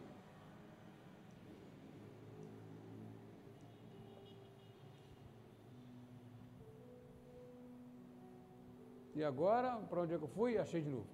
E 9.19 9.23
agora, 9.25 9.71
para 9.89 9.99
onde 9.99 10.13
é 10.13 10.17
que 10.17 10.23
eu 10.23 10.29
fui? 10.29 10.57
Achei 10.57 10.79
de 10.79 10.89
novo. 10.89 11.05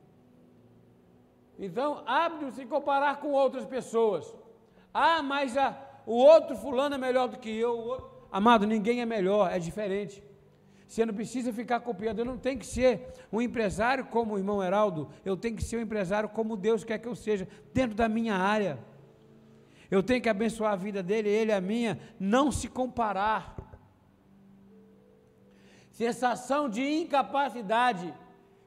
Então, 1.58 2.03
hábito 2.06 2.51
se 2.51 2.64
comparar 2.64 3.20
com 3.20 3.32
outras 3.32 3.66
pessoas. 3.66 4.32
Ah, 4.93 5.24
mas 5.24 5.58
a, 5.58 5.76
o 6.06 6.14
outro 6.14 6.56
fulano 6.56 6.93
é 6.93 6.99
melhor 6.99 7.28
do 7.28 7.39
que 7.39 7.49
eu. 7.49 8.08
Amado, 8.32 8.68
ninguém 8.68 9.01
é 9.01 9.08
melhor, 9.08 9.51
é 9.51 9.58
diferente. 9.58 10.24
Você 10.88 11.03
não 11.03 11.16
precisa 11.16 11.51
ficar 11.51 11.80
copiando. 11.80 12.20
Eu 12.20 12.26
não 12.26 12.38
tenho 12.38 12.60
que 12.60 12.68
ser 12.68 13.12
um 13.34 13.41
empresário 13.41 14.06
como 14.06 14.36
o 14.36 14.38
irmão 14.38 14.64
Heraldo. 14.64 15.10
Eu 15.26 15.36
tenho 15.36 15.56
que 15.56 15.64
ser 15.64 15.78
um 15.78 15.82
empresário 15.82 16.30
como 16.30 16.56
Deus 16.56 16.84
quer 16.84 16.99
que 16.99 17.08
eu 17.08 17.16
seja, 17.16 17.47
dentro 17.74 17.95
da 17.95 18.08
minha 18.08 18.36
área. 18.36 18.78
Eu 19.89 20.03
tenho 20.03 20.22
que 20.22 20.30
abençoar 20.30 20.74
a 20.74 20.76
vida 20.76 21.01
dele, 21.01 21.30
ele 21.30 21.51
a 21.51 21.60
minha. 21.60 21.99
Não 22.20 22.51
se 22.51 22.68
comparar. 22.68 23.56
Sensação 25.96 26.68
de 26.68 26.84
incapacidade, 26.84 28.14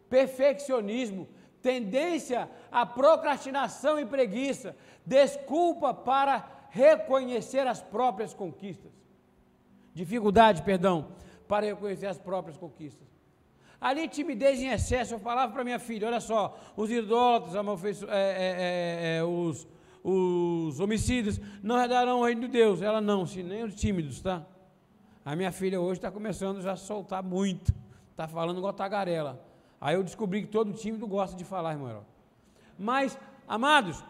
perfeccionismo, 0.09 1.29
tendência 1.61 2.49
à 2.73 2.87
procrastinação 2.87 4.01
e 4.01 4.07
preguiça, 4.07 4.75
desculpa 5.05 5.93
para 5.93 6.49
reconhecer 6.71 7.67
as 7.67 7.83
próprias 7.83 8.33
conquistas. 8.33 8.91
Dificuldade, 9.93 10.63
perdão, 10.63 11.09
para 11.47 11.67
reconhecer 11.67 12.07
as 12.07 12.17
próprias 12.17 12.57
conquistas. 12.57 13.07
Ali, 13.79 14.09
timidez 14.09 14.59
em 14.61 14.69
excesso, 14.69 15.13
eu 15.13 15.19
falava 15.19 15.53
para 15.53 15.63
minha 15.63 15.79
filha: 15.79 16.09
olha 16.09 16.21
só, 16.21 16.59
os 16.75 16.91
idólatras, 16.91 17.55
é, 18.05 18.09
é, 18.09 19.17
é, 19.17 19.17
é, 19.19 19.23
os, 19.23 19.69
os 20.03 20.81
homicídios 20.81 21.39
não 21.63 21.79
herdarão 21.79 22.21
o 22.21 22.25
reino 22.25 22.41
de 22.41 22.49
Deus. 22.49 22.81
Ela 22.81 23.03
não, 23.03 23.27
se 23.27 23.43
nem 23.43 23.65
os 23.65 23.75
tímidos, 23.75 24.23
tá? 24.23 24.47
A 25.25 25.37
minha 25.37 25.53
filha 25.53 25.81
hoje 25.81 25.99
está 25.99 26.11
começando 26.11 26.61
já 26.63 26.73
a 26.73 26.77
soltar 26.77 27.23
muito, 27.23 27.75
está 28.11 28.27
falando 28.27 28.59
igual 28.59 28.73
tagarela. 28.73 29.45
Aí 29.81 29.95
eu 29.95 30.03
descobri 30.03 30.43
que 30.43 30.49
todo 30.49 30.73
tímido 30.73 31.07
gosta 31.07 31.37
de 31.37 31.45
falar, 31.45 31.73
irmão. 31.73 32.05
Mas, 32.79 33.19
amados, 33.47 34.05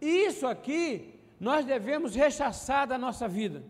isso 0.00 0.46
aqui 0.46 1.20
nós 1.38 1.64
devemos 1.64 2.14
rechaçar 2.14 2.86
da 2.86 2.98
nossa 2.98 3.28
vida. 3.28 3.62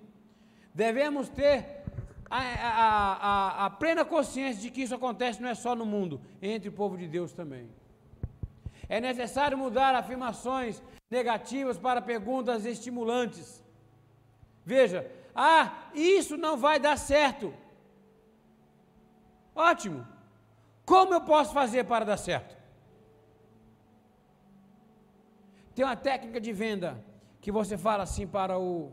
Devemos 0.75 1.29
ter 1.29 1.85
a, 2.31 2.41
a, 2.41 3.13
a, 3.13 3.67
a, 3.67 3.71
plena 3.71 4.05
consciência 4.05 4.61
de 4.63 4.71
que 4.71 4.83
isso 4.83 4.95
acontece 4.95 5.41
não 5.41 5.49
é 5.49 5.55
só 5.55 5.75
no 5.77 5.87
mundo, 5.87 6.21
entre 6.43 6.69
o 6.69 6.73
povo 6.73 6.97
de 6.97 7.07
Deus 7.07 7.33
também. 7.33 7.69
É 8.89 9.01
necessário 9.01 9.57
mudar 9.57 9.95
afirmações 9.95 10.83
negativas 11.11 11.79
para 11.79 12.03
perguntas 12.03 12.65
estimulantes. 12.65 13.63
Veja, 14.65 15.09
ah, 15.35 15.91
isso 15.95 16.37
não 16.37 16.57
vai 16.57 16.79
dar 16.79 16.97
certo. 16.97 17.53
Ótimo. 19.55 20.07
Como 20.85 21.15
eu 21.15 21.21
posso 21.21 21.53
fazer 21.53 21.85
para 21.85 22.05
dar 22.05 22.17
certo? 22.17 22.57
Tem 25.75 25.85
uma 25.85 25.97
técnica 25.97 26.41
de 26.41 26.53
venda 26.53 27.05
que 27.41 27.51
você 27.51 27.77
fala 27.77 28.05
assim 28.05 28.27
para 28.27 28.59
o, 28.59 28.93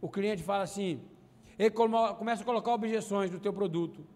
o 0.00 0.08
cliente, 0.08 0.42
fala 0.42 0.62
assim, 0.62 1.02
ele 1.58 1.70
começa 1.70 2.42
a 2.42 2.44
colocar 2.44 2.72
objeções 2.72 3.30
no 3.30 3.40
teu 3.40 3.52
produto. 3.52 4.06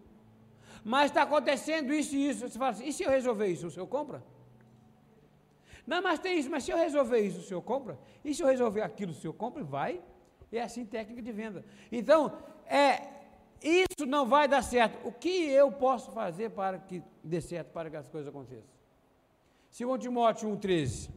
Mas 0.83 1.11
está 1.11 1.23
acontecendo 1.23 1.93
isso 1.93 2.15
e 2.15 2.29
isso. 2.29 2.47
Você 2.47 2.57
fala 2.57 2.71
assim, 2.71 2.85
e 2.85 2.93
se 2.93 3.03
eu 3.03 3.09
resolver 3.09 3.47
isso, 3.47 3.67
o 3.67 3.71
senhor 3.71 3.87
compra? 3.87 4.23
Não, 5.85 6.01
mas 6.01 6.19
tem 6.19 6.39
isso, 6.39 6.49
mas 6.49 6.63
se 6.63 6.71
eu 6.71 6.77
resolver 6.77 7.19
isso, 7.19 7.39
o 7.39 7.43
senhor 7.43 7.61
compra? 7.61 7.99
E 8.23 8.33
se 8.33 8.41
eu 8.41 8.47
resolver 8.47 8.81
aquilo, 8.81 9.11
o 9.11 9.15
senhor 9.15 9.33
compra? 9.33 9.63
Vai. 9.63 10.01
É 10.51 10.61
assim 10.61 10.85
técnica 10.85 11.21
de 11.21 11.31
venda. 11.31 11.65
Então, 11.91 12.37
é, 12.65 13.01
isso 13.61 14.05
não 14.05 14.25
vai 14.25 14.47
dar 14.47 14.61
certo. 14.61 15.05
O 15.07 15.11
que 15.11 15.49
eu 15.49 15.71
posso 15.71 16.11
fazer 16.11 16.51
para 16.51 16.79
que 16.79 17.03
dê 17.23 17.41
certo, 17.41 17.71
para 17.71 17.89
que 17.89 17.95
as 17.95 18.07
coisas 18.07 18.29
aconteçam? 18.29 18.75
2 19.77 19.99
Timóteo 20.01 20.49
1,13. 20.49 21.09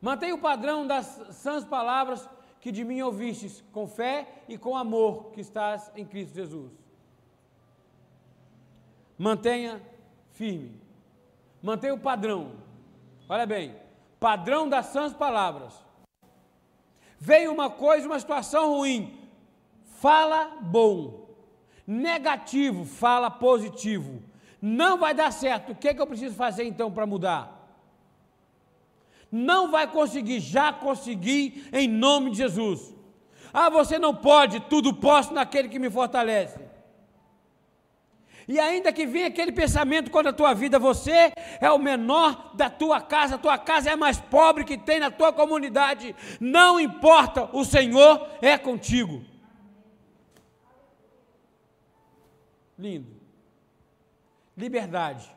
Mantenha 0.00 0.34
o 0.34 0.38
padrão 0.38 0.86
das 0.86 1.06
sãs 1.32 1.64
palavras 1.64 2.28
que 2.60 2.70
de 2.70 2.84
mim 2.84 3.00
ouvistes, 3.02 3.62
com 3.72 3.86
fé 3.86 4.26
e 4.48 4.56
com 4.56 4.76
amor 4.76 5.32
que 5.32 5.40
estás 5.40 5.90
em 5.96 6.04
Cristo 6.04 6.34
Jesus. 6.34 6.72
Mantenha 9.18 9.82
firme. 10.32 10.80
Mantenha 11.62 11.94
o 11.94 12.00
padrão. 12.00 12.52
Olha 13.28 13.46
bem, 13.46 13.74
padrão 14.20 14.68
das 14.68 14.86
sãs 14.86 15.12
palavras. 15.12 15.74
Veio 17.18 17.52
uma 17.52 17.70
coisa, 17.70 18.06
uma 18.06 18.18
situação 18.18 18.76
ruim. 18.76 19.18
Fala 20.00 20.58
bom. 20.60 21.28
Negativo, 21.86 22.84
fala 22.84 23.30
positivo. 23.30 24.22
Não 24.60 24.98
vai 24.98 25.14
dar 25.14 25.32
certo. 25.32 25.72
O 25.72 25.74
que, 25.74 25.88
é 25.88 25.94
que 25.94 26.00
eu 26.00 26.06
preciso 26.06 26.34
fazer 26.34 26.64
então 26.64 26.90
para 26.90 27.06
mudar? 27.06 27.54
Não 29.30 29.70
vai 29.70 29.90
conseguir, 29.90 30.40
já 30.40 30.72
consegui 30.72 31.68
em 31.72 31.88
nome 31.88 32.30
de 32.30 32.38
Jesus. 32.38 32.94
Ah, 33.52 33.68
você 33.68 33.98
não 33.98 34.14
pode, 34.14 34.60
tudo 34.60 34.94
posso 34.94 35.32
naquele 35.34 35.68
que 35.68 35.78
me 35.78 35.90
fortalece. 35.90 36.73
E 38.46 38.60
ainda 38.60 38.92
que 38.92 39.06
venha 39.06 39.28
aquele 39.28 39.52
pensamento 39.52 40.10
contra 40.10 40.30
a 40.30 40.34
tua 40.34 40.52
vida, 40.52 40.78
você 40.78 41.32
é 41.60 41.70
o 41.70 41.78
menor 41.78 42.54
da 42.54 42.68
tua 42.68 43.00
casa, 43.00 43.36
a 43.36 43.38
tua 43.38 43.56
casa 43.56 43.90
é 43.90 43.92
a 43.94 43.96
mais 43.96 44.20
pobre 44.20 44.64
que 44.64 44.76
tem 44.76 45.00
na 45.00 45.10
tua 45.10 45.32
comunidade. 45.32 46.14
Não 46.38 46.78
importa, 46.78 47.48
o 47.52 47.64
Senhor 47.64 48.28
é 48.42 48.58
contigo. 48.58 49.24
Lindo. 52.78 53.14
Liberdade. 54.56 55.34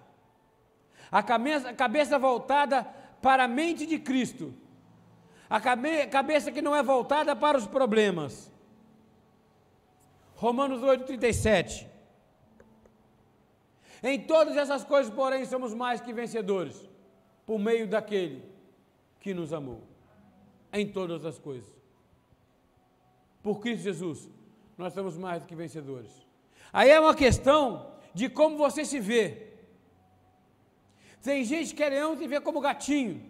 A 1.09 1.23
cabeça, 1.23 1.69
a 1.69 1.73
cabeça 1.73 2.19
voltada 2.19 2.83
para 3.21 3.45
a 3.45 3.47
mente 3.47 3.85
de 3.85 3.97
Cristo. 3.97 4.53
A 5.49 5.61
cabeça 5.61 6.51
que 6.51 6.61
não 6.61 6.75
é 6.75 6.83
voltada 6.83 7.33
para 7.35 7.57
os 7.57 7.65
problemas. 7.65 8.51
Romanos 10.35 10.81
8,37. 10.81 11.86
Em 14.03 14.21
todas 14.21 14.55
essas 14.55 14.83
coisas, 14.83 15.13
porém, 15.13 15.45
somos 15.45 15.73
mais 15.73 15.99
que 16.01 16.13
vencedores, 16.13 16.87
por 17.45 17.57
meio 17.59 17.87
daquele 17.87 18.43
que 19.19 19.33
nos 19.33 19.51
amou. 19.53 19.81
Em 20.71 20.87
todas 20.87 21.25
as 21.25 21.39
coisas. 21.39 21.73
Por 23.41 23.59
Cristo 23.59 23.83
Jesus, 23.83 24.29
nós 24.77 24.93
somos 24.93 25.17
mais 25.17 25.43
que 25.43 25.55
vencedores. 25.55 26.11
Aí 26.71 26.89
é 26.89 26.99
uma 26.99 27.15
questão 27.15 27.93
de 28.13 28.29
como 28.29 28.57
você 28.57 28.83
se 28.83 28.99
vê. 28.99 29.47
Tem 31.23 31.43
gente 31.43 31.73
querendo 31.73 32.17
te 32.17 32.27
ver 32.27 32.41
como 32.41 32.61
gatinho. 32.61 33.21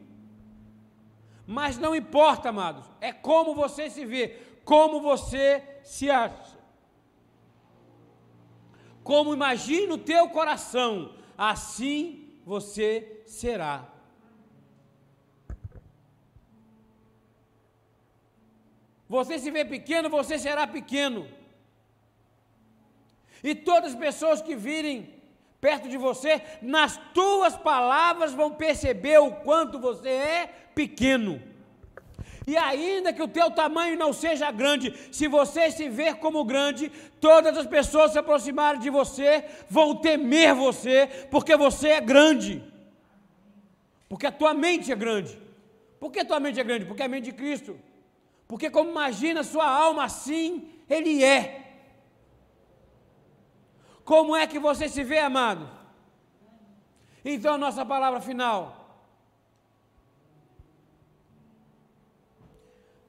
Mas 1.45 1.77
não 1.77 1.95
importa, 1.95 2.49
amados. 2.49 2.85
É 2.99 3.13
como 3.13 3.55
você 3.55 3.89
se 3.89 4.05
vê, 4.05 4.39
como 4.65 5.01
você 5.01 5.63
se 5.83 6.09
acha. 6.09 6.56
Como 9.07 9.33
imagina 9.33 9.93
o 9.93 9.97
teu 9.97 10.27
coração, 10.27 11.15
assim 11.37 12.29
você 12.45 13.21
será. 13.25 13.87
Você 19.07 19.39
se 19.39 19.49
vê 19.49 19.63
pequeno, 19.63 20.09
você 20.09 20.37
será 20.37 20.67
pequeno. 20.67 21.25
E 23.41 23.55
todas 23.55 23.93
as 23.93 23.97
pessoas 23.97 24.41
que 24.41 24.57
virem 24.57 25.15
perto 25.61 25.87
de 25.87 25.95
você, 25.95 26.41
nas 26.61 26.97
tuas 27.13 27.55
palavras 27.55 28.33
vão 28.33 28.55
perceber 28.55 29.19
o 29.19 29.31
quanto 29.35 29.79
você 29.79 30.09
é 30.09 30.47
pequeno. 30.75 31.41
E 32.47 32.55
ainda 32.55 33.11
que 33.11 33.21
o 33.21 33.27
teu 33.27 33.51
tamanho 33.51 33.97
não 33.97 34.13
seja 34.13 34.49
grande, 34.51 34.93
se 35.11 35.27
você 35.27 35.69
se 35.69 35.89
ver 35.89 36.15
como 36.15 36.45
grande, 36.45 36.89
todas 37.19 37.57
as 37.57 37.67
pessoas 37.67 38.13
se 38.13 38.19
aproximarem 38.19 38.79
de 38.79 38.89
você 38.89 39.43
vão 39.69 39.93
temer 39.93 40.55
você, 40.55 41.27
porque 41.29 41.57
você 41.57 41.89
é 41.89 41.99
grande. 41.99 42.63
Porque 44.07 44.27
a 44.27 44.31
tua 44.31 44.53
mente 44.53 44.89
é 44.89 44.95
grande. 44.95 45.37
Por 45.99 46.09
que 46.09 46.21
a 46.21 46.25
tua 46.25 46.39
mente 46.39 46.57
é 46.57 46.63
grande? 46.63 46.85
Porque 46.85 47.01
é 47.01 47.05
a 47.05 47.09
mente 47.09 47.25
de 47.25 47.33
Cristo. 47.33 47.77
Porque 48.47 48.69
como 48.69 48.91
imagina 48.91 49.43
sua 49.43 49.69
alma 49.69 50.05
assim, 50.05 50.69
ele 50.89 51.21
é. 51.21 51.65
Como 54.05 54.33
é 54.33 54.47
que 54.47 54.57
você 54.57 54.87
se 54.87 55.03
vê, 55.03 55.19
amado? 55.19 55.69
Então, 57.25 57.55
a 57.55 57.57
nossa 57.57 57.85
palavra 57.85 58.21
final. 58.21 58.76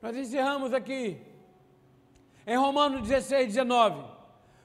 Nós 0.01 0.17
encerramos 0.17 0.73
aqui 0.73 1.21
em 2.47 2.57
Romanos 2.57 3.03
16, 3.03 3.49
19. 3.49 4.05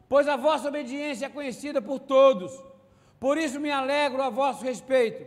Pois 0.07 0.27
a 0.27 0.35
vossa 0.35 0.69
obediência 0.69 1.25
é 1.25 1.29
conhecida 1.29 1.81
por 1.81 1.99
todos, 1.99 2.51
por 3.19 3.37
isso 3.37 3.59
me 3.59 3.71
alegro 3.71 4.21
a 4.21 4.29
vosso 4.29 4.63
respeito, 4.63 5.25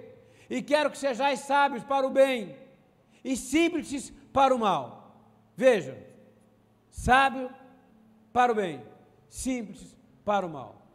e 0.49 0.63
quero 0.63 0.91
que 0.91 0.99
sejais 0.99 1.41
sábios 1.41 1.83
para 1.83 2.07
o 2.07 2.11
bem 2.11 2.57
e 3.25 3.37
simples 3.37 4.13
para 4.33 4.55
o 4.55 4.59
mal. 4.59 5.17
Veja, 5.57 5.99
sábio 6.91 7.51
para 8.33 8.53
o 8.53 8.55
bem, 8.55 8.83
simples 9.29 9.97
para 10.25 10.47
o 10.47 10.51
mal. 10.51 10.87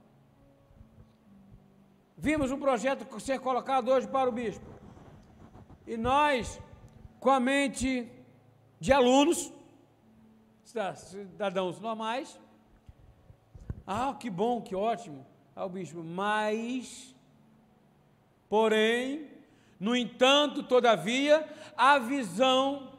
Vimos 2.17 2.51
um 2.51 2.59
projeto 2.59 3.19
ser 3.19 3.39
colocado 3.39 3.89
hoje 3.89 4.07
para 4.07 4.29
o 4.29 4.31
bispo. 4.31 4.65
E 5.87 5.97
nós, 5.97 6.61
com 7.19 7.31
a 7.31 7.39
mente 7.39 8.07
de 8.81 8.91
alunos, 8.91 9.53
cidadãos 10.65 11.79
normais, 11.79 12.37
Ah, 13.85 14.15
que 14.19 14.29
bom, 14.29 14.61
que 14.61 14.75
ótimo. 14.75 15.25
Ah, 15.55 15.65
o 15.65 15.69
bispo, 15.69 16.03
mas, 16.03 17.13
porém, 18.47 19.27
no 19.79 19.95
entanto, 19.95 20.63
todavia, 20.63 21.47
a 21.75 21.99
visão 21.99 22.93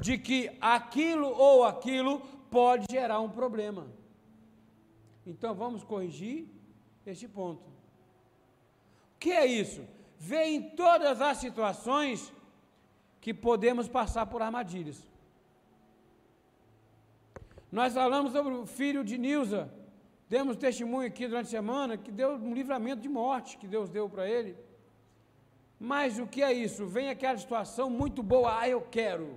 de 0.00 0.16
que 0.16 0.50
aquilo 0.60 1.28
ou 1.28 1.64
aquilo 1.64 2.20
pode 2.50 2.86
gerar 2.90 3.20
um 3.20 3.28
problema. 3.28 3.86
Então 5.26 5.54
vamos 5.54 5.84
corrigir 5.84 6.48
este 7.04 7.28
ponto. 7.28 7.62
O 9.14 9.18
que 9.18 9.32
é 9.32 9.44
isso? 9.44 9.82
Vê 10.18 10.44
em 10.44 10.70
todas 10.70 11.20
as 11.20 11.38
situações 11.38 12.32
que 13.20 13.34
podemos 13.34 13.86
passar 13.88 14.24
por 14.26 14.40
armadilhas. 14.40 15.06
Nós 17.70 17.92
falamos 17.92 18.32
sobre 18.32 18.54
o 18.54 18.66
filho 18.66 19.04
de 19.04 19.18
Nilza, 19.18 19.70
demos 20.28 20.56
testemunho 20.56 21.06
aqui 21.06 21.26
durante 21.26 21.46
a 21.46 21.50
semana 21.50 21.98
que 21.98 22.10
deu 22.10 22.30
um 22.36 22.54
livramento 22.54 23.02
de 23.02 23.08
morte 23.08 23.58
que 23.58 23.66
Deus 23.66 23.90
deu 23.90 24.08
para 24.08 24.28
ele. 24.28 24.56
Mas 25.78 26.18
o 26.18 26.26
que 26.26 26.42
é 26.42 26.52
isso? 26.52 26.86
Vem 26.86 27.10
aquela 27.10 27.36
situação 27.36 27.90
muito 27.90 28.22
boa, 28.22 28.58
ah, 28.58 28.68
eu 28.68 28.80
quero, 28.80 29.36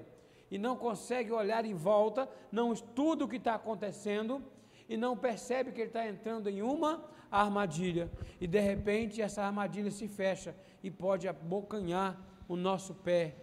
e 0.50 0.58
não 0.58 0.76
consegue 0.78 1.32
olhar 1.32 1.66
em 1.66 1.74
volta, 1.74 2.28
não 2.52 2.72
estuda 2.72 3.26
o 3.26 3.28
que 3.28 3.36
está 3.36 3.56
acontecendo 3.56 4.42
e 4.88 4.96
não 4.96 5.16
percebe 5.16 5.72
que 5.72 5.82
ele 5.82 5.88
está 5.90 6.08
entrando 6.08 6.50
em 6.50 6.62
uma 6.62 7.04
armadilha. 7.30 8.10
E 8.40 8.48
de 8.48 8.60
repente 8.60 9.22
essa 9.22 9.44
armadilha 9.44 9.92
se 9.92 10.08
fecha 10.08 10.56
e 10.82 10.90
pode 10.90 11.28
abocanhar 11.28 12.18
o 12.48 12.56
nosso 12.56 12.94
pé. 12.94 13.36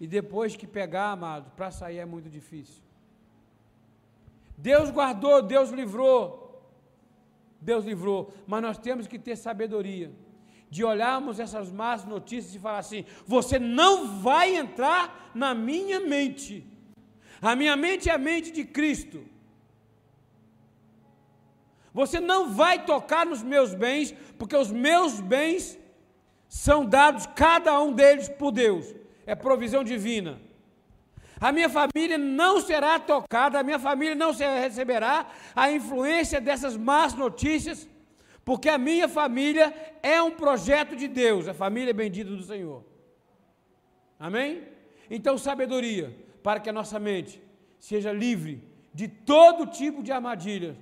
E 0.00 0.06
depois 0.06 0.56
que 0.56 0.66
pegar, 0.66 1.12
amado, 1.12 1.50
para 1.52 1.70
sair 1.70 1.98
é 1.98 2.04
muito 2.04 2.28
difícil. 2.28 2.83
Deus 4.56 4.90
guardou, 4.90 5.42
Deus 5.42 5.70
livrou. 5.70 6.42
Deus 7.60 7.84
livrou, 7.84 8.32
mas 8.46 8.62
nós 8.62 8.78
temos 8.78 9.06
que 9.06 9.18
ter 9.18 9.36
sabedoria 9.36 10.12
de 10.68 10.84
olharmos 10.84 11.40
essas 11.40 11.70
más 11.70 12.04
notícias 12.04 12.54
e 12.54 12.58
falar 12.58 12.78
assim: 12.78 13.04
você 13.26 13.58
não 13.58 14.18
vai 14.20 14.56
entrar 14.56 15.30
na 15.34 15.54
minha 15.54 16.00
mente. 16.00 16.66
A 17.40 17.54
minha 17.56 17.76
mente 17.76 18.10
é 18.10 18.12
a 18.12 18.18
mente 18.18 18.50
de 18.50 18.64
Cristo. 18.64 19.24
Você 21.92 22.18
não 22.18 22.50
vai 22.50 22.84
tocar 22.84 23.24
nos 23.24 23.42
meus 23.42 23.72
bens, 23.72 24.12
porque 24.36 24.56
os 24.56 24.70
meus 24.70 25.20
bens 25.20 25.78
são 26.48 26.84
dados, 26.84 27.26
cada 27.26 27.80
um 27.80 27.92
deles, 27.92 28.28
por 28.28 28.50
Deus. 28.50 28.94
É 29.24 29.34
provisão 29.34 29.84
divina. 29.84 30.40
A 31.40 31.52
minha 31.52 31.68
família 31.68 32.16
não 32.16 32.60
será 32.60 32.98
tocada, 32.98 33.58
a 33.58 33.62
minha 33.62 33.78
família 33.78 34.14
não 34.14 34.32
receberá 34.32 35.26
a 35.54 35.70
influência 35.70 36.40
dessas 36.40 36.76
más 36.76 37.14
notícias 37.14 37.88
porque 38.44 38.68
a 38.68 38.76
minha 38.76 39.08
família 39.08 39.74
é 40.02 40.20
um 40.20 40.30
projeto 40.30 40.94
de 40.94 41.08
Deus, 41.08 41.48
a 41.48 41.54
família 41.54 41.94
bendita 41.94 42.30
do 42.30 42.42
Senhor. 42.42 42.84
Amém? 44.18 44.62
Então, 45.10 45.38
sabedoria, 45.38 46.14
para 46.42 46.60
que 46.60 46.68
a 46.68 46.72
nossa 46.72 46.98
mente 46.98 47.42
seja 47.80 48.12
livre 48.12 48.62
de 48.92 49.08
todo 49.08 49.66
tipo 49.66 50.02
de 50.02 50.12
armadilha, 50.12 50.76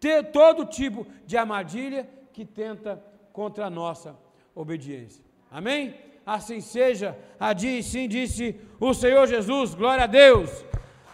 ter 0.00 0.30
todo 0.32 0.66
tipo 0.66 1.06
de 1.24 1.36
armadilha 1.36 2.08
que 2.32 2.44
tenta 2.44 3.02
contra 3.32 3.66
a 3.66 3.70
nossa 3.70 4.18
obediência. 4.54 5.24
Amém? 5.50 5.94
Assim 6.26 6.60
seja, 6.60 7.16
a 7.38 7.56
sim 7.56 8.08
disse 8.08 8.60
o 8.80 8.92
Senhor 8.92 9.28
Jesus, 9.28 9.76
glória 9.76 10.02
a 10.02 10.08
Deus, 10.08 10.50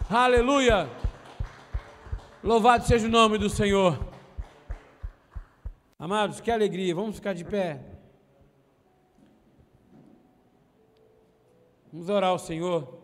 aleluia. 0.09 0.89
Louvado 2.43 2.83
seja 2.87 3.05
o 3.05 3.11
nome 3.11 3.37
do 3.37 3.47
Senhor. 3.47 4.03
Amados, 5.99 6.41
que 6.41 6.49
alegria, 6.49 6.95
vamos 6.95 7.17
ficar 7.17 7.33
de 7.33 7.45
pé. 7.45 7.79
Vamos 11.91 12.09
orar 12.09 12.31
ao 12.31 12.39
Senhor. 12.39 12.99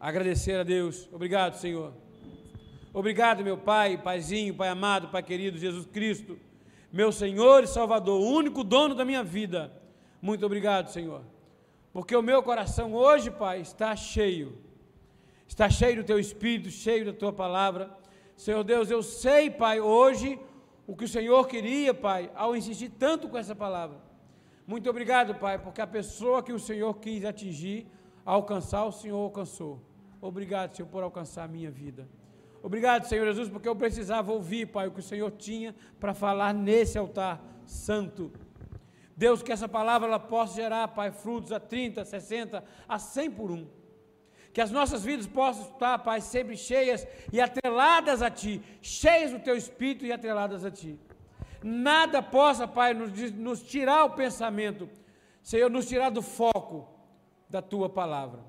Agradecer 0.00 0.58
a 0.58 0.62
Deus. 0.64 1.10
Obrigado, 1.12 1.56
Senhor. 1.56 1.92
Obrigado, 2.90 3.44
meu 3.44 3.58
Pai, 3.58 3.98
Paizinho, 3.98 4.54
Pai 4.54 4.68
amado, 4.68 5.08
Pai 5.08 5.22
querido, 5.22 5.58
Jesus 5.58 5.84
Cristo, 5.84 6.38
meu 6.94 7.10
Senhor 7.10 7.64
e 7.64 7.66
Salvador, 7.66 8.20
o 8.20 8.24
único 8.24 8.62
dono 8.62 8.94
da 8.94 9.04
minha 9.04 9.24
vida. 9.24 9.72
Muito 10.22 10.46
obrigado, 10.46 10.92
Senhor. 10.92 11.22
Porque 11.92 12.14
o 12.14 12.22
meu 12.22 12.40
coração 12.40 12.94
hoje, 12.94 13.32
Pai, 13.32 13.60
está 13.60 13.96
cheio. 13.96 14.56
Está 15.44 15.68
cheio 15.68 15.96
do 15.96 16.04
teu 16.04 16.20
espírito, 16.20 16.70
cheio 16.70 17.04
da 17.04 17.12
tua 17.12 17.32
palavra. 17.32 17.90
Senhor 18.36 18.62
Deus, 18.62 18.92
eu 18.92 19.02
sei, 19.02 19.50
Pai, 19.50 19.80
hoje 19.80 20.38
o 20.86 20.94
que 20.94 21.06
o 21.06 21.08
Senhor 21.08 21.48
queria, 21.48 21.92
Pai, 21.92 22.30
ao 22.32 22.54
insistir 22.54 22.90
tanto 22.90 23.28
com 23.28 23.36
essa 23.36 23.56
palavra. 23.56 23.98
Muito 24.64 24.88
obrigado, 24.88 25.34
Pai, 25.34 25.58
porque 25.58 25.80
a 25.80 25.88
pessoa 25.88 26.44
que 26.44 26.52
o 26.52 26.60
Senhor 26.60 26.94
quis 27.00 27.24
atingir, 27.24 27.88
alcançar, 28.24 28.84
o 28.84 28.92
Senhor 28.92 29.18
alcançou. 29.18 29.82
Obrigado, 30.20 30.76
Senhor, 30.76 30.88
por 30.88 31.02
alcançar 31.02 31.42
a 31.42 31.48
minha 31.48 31.72
vida. 31.72 32.08
Obrigado, 32.64 33.06
Senhor 33.06 33.26
Jesus, 33.26 33.50
porque 33.50 33.68
eu 33.68 33.76
precisava 33.76 34.32
ouvir, 34.32 34.64
Pai, 34.68 34.86
o 34.88 34.90
que 34.90 35.00
o 35.00 35.02
Senhor 35.02 35.30
tinha 35.32 35.74
para 36.00 36.14
falar 36.14 36.54
nesse 36.54 36.96
altar 36.96 37.38
santo. 37.66 38.32
Deus, 39.14 39.42
que 39.42 39.52
essa 39.52 39.68
palavra 39.68 40.08
ela 40.08 40.18
possa 40.18 40.54
gerar, 40.54 40.88
Pai, 40.88 41.10
frutos 41.10 41.52
a 41.52 41.60
30, 41.60 42.02
60, 42.06 42.64
a 42.88 42.98
100 42.98 43.30
por 43.32 43.50
um. 43.50 43.66
Que 44.50 44.62
as 44.62 44.70
nossas 44.70 45.04
vidas 45.04 45.26
possam 45.26 45.64
estar, 45.64 45.98
Pai, 45.98 46.22
sempre 46.22 46.56
cheias 46.56 47.06
e 47.30 47.38
atreladas 47.38 48.22
a 48.22 48.30
Ti, 48.30 48.62
cheias 48.80 49.30
do 49.30 49.40
Teu 49.40 49.58
Espírito 49.58 50.06
e 50.06 50.10
atreladas 50.10 50.64
a 50.64 50.70
Ti. 50.70 50.98
Nada 51.62 52.22
possa, 52.22 52.66
Pai, 52.66 52.94
nos, 52.94 53.30
nos 53.32 53.62
tirar 53.62 54.06
o 54.06 54.14
pensamento, 54.14 54.88
Senhor, 55.42 55.68
nos 55.68 55.86
tirar 55.86 56.08
do 56.08 56.22
foco 56.22 56.88
da 57.46 57.60
Tua 57.60 57.90
palavra. 57.90 58.40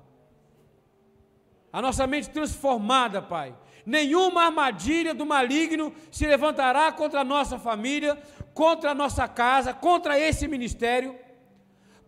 A 1.70 1.82
nossa 1.82 2.06
mente 2.06 2.30
transformada, 2.30 3.20
Pai. 3.20 3.54
Nenhuma 3.86 4.46
armadilha 4.46 5.14
do 5.14 5.24
maligno 5.24 5.94
se 6.10 6.26
levantará 6.26 6.90
contra 6.90 7.20
a 7.20 7.24
nossa 7.24 7.56
família, 7.56 8.20
contra 8.52 8.90
a 8.90 8.94
nossa 8.94 9.28
casa, 9.28 9.72
contra 9.72 10.18
esse 10.18 10.48
ministério. 10.48 11.14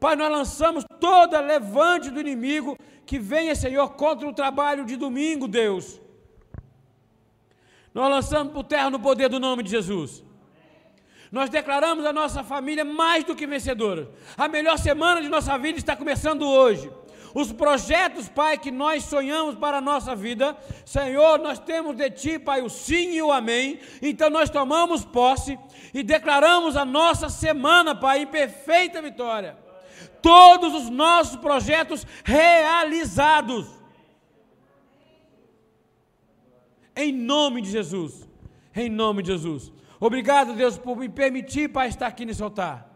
Pai, 0.00 0.16
nós 0.16 0.30
lançamos 0.30 0.84
toda 0.98 1.40
levante 1.40 2.10
do 2.10 2.20
inimigo 2.20 2.76
que 3.06 3.16
venha, 3.16 3.54
Senhor, 3.54 3.90
contra 3.90 4.28
o 4.28 4.32
trabalho 4.32 4.84
de 4.84 4.96
domingo, 4.96 5.46
Deus. 5.46 6.00
Nós 7.94 8.10
lançamos 8.10 8.52
por 8.52 8.64
terra 8.64 8.90
no 8.90 8.98
poder 8.98 9.28
do 9.28 9.38
nome 9.38 9.62
de 9.62 9.70
Jesus. 9.70 10.24
Nós 11.30 11.48
declaramos 11.48 12.04
a 12.04 12.12
nossa 12.12 12.42
família 12.42 12.84
mais 12.84 13.22
do 13.22 13.36
que 13.36 13.46
vencedora. 13.46 14.10
A 14.36 14.48
melhor 14.48 14.78
semana 14.78 15.22
de 15.22 15.28
nossa 15.28 15.56
vida 15.58 15.78
está 15.78 15.94
começando 15.94 16.42
hoje. 16.42 16.90
Os 17.34 17.52
projetos, 17.52 18.28
Pai, 18.28 18.58
que 18.58 18.70
nós 18.70 19.04
sonhamos 19.04 19.54
para 19.54 19.78
a 19.78 19.80
nossa 19.80 20.14
vida, 20.14 20.56
Senhor, 20.84 21.38
nós 21.38 21.58
temos 21.58 21.96
de 21.96 22.10
Ti, 22.10 22.38
Pai, 22.38 22.62
o 22.62 22.68
sim 22.68 23.12
e 23.12 23.22
o 23.22 23.32
amém. 23.32 23.78
Então 24.00 24.30
nós 24.30 24.50
tomamos 24.50 25.04
posse 25.04 25.58
e 25.92 26.02
declaramos 26.02 26.76
a 26.76 26.84
nossa 26.84 27.28
semana, 27.28 27.94
Pai, 27.94 28.22
em 28.22 28.26
perfeita 28.26 29.02
vitória 29.02 29.68
todos 30.22 30.74
os 30.74 30.90
nossos 30.90 31.36
projetos 31.36 32.06
realizados. 32.24 33.66
Em 36.94 37.12
nome 37.12 37.62
de 37.62 37.70
Jesus. 37.70 38.28
Em 38.74 38.88
nome 38.88 39.22
de 39.22 39.32
Jesus. 39.32 39.72
Obrigado, 40.00 40.54
Deus, 40.54 40.78
por 40.78 40.96
me 40.96 41.08
permitir, 41.08 41.68
Pai, 41.68 41.88
estar 41.88 42.06
aqui 42.06 42.24
nesse 42.24 42.42
altar. 42.42 42.88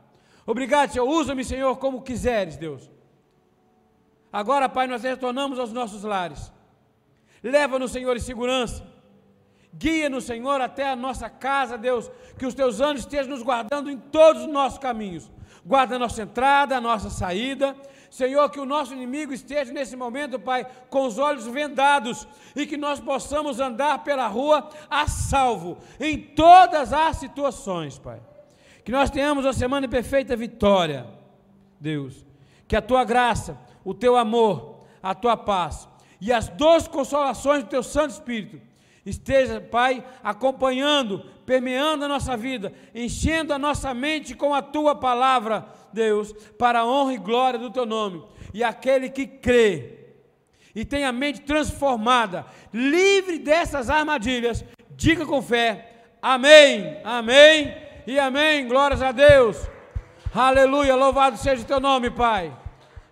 Obrigado, 0.47 0.93
Senhor. 0.93 1.09
Usa-me, 1.09 1.45
Senhor, 1.45 1.77
como 1.77 2.03
quiseres, 2.03 2.57
Deus. 2.57 2.91
Agora, 4.33 4.69
Pai, 4.69 4.87
nós 4.87 5.03
retornamos 5.03 5.59
aos 5.59 5.73
nossos 5.73 6.03
lares. 6.05 6.53
Leva-nos, 7.43 7.93
Senhor, 7.93 8.17
em 8.17 8.21
segurança. 8.21 8.85
Guia-nos, 9.75 10.25
Senhor, 10.25 10.61
até 10.61 10.89
a 10.89 10.97
nossa 10.97 11.29
casa, 11.29 11.77
Deus. 11.77 12.11
Que 12.39 12.47
os 12.47 12.55
teus 12.55 12.81
anjos 12.81 13.05
estejam 13.05 13.31
nos 13.31 13.43
guardando 13.43 13.91
em 13.91 13.99
todos 13.99 14.43
os 14.43 14.49
nossos 14.49 14.79
caminhos 14.79 15.31
guarda 15.65 15.97
a 15.97 15.99
nossa 15.99 16.23
entrada, 16.23 16.77
a 16.77 16.81
nossa 16.81 17.09
saída. 17.09 17.77
Senhor, 18.11 18.51
que 18.51 18.61
o 18.61 18.67
nosso 18.67 18.93
inimigo 18.93 19.33
esteja 19.33 19.73
nesse 19.73 19.97
momento, 19.97 20.39
Pai, 20.39 20.67
com 20.91 21.07
os 21.07 21.19
olhos 21.19 21.47
vendados 21.47 22.29
e 22.55 22.67
que 22.67 22.77
nós 22.77 23.01
possamos 23.01 23.59
andar 23.59 24.05
pela 24.05 24.27
rua 24.27 24.69
a 24.91 25.07
salvo 25.07 25.79
em 25.99 26.19
todas 26.19 26.93
as 26.93 27.17
situações, 27.17 27.99
Pai. 27.99 28.21
Que 28.85 28.93
nós 28.93 29.09
tenhamos 29.09 29.47
uma 29.47 29.53
semana 29.53 29.87
de 29.87 29.91
perfeita 29.91 30.37
vitória, 30.37 31.07
Deus. 31.81 32.27
Que 32.69 32.77
a 32.77 32.83
tua 32.83 33.03
graça, 33.05 33.57
o 33.85 33.95
teu 33.95 34.17
amor, 34.17 34.85
a 35.03 35.15
tua 35.15 35.37
paz 35.37 35.89
e 36.21 36.33
as 36.33 36.49
dois 36.49 36.87
consolações 36.87 37.65
do 37.65 37.69
teu 37.69 37.83
Santo 37.83 38.13
Espírito 38.13 38.61
esteja, 39.05 39.61
Pai, 39.61 40.05
acompanhando, 40.23 41.25
permeando 41.45 42.05
a 42.05 42.09
nossa 42.09 42.37
vida, 42.37 42.73
enchendo 42.95 43.53
a 43.53 43.59
nossa 43.59 43.93
mente 43.93 44.33
com 44.33 44.55
a 44.55 44.63
tua 44.63 44.95
palavra, 44.95 45.67
Deus, 45.93 46.33
para 46.57 46.81
a 46.81 46.87
honra 46.87 47.15
e 47.15 47.19
glória 47.19 47.59
do 47.59 47.71
teu 47.71 47.85
nome. 47.85 48.23
E 48.55 48.63
aquele 48.63 49.11
que 49.11 49.27
crê 49.27 49.99
e 50.75 50.85
tem 50.85 51.05
a 51.05 51.11
mente 51.11 51.41
transformada, 51.41 52.47
livre 52.73 53.41
dessas 53.41 53.91
armadilhas, 53.91 54.65
diga 54.93 55.27
com 55.27 55.43
fé: 55.43 56.05
Amém, 56.23 57.01
Amém 57.03 57.77
e 58.07 58.17
Amém. 58.19 58.69
Glórias 58.69 59.03
a 59.03 59.11
Deus. 59.11 59.59
Aleluia. 60.33 60.95
Louvado 60.95 61.37
seja 61.37 61.63
o 61.63 61.67
teu 61.67 61.81
nome, 61.81 62.11
Pai. 62.11 62.62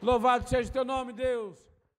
Louvado 0.03 0.48
seja 0.48 0.68
o 0.68 0.72
teu 0.72 0.84
nome, 0.84 1.12
Deus. 1.12 1.69